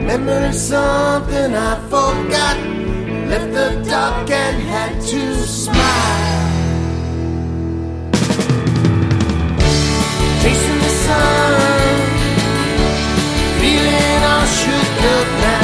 Remembering 0.00 0.52
something 0.52 1.54
I 1.54 1.78
forgot, 1.92 2.56
left 3.30 3.52
the 3.52 3.88
dark 3.88 4.28
and 4.28 4.62
had 4.62 5.00
to 5.00 5.36
smile. 5.46 6.50
Chasing 10.42 10.80
the 10.86 10.92
sun, 11.06 12.00
feeling 13.60 14.22
I 14.34 14.44
should 14.58 14.90
look 15.04 15.28
back. 15.40 15.55